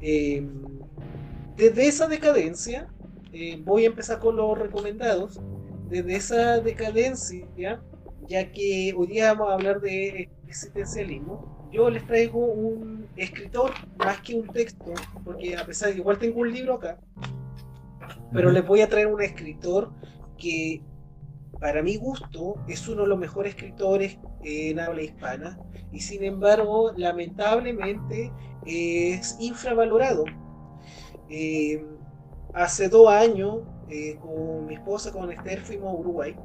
[0.00, 0.46] Eh,
[1.56, 2.88] desde esa decadencia,
[3.32, 5.40] eh, voy a empezar con los recomendados
[5.88, 7.46] desde esa decadencia,
[8.28, 14.20] ya que hoy día vamos a hablar de existencialismo, yo les traigo un escritor más
[14.20, 14.92] que un texto,
[15.24, 16.98] porque a pesar de que igual tengo un libro acá,
[18.32, 19.90] pero les voy a traer un escritor
[20.38, 20.80] que
[21.64, 25.58] para mi gusto es uno de los mejores escritores en habla hispana
[25.92, 28.30] y sin embargo lamentablemente
[28.66, 30.26] es infravalorado.
[31.30, 31.82] Eh,
[32.52, 36.36] hace dos años eh, con mi esposa, con Esther, fuimos a Uruguay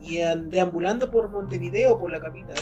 [0.00, 2.56] y deambulando por Montevideo, por la capital,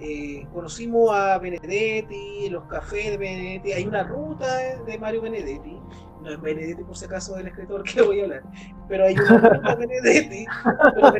[0.00, 5.78] eh, conocimos a Benedetti, los cafés de Benedetti, hay una ruta de Mario Benedetti,
[6.24, 8.42] no es Benedetti por si acaso del escritor que voy a hablar,
[8.88, 10.46] pero hay una Benedetti,
[10.94, 11.12] pero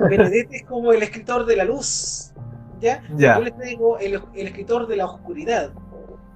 [0.00, 2.32] Benedetti, es como el escritor de la luz,
[2.80, 3.02] ¿ya?
[3.16, 5.70] Yo les digo el, el escritor de la oscuridad,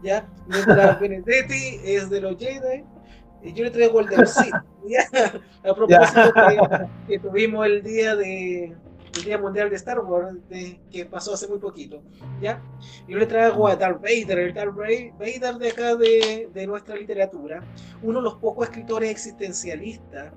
[0.02, 0.26] ¿ya?
[0.46, 2.84] Mientras Benedetti es de los Jedi,
[3.42, 4.54] y yo le traigo el de los Sith.
[5.64, 6.32] A propósito
[7.08, 8.74] que, tuvimos el día de
[9.16, 10.36] el Día Mundial de Star Wars,
[10.90, 12.02] que pasó hace muy poquito,
[12.40, 12.62] ¿ya?
[13.08, 17.62] Yo le traigo a Darth Vader, el Darth Vader de acá de, de nuestra literatura,
[18.02, 20.32] uno de los pocos escritores existencialistas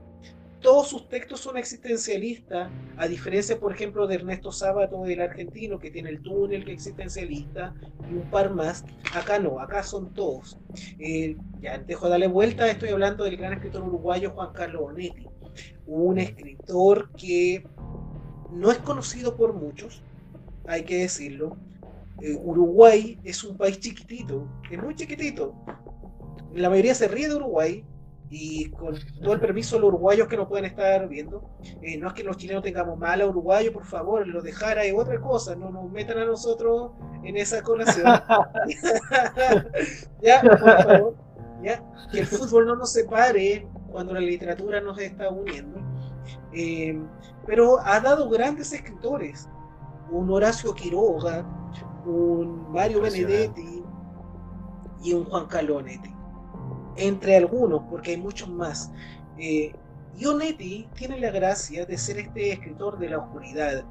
[0.61, 5.91] todos sus textos son existencialistas, a diferencia, por ejemplo, de Ernesto Sábato, el argentino, que
[5.91, 7.75] tiene el túnel que es existencialista,
[8.09, 8.83] y un par más.
[9.13, 10.57] Acá no, acá son todos.
[10.99, 15.27] Eh, ya dejo de darle vuelta, estoy hablando del gran escritor uruguayo Juan Carlos Onetti,
[15.85, 17.63] un escritor que
[18.51, 20.01] no es conocido por muchos,
[20.67, 21.57] hay que decirlo.
[22.21, 25.53] Eh, Uruguay es un país chiquitito, es muy chiquitito.
[26.53, 27.85] La mayoría se ríe de Uruguay,
[28.29, 31.49] y con todo el permiso de los uruguayos que nos pueden estar viendo,
[31.81, 34.93] eh, no es que los chilenos tengamos mal a uruguayo, por favor, lo dejara es
[34.93, 36.91] otra cosa, no nos metan a nosotros
[37.23, 38.05] en esa colación.
[40.21, 41.15] ya, por favor,
[41.63, 45.79] ya, que el fútbol no nos separe cuando la literatura nos está uniendo.
[46.53, 46.99] Eh,
[47.45, 49.47] pero ha dado grandes escritores,
[50.11, 51.45] un Horacio Quiroga,
[52.05, 53.83] un Mario Benedetti
[55.03, 56.17] y un Juan Calonetti
[56.97, 58.91] entre algunos, porque hay muchos más.
[59.37, 59.73] Eh,
[60.17, 63.83] Ionetti tiene la gracia de ser este escritor de la oscuridad,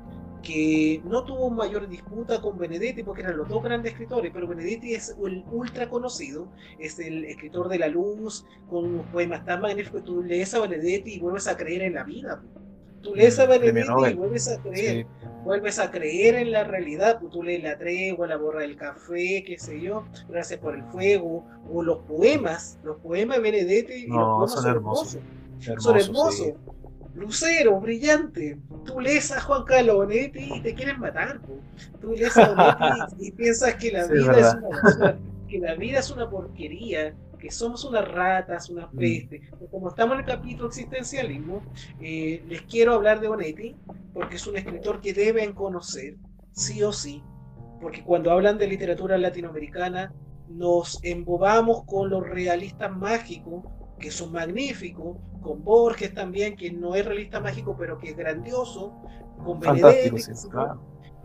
[0.42, 4.94] que no tuvo mayor disputa con Benedetti porque eran los dos grandes escritores, pero Benedetti
[4.94, 6.48] es el ultra conocido,
[6.78, 11.14] es el escritor de la luz, con unos poemas tan magníficos, tú lees a Benedetti
[11.14, 12.42] y vuelves a creer en la vida.
[13.02, 15.06] Tú lees a Benedetti y vuelves a creer
[15.46, 19.44] vuelves a creer en la realidad, pues tú lees La Tregua, La Borra del Café,
[19.46, 24.40] qué sé yo, Gracias por el Fuego, o los poemas, los poemas de Benedetti, no,
[24.40, 25.18] los son, hermosos.
[25.78, 26.52] son hermosos.
[27.16, 28.58] Lucero, brillante.
[28.84, 31.40] Tú lees a Juan Carlos Bonetti y te quieren matar.
[32.00, 34.54] Tú lees a Bonetti y, piensas que la, vida es
[34.98, 35.18] una,
[35.48, 38.98] que la vida es una porquería, que somos unas ratas, unas mm.
[38.98, 39.42] pestes.
[39.70, 41.62] Como estamos en el capítulo existencialismo,
[42.00, 43.74] eh, les quiero hablar de Bonetti,
[44.12, 46.16] porque es un escritor que deben conocer,
[46.52, 47.22] sí o sí,
[47.80, 50.12] porque cuando hablan de literatura latinoamericana,
[50.48, 53.64] nos embobamos con los realistas mágicos,
[53.98, 58.92] que son magníficos, con Borges también, que no es realista mágico, pero que es grandioso,
[59.44, 60.22] con Benedetti,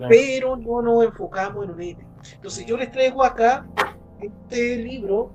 [0.09, 2.03] pero no nos enfocamos en Bonetti.
[2.35, 3.67] Entonces yo les traigo acá
[4.21, 5.31] este libro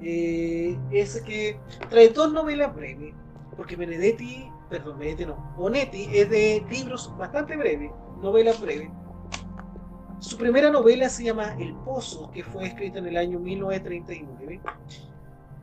[0.00, 1.58] eh, es que
[1.90, 3.14] trae dos novelas breves,
[3.56, 7.90] porque Benedetti, perdón, Benedetti no, Bonetti es de libros bastante breves,
[8.22, 8.90] novelas breves.
[10.20, 14.60] Su primera novela se llama El Pozo, que fue escrita en el año 1939.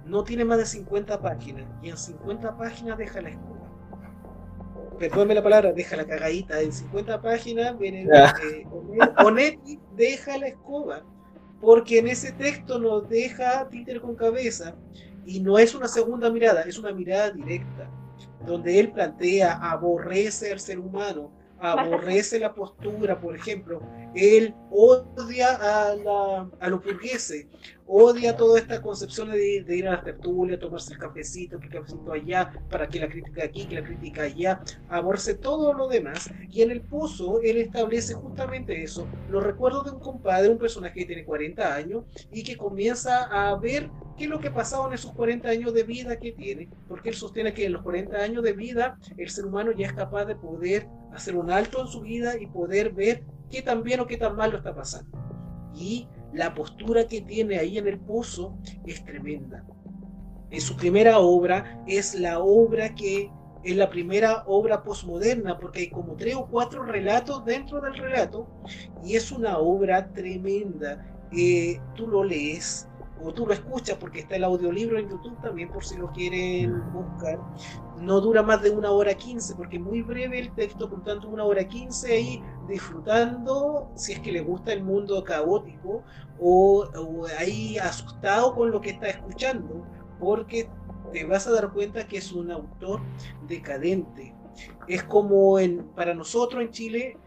[0.06, 3.56] No tiene más de 50 páginas, y en 50 páginas deja la escoba.
[5.00, 6.62] Perdónme la palabra, deja la cagadita.
[6.62, 8.66] En 50 páginas, Benedetti,
[9.22, 11.04] Bonetti deja la escoba
[11.66, 14.76] porque en ese texto nos deja títer con cabeza
[15.26, 17.90] y no es una segunda mirada, es una mirada directa,
[18.46, 23.82] donde él plantea aborrece al ser humano, aborrece la postura, por ejemplo,
[24.14, 27.48] él odia a, la, a los burgueses,
[27.88, 32.12] odia toda esta concepción de, ir a la tertulia, tomarse el cafecito, que el cafecito
[32.12, 36.30] allá, para que la crítica aquí, que la crítica allá, aborrece todo lo demás.
[36.50, 39.08] Y en el pozo él establece justamente eso.
[39.30, 43.56] Los recuerdos de un compadre, un personaje que tiene 40 años y que comienza a
[43.56, 46.70] ver qué es lo que ha pasado en esos 40 años de vida que tiene,
[46.88, 49.94] porque él sostiene que en los 40 años de vida el ser humano ya es
[49.94, 54.00] capaz de poder hacer un alto en su vida y poder ver qué tan bien
[54.00, 55.18] o qué tan mal lo está pasando.
[55.74, 59.66] Y la postura que tiene ahí en el pozo es tremenda.
[60.50, 63.30] En su primera obra es la obra que
[63.64, 68.48] es la primera obra posmoderna, porque hay como tres o cuatro relatos dentro del relato,
[69.04, 71.04] y es una obra tremenda.
[71.36, 72.88] Eh, tú lo lees
[73.24, 76.92] o tú lo escuchas porque está el audiolibro en YouTube también por si lo quieren
[76.92, 77.40] buscar.
[78.02, 81.30] No dura más de una hora quince porque es muy breve el texto, por tanto
[81.30, 86.04] una hora quince ahí disfrutando si es que le gusta el mundo caótico
[86.40, 86.86] o,
[87.40, 89.86] ahí asustado con lo que está escuchando
[90.20, 90.70] porque
[91.12, 93.02] te vas a dar cuenta que es un autor
[93.48, 94.36] decadente.
[94.88, 97.18] Es como en, para nosotros en Chile,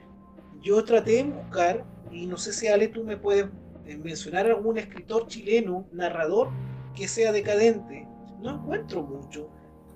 [0.60, 3.46] yo traté de buscar, y no sé si Ale tú me puedes
[3.96, 6.50] mencionar algún escritor chileno, narrador,
[6.94, 8.06] que sea decadente.
[8.40, 9.48] No encuentro mucho.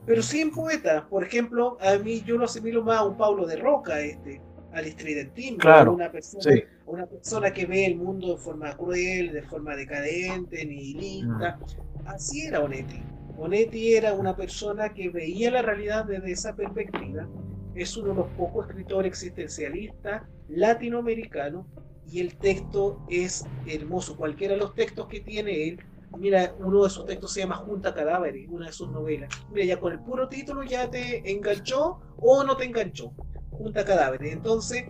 [0.07, 1.05] Pero sí en poetas.
[1.05, 4.41] Por ejemplo, a mí yo lo asimilo más a un Pablo de Roca, este,
[4.73, 5.59] al estridentismo.
[5.59, 6.43] Claro, una, persona,
[6.87, 11.59] una persona que ve el mundo de forma cruel, de forma decadente, nihilista.
[11.59, 12.09] Mm.
[12.09, 13.03] Así era Onetti.
[13.37, 17.29] Onetti era una persona que veía la realidad desde esa perspectiva.
[17.75, 21.67] Es uno de los pocos escritores existencialistas latinoamericanos
[22.11, 24.17] y el texto es hermoso.
[24.17, 25.81] Cualquiera de los textos que tiene él,
[26.19, 29.31] mira, uno de sus textos se llama Junta Cadáveres, una de sus novelas.
[29.51, 33.13] Mira, ya con el puro título ya te enganchó o no te enganchó.
[33.51, 34.33] Junta Cadáveres.
[34.33, 34.85] Entonces,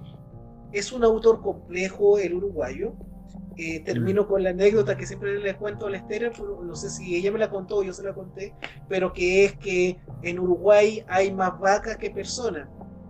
[0.72, 2.94] es un autor complejo, el uruguayo.
[3.59, 4.26] Eh, termino mm.
[4.26, 7.39] con la anécdota que siempre le cuento a la Esther, no sé si ella me
[7.39, 8.55] la contó o yo se la conté,
[8.89, 12.66] pero que es que en Uruguay hay más vacas que personas.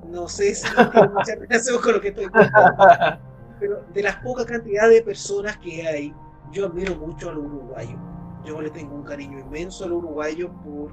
[0.08, 3.20] No sé si tiene mucha relación con lo que estoy contando.
[3.62, 6.12] Pero de las pocas cantidades de personas que hay,
[6.50, 8.00] yo admiro mucho a los uruguayos.
[8.44, 10.92] Yo le tengo un cariño inmenso a los uruguayos por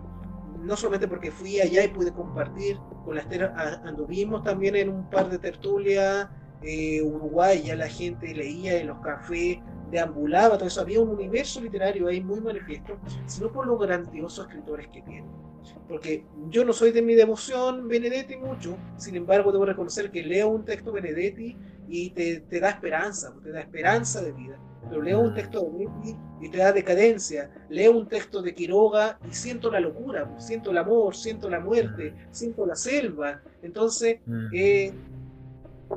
[0.61, 5.09] no solamente porque fui allá y pude compartir con la Estera, anduvimos también en un
[5.09, 6.27] par de tertulias
[6.61, 9.57] eh, Uruguay, ya la gente leía en los cafés,
[9.89, 14.89] deambulaba, todo eso, había un universo literario ahí muy manifiesto, sino por los grandiosos escritores
[14.89, 15.48] que tienen.
[15.87, 20.49] Porque yo no soy de mi devoción Benedetti mucho, sin embargo debo reconocer que leo
[20.49, 21.57] un texto Benedetti
[21.87, 24.59] y te, te da esperanza, te da esperanza de vida.
[24.89, 27.49] Pero leo un texto de Benedetti y te da decadencia.
[27.69, 32.13] Leo un texto de Quiroga y siento la locura, siento el amor, siento la muerte,
[32.31, 33.41] siento la selva.
[33.61, 34.19] Entonces,
[34.53, 34.93] eh,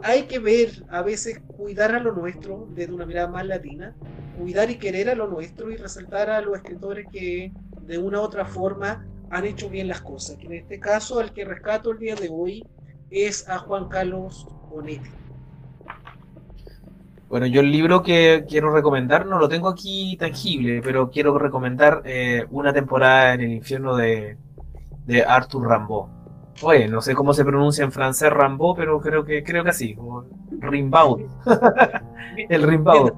[0.02, 3.94] hay que ver, a veces, cuidar a lo nuestro desde una mirada más latina,
[4.38, 7.52] cuidar y querer a lo nuestro y resaltar a los escritores que
[7.82, 10.36] de una u otra forma han hecho bien las cosas.
[10.40, 12.64] en este caso, el que rescato el día de hoy
[13.10, 15.10] es a Juan Carlos Onetti.
[17.30, 22.02] Bueno, yo el libro que quiero recomendar no lo tengo aquí tangible, pero quiero recomendar
[22.04, 24.36] eh, Una temporada en el infierno de,
[25.06, 26.08] de Arthur Rimbaud.
[26.60, 29.96] Oye, no sé cómo se pronuncia en francés Rimbaud, pero creo que creo que así,
[30.60, 31.22] Rimbaud.
[32.50, 33.12] el Rimbaud.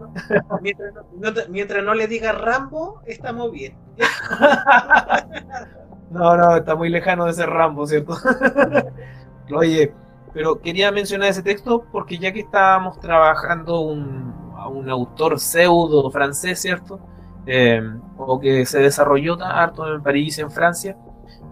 [1.51, 3.77] Mientras, no, le diga Rambo, estamos bien.
[6.11, 8.17] no, no, está muy lejano de ser Rambo, ¿cierto?
[9.55, 9.93] Oye,
[10.33, 16.11] pero quería mencionar ese texto porque ya que estábamos trabajando un, a un autor pseudo
[16.11, 17.01] francés, ¿cierto?
[17.47, 17.83] Eh,
[18.17, 20.97] o que se desarrolló harto en París, en Francia,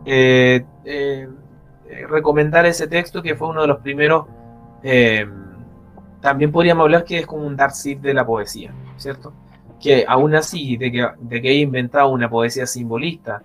[0.06, 1.28] eh, eh,
[2.08, 4.26] recomendar ese texto que fue uno de los primeros,
[6.20, 9.32] también podríamos hablar que es como un Darcy de la poesía, ¿cierto?
[9.80, 13.42] Que aún así, de que, de que haya inventado una poesía simbolista,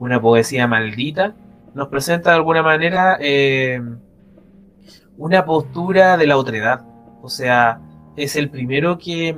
[0.00, 1.34] una poesía maldita,
[1.74, 3.18] nos presenta de alguna manera
[5.16, 6.80] una postura de la otredad.
[7.22, 7.80] O sea,
[8.16, 9.36] es el primero que,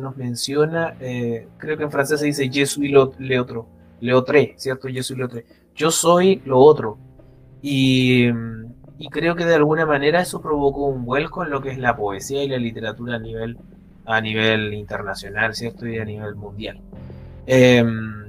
[0.00, 3.66] nos menciona, eh, creo que en francés se dice je suis le otro,
[4.00, 4.88] le autre, ¿cierto?
[4.88, 5.46] Je suis le autre.
[5.76, 6.98] Yo soy lo otro.
[7.62, 8.30] Y,
[9.10, 12.42] creo que de alguna manera eso provocó un vuelco en lo que es la poesía
[12.42, 13.58] y la literatura a nivel,
[14.06, 15.86] a nivel internacional, ¿cierto?
[15.86, 16.80] Y a nivel mundial.
[17.46, 18.23] Em,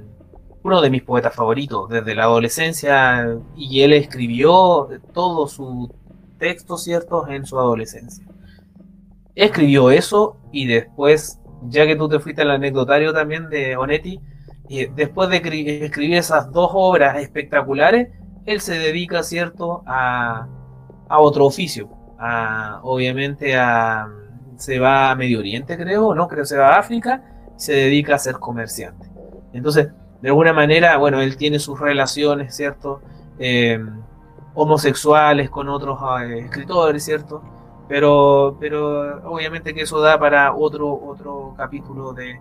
[0.66, 5.90] uno de mis poetas favoritos desde la adolescencia, y él escribió todo su
[6.38, 8.26] textos ciertos en su adolescencia.
[9.34, 14.20] Escribió eso y después, ya que tú te fuiste al anecdotario también de Onetti,
[14.68, 18.08] y después de escribir esas dos obras espectaculares,
[18.44, 20.48] él se dedica, ¿cierto?, a,
[21.08, 21.88] a otro oficio.
[22.18, 24.08] A, obviamente a,
[24.56, 26.26] se va a Medio Oriente, creo, ¿no?
[26.26, 27.22] Creo que se va a África
[27.56, 29.08] se dedica a ser comerciante.
[29.52, 29.88] Entonces,
[30.20, 33.00] de alguna manera, bueno, él tiene sus relaciones, ¿cierto?
[33.38, 33.78] Eh,
[34.54, 37.42] homosexuales con otros eh, escritores, ¿cierto?
[37.88, 42.40] Pero, pero obviamente que eso da para otro, otro capítulo de,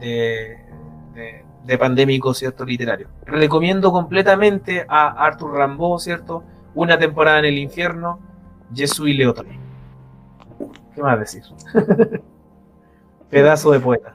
[0.00, 2.64] de, pandémico, ¿cierto?
[2.64, 3.08] Literario.
[3.24, 6.42] Recomiendo completamente a Arthur Rimbaud, ¿cierto?
[6.74, 8.18] Una temporada en el infierno,
[8.74, 9.18] Jesús y.
[10.94, 11.42] ¿Qué más decir?
[13.30, 14.13] Pedazo de poeta.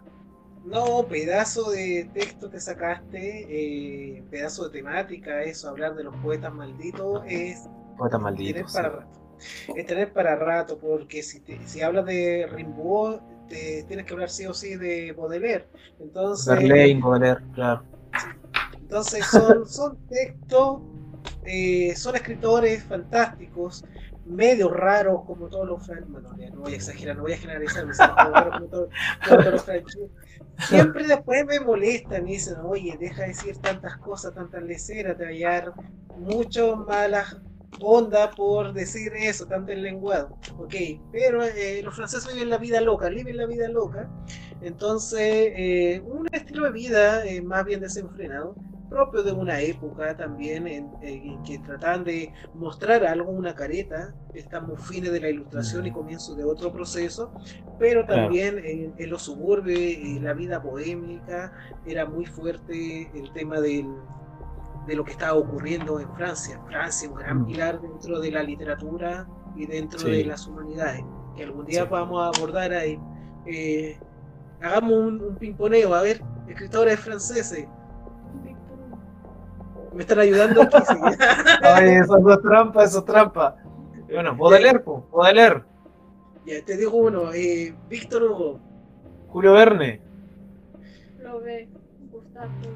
[0.70, 6.54] No, pedazo de texto que sacaste, eh, pedazo de temática, eso, hablar de los poetas
[6.54, 7.68] malditos, es
[7.98, 8.72] poetas malditos.
[8.72, 9.08] Tener para,
[9.76, 14.46] Es tener para rato, porque si, si hablas de Rimbaud, te, tienes que hablar sí
[14.46, 15.68] o sí de Baudelaire.
[16.00, 17.84] Entonces, Baudelaire, claro.
[18.80, 20.82] Entonces son, son textos,
[21.46, 23.84] eh, son escritores fantásticos,
[24.30, 26.12] medio raros como todos los franceses.
[26.12, 28.90] Bueno, no voy a exagerar, no voy a generalizar, como todos
[29.52, 30.10] los franceses
[30.60, 35.26] Siempre después me molestan y dicen, oye, deja de decir tantas cosas, tantas leceras, te
[35.26, 35.74] a hallar
[36.18, 37.38] mucho malas
[37.82, 40.38] onda por decir eso, tanto en lenguado.
[40.58, 40.76] Ok,
[41.12, 44.10] pero eh, los franceses viven la vida loca, viven la vida loca.
[44.62, 48.56] Entonces, eh, un estilo de vida eh, más bien desenfrenado
[48.90, 55.12] propio de una época también en, que trataban de mostrar algo, una careta, estamos fines
[55.12, 57.32] de la ilustración y comienzo de otro proceso,
[57.78, 61.54] pero también en, los suburbios, en la vida bohémica,
[61.86, 63.86] era muy fuerte el tema del,
[64.88, 66.60] de lo que estaba ocurriendo en Francia.
[66.68, 67.46] Francia, un gran mm.
[67.46, 71.04] pilar dentro de la literatura y dentro de las humanidades,
[71.36, 73.00] que algún día vamos a abordar ahí.
[73.46, 74.00] Eh,
[74.62, 77.68] hagamos un, un pimponeo, a ver, escritores franceses,
[79.94, 80.78] me están ayudando aquí.
[81.64, 83.56] Ay, eso es trampa, eso es trampa.
[84.12, 84.84] Bueno, Baudelaire,
[85.34, 85.64] leer
[86.46, 88.60] Ya, te digo uno, eh, Víctor Hugo.
[89.28, 90.02] Julio Verne.
[91.22, 91.70] Lo ve,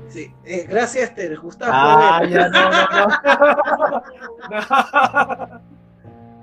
[0.09, 1.71] Sí, eh, gracias Esther, Gustavo.
[1.73, 2.87] Ah, ya no, no,
[5.51, 5.61] no.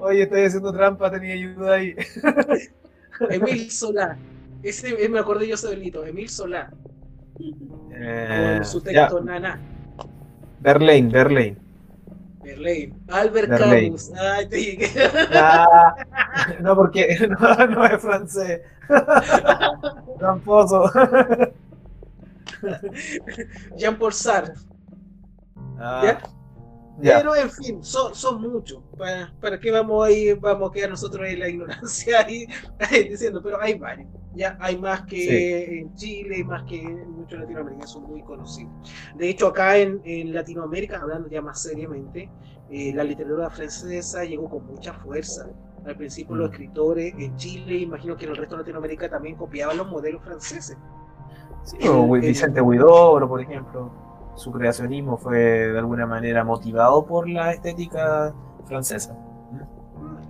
[0.06, 1.94] Oye, estoy haciendo trampa, tenía ayuda ahí.
[3.30, 4.16] Emil Solá.
[4.62, 6.70] Ese me acordé yo solito, Emil Solá.
[7.92, 9.24] Eh, con su texto ya.
[9.24, 9.60] Nana.
[10.60, 11.58] Berlín, Berlín.
[12.42, 13.02] Berlín.
[13.08, 13.58] Albert.
[13.58, 14.12] Camus.
[14.18, 14.88] Ay, te llegué.
[15.32, 15.94] Ah,
[16.60, 18.60] no, porque no, no es francés.
[20.18, 20.90] Tramposo.
[23.76, 24.54] Jean-Paul Sartre.
[25.78, 26.20] Ah, ¿Ya?
[27.02, 28.82] Pero en fin, son, son muchos.
[28.98, 32.46] ¿Para, ¿Para qué vamos a ir, vamos a quedar nosotros en la ignorancia ahí
[33.08, 33.40] diciendo?
[33.42, 34.08] Pero hay varios.
[34.34, 38.70] Ya hay más que en Chile, hay más que en muchos Latinoamérica, son muy conocidos.
[39.16, 42.30] De hecho, acá en, en Latinoamérica, hablando ya más seriamente,
[42.70, 45.48] eh, la literatura francesa llegó con mucha fuerza.
[45.84, 46.52] Al principio los Mm.
[46.52, 50.76] escritores en Chile, imagino que en el resto de Latinoamérica también copiaban los modelos franceses.
[51.64, 53.90] Sí, o el- Vicente Huidobro, por ejemplo.
[54.36, 58.34] Su creacionismo fue de alguna manera motivado por la estética
[58.66, 59.16] francesa.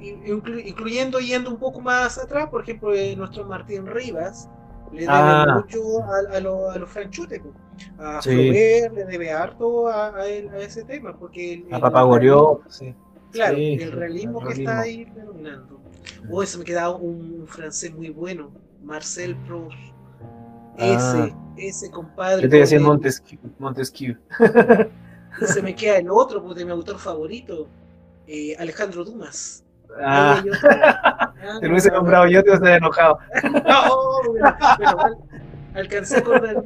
[0.01, 4.49] Inclu- incluyendo yendo un poco más atrás, por ejemplo, eh, nuestro Martín Rivas
[4.93, 5.55] le debe Ah.
[5.63, 7.53] mucho a, a, lo- a los franchutes, po.
[8.03, 8.31] a Sí.
[8.31, 12.63] Flaubert le debe harto a, a él- a ese tema, porque el, A el Papagorió,
[12.69, 12.95] sí.
[13.31, 14.71] claro, Sí, el realismo el que realismo.
[14.71, 15.81] está ahí predominando.
[16.31, 18.51] Oh, se me queda un francés muy bueno,
[18.83, 19.77] Marcel Proust.
[20.81, 22.47] Ese, ese compadre.
[22.47, 22.51] Ah.
[22.51, 23.39] Yo con el- Montesquieu.
[23.59, 24.17] Montesquieu.
[25.47, 27.69] se me queda el otro, de mi autor favorito,
[28.27, 29.65] eh, Alejandro Dumas.
[30.03, 30.53] Ah, yo-
[31.43, 33.19] Ah, te lo hubiese nombrado yo, te hubiese enojado.
[33.43, 35.17] No, bueno, bueno, al-
[35.75, 36.65] alcancé a acordar.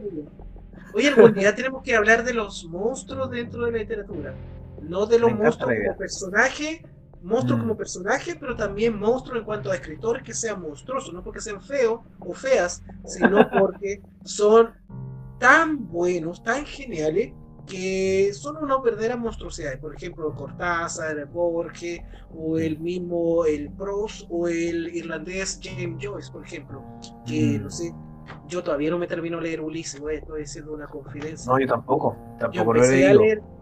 [0.95, 4.35] Oye, algún día tenemos que hablar de los monstruos dentro de la literatura.
[4.83, 6.85] No de los monstruos como personaje,
[7.25, 7.63] monstruos Mm.
[7.63, 11.61] como personaje, pero también monstruos en cuanto a escritores que sean monstruosos, no porque sean
[11.63, 14.71] feos o feas, sino porque son
[15.39, 17.33] tan buenos, tan geniales,
[17.67, 19.79] que son una verdadera monstruosidad.
[19.81, 22.01] Por ejemplo, Cortázar, Borges,
[22.37, 26.83] o el mismo el Proust, o el irlandés James Joyce, por ejemplo,
[27.27, 27.63] que Mm.
[27.63, 27.93] no sé,
[28.49, 31.51] yo todavía no me termino de leer Ulises, estoy haciendo una confidencia.
[31.51, 32.17] No, yo tampoco.
[32.33, 33.21] Yo Tampoco lo he a leído.
[33.23, 33.54] leer, le-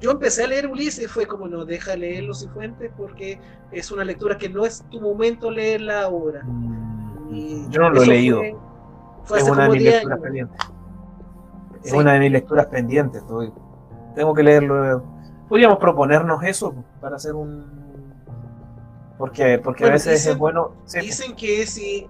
[0.00, 3.40] yo empecé a leer Ulises, fue como no, deja leer Los Cifuentes porque
[3.72, 6.42] es una lectura que no es tu momento leerla ahora.
[6.44, 8.40] Mm, Y Yo no lo he leído.
[8.40, 8.54] Fue,
[9.24, 10.56] fue Es una de mis 10 lecturas pendientes.
[11.84, 13.22] Es una de mis lecturas pendientes.
[13.22, 13.52] estoy-
[14.14, 15.04] Tengo que leerlo.
[15.48, 17.78] Podríamos proponernos eso para hacer un.
[19.18, 20.72] Porque, porque a veces dicen- es bueno.
[20.84, 22.06] sí, Dicen que si.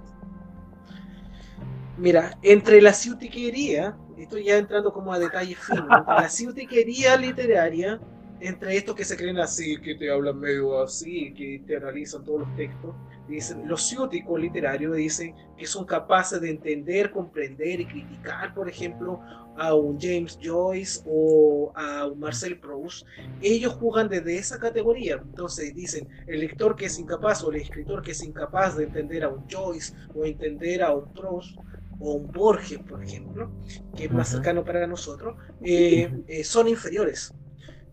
[1.99, 8.01] Mira, entre la ciutiquería, estoy ya entrando como a detalles finos, la ciutiquería literaria,
[8.41, 12.43] entre estos que se creen así, que te hablan medio así, que te analizan todos
[12.43, 12.95] los textos,
[13.29, 19.20] dicen, los ciúticos literarios dicen que son capaces de entender, comprender y criticar, por ejemplo,
[19.57, 23.05] a un James Joyce o a un Marcel Proust.
[23.43, 25.20] Ellos juegan desde esa categoría.
[25.20, 29.25] Entonces dicen, el lector que es incapaz o el escritor que es incapaz de entender
[29.25, 31.59] a un Joyce o entender a un Proust
[32.01, 33.51] o un Borges, por ejemplo,
[33.97, 37.35] que es más cercano para nosotros, eh, eh, son inferiores.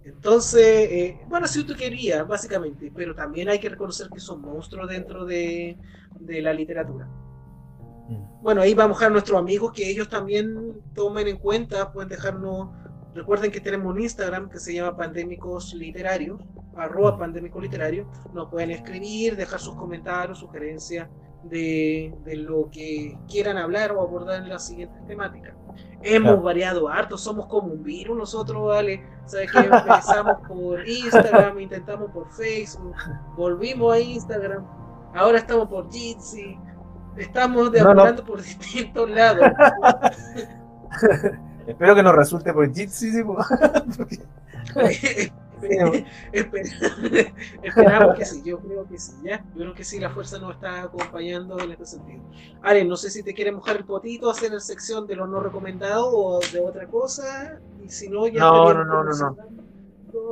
[0.04, 4.88] Entonces, eh, bueno, si tú querías, básicamente, pero también hay que reconocer que son monstruos
[4.88, 5.78] dentro de,
[6.20, 7.08] de la literatura.
[8.08, 8.44] Mm.
[8.44, 12.10] Bueno, ahí vamos a dejar a nuestros amigos que ellos también tomen en cuenta, pueden
[12.10, 12.70] dejarnos,
[13.16, 16.40] recuerden que tenemos un Instagram que se llama Pandémicos Literarios,
[16.76, 21.10] arroba Pandémicos Literarios, nos pueden escribir, dejar sus comentarios, sugerencias
[21.50, 25.54] de, de lo que quieran hablar o abordar en las siguientes temáticas.
[26.02, 26.42] Hemos Claro.
[26.42, 29.04] variado harto, somos como un virus nosotros, ¿vale?
[29.26, 32.96] ¿Sabes que Empezamos por Instagram, intentamos por Facebook,
[33.36, 34.64] volvimos a Instagram,
[35.16, 36.58] ahora estamos por Jitsi,
[37.18, 37.70] estamos No, no.
[37.72, 39.46] deambulando por distintos lados.
[41.68, 43.12] Espero que nos resulte por Jitsi.
[43.12, 43.38] sí, po.
[43.98, 45.32] Porque-
[47.64, 49.44] Esperamos que sí, yo creo que sí, ya.
[49.56, 52.22] Yo creo que sí, la fuerza nos está acompañando en este sentido.
[52.62, 55.40] Ale, no sé si te quieres mojar el potito, hacer la sección de lo no
[55.40, 57.60] recomendado o de otra cosa.
[57.84, 59.38] Y si no, ya No, no, no, no, no.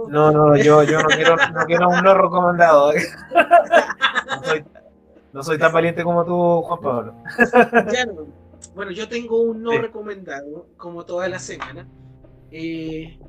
[0.07, 2.91] No, no, yo, yo no quiero, no quiero un no recomendado.
[4.25, 4.65] No soy,
[5.33, 7.13] no soy tan valiente como tú, Juan Pablo.
[7.91, 8.25] Ya no.
[8.75, 9.77] Bueno, yo tengo un no Sí.
[9.77, 11.87] recomendado, como toda la semana.
[12.51, 13.19] Eh,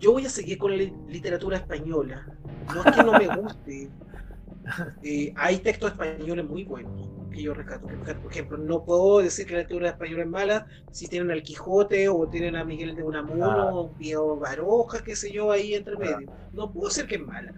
[0.00, 2.26] yo voy a seguir con la li- literatura española.
[2.74, 3.88] No es que no me guste.
[5.02, 7.88] Eh, hay textos españoles muy buenos que yo rescato.
[8.22, 12.08] Por ejemplo, no puedo decir que la literatura española es mala si tienen al Quijote
[12.08, 13.72] o tienen a Miguel de Unamuno Ah.
[14.18, 16.30] o Baroja, qué sé yo, ahí entre medio.
[16.52, 17.52] No puedo decir que es mala.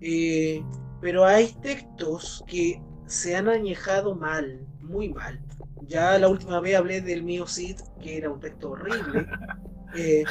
[0.00, 0.62] Eh,
[1.00, 5.40] pero hay textos que se han añejado mal, muy mal.
[5.88, 9.26] Ya la última vez hablé del mío Cid, que era un texto horrible.
[9.94, 10.24] Eh,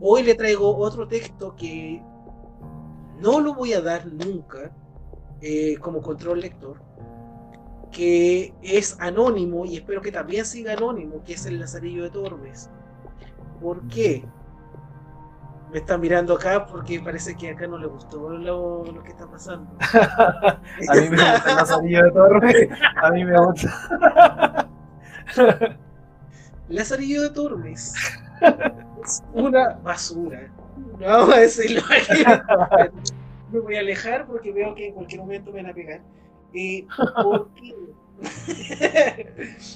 [0.00, 2.02] hoy le traigo otro texto que
[3.20, 4.70] no lo voy a dar nunca
[5.40, 6.76] eh, como control lector,
[7.90, 12.70] que es anónimo y espero que también siga anónimo, que es el Lazarillo de Tormes.
[13.60, 14.24] ¿Por qué?
[15.72, 19.26] Me están mirando acá porque parece que acá no le gustó lo, lo que está
[19.26, 19.70] pasando.
[19.92, 20.60] a
[20.94, 22.68] mí me gusta el Lazarillo de Tormes.
[23.02, 24.68] A mí me gusta.
[26.68, 27.94] Lazarillo de Tormes
[29.04, 30.50] es una basura.
[31.00, 31.82] vamos a decirlo
[33.52, 36.00] Me voy a alejar porque veo que en cualquier momento me van a pegar.
[36.52, 36.86] Eh,
[37.22, 37.74] ¿Por qué?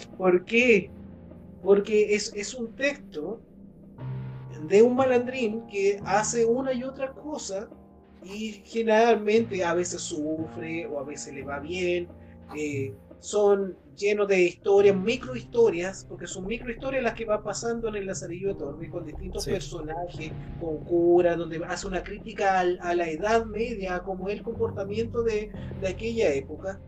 [0.19, 0.91] ¿Por qué?
[1.63, 3.41] Porque es, es un texto
[4.67, 7.69] de un malandrín que hace una y otra cosa
[8.25, 12.09] y generalmente a veces sufre o a veces le va bien.
[12.57, 18.07] Eh, son llenos de historias, microhistorias, porque son microhistorias las que va pasando en el
[18.07, 23.45] Lazarillo de Tormes, con distintos personajes, con cura, donde hace una crítica a la Edad
[23.45, 26.81] Media, como el comportamiento de, de aquella época,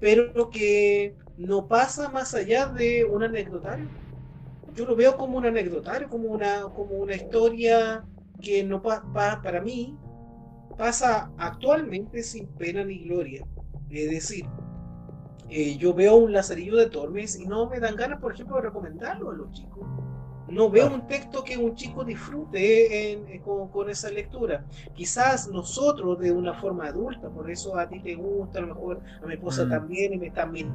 [0.00, 3.88] pero que no pasa más allá de un anecdotario.
[4.74, 8.04] Yo lo veo como un anecdotario, como una, como una historia
[8.40, 9.02] que no pa,
[9.42, 9.96] para mí
[10.78, 13.44] pasa actualmente sin pena ni gloria.
[13.90, 14.46] Es decir,
[15.50, 18.62] eh, yo veo un Lazarillo de Tormes y no me dan ganas, por ejemplo, de
[18.62, 19.84] recomendarlo a los chicos.
[20.48, 24.64] No veo un texto que un chico disfrute eh, con, esa lectura.
[24.94, 29.00] Quizás nosotros de una forma adulta, por eso a ti te gusta, a lo mejor
[29.22, 29.70] a mi esposa mm.
[29.70, 30.74] también y me están viendo.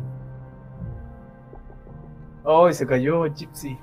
[2.46, 3.78] ¡Ay, se cayó Gypsy!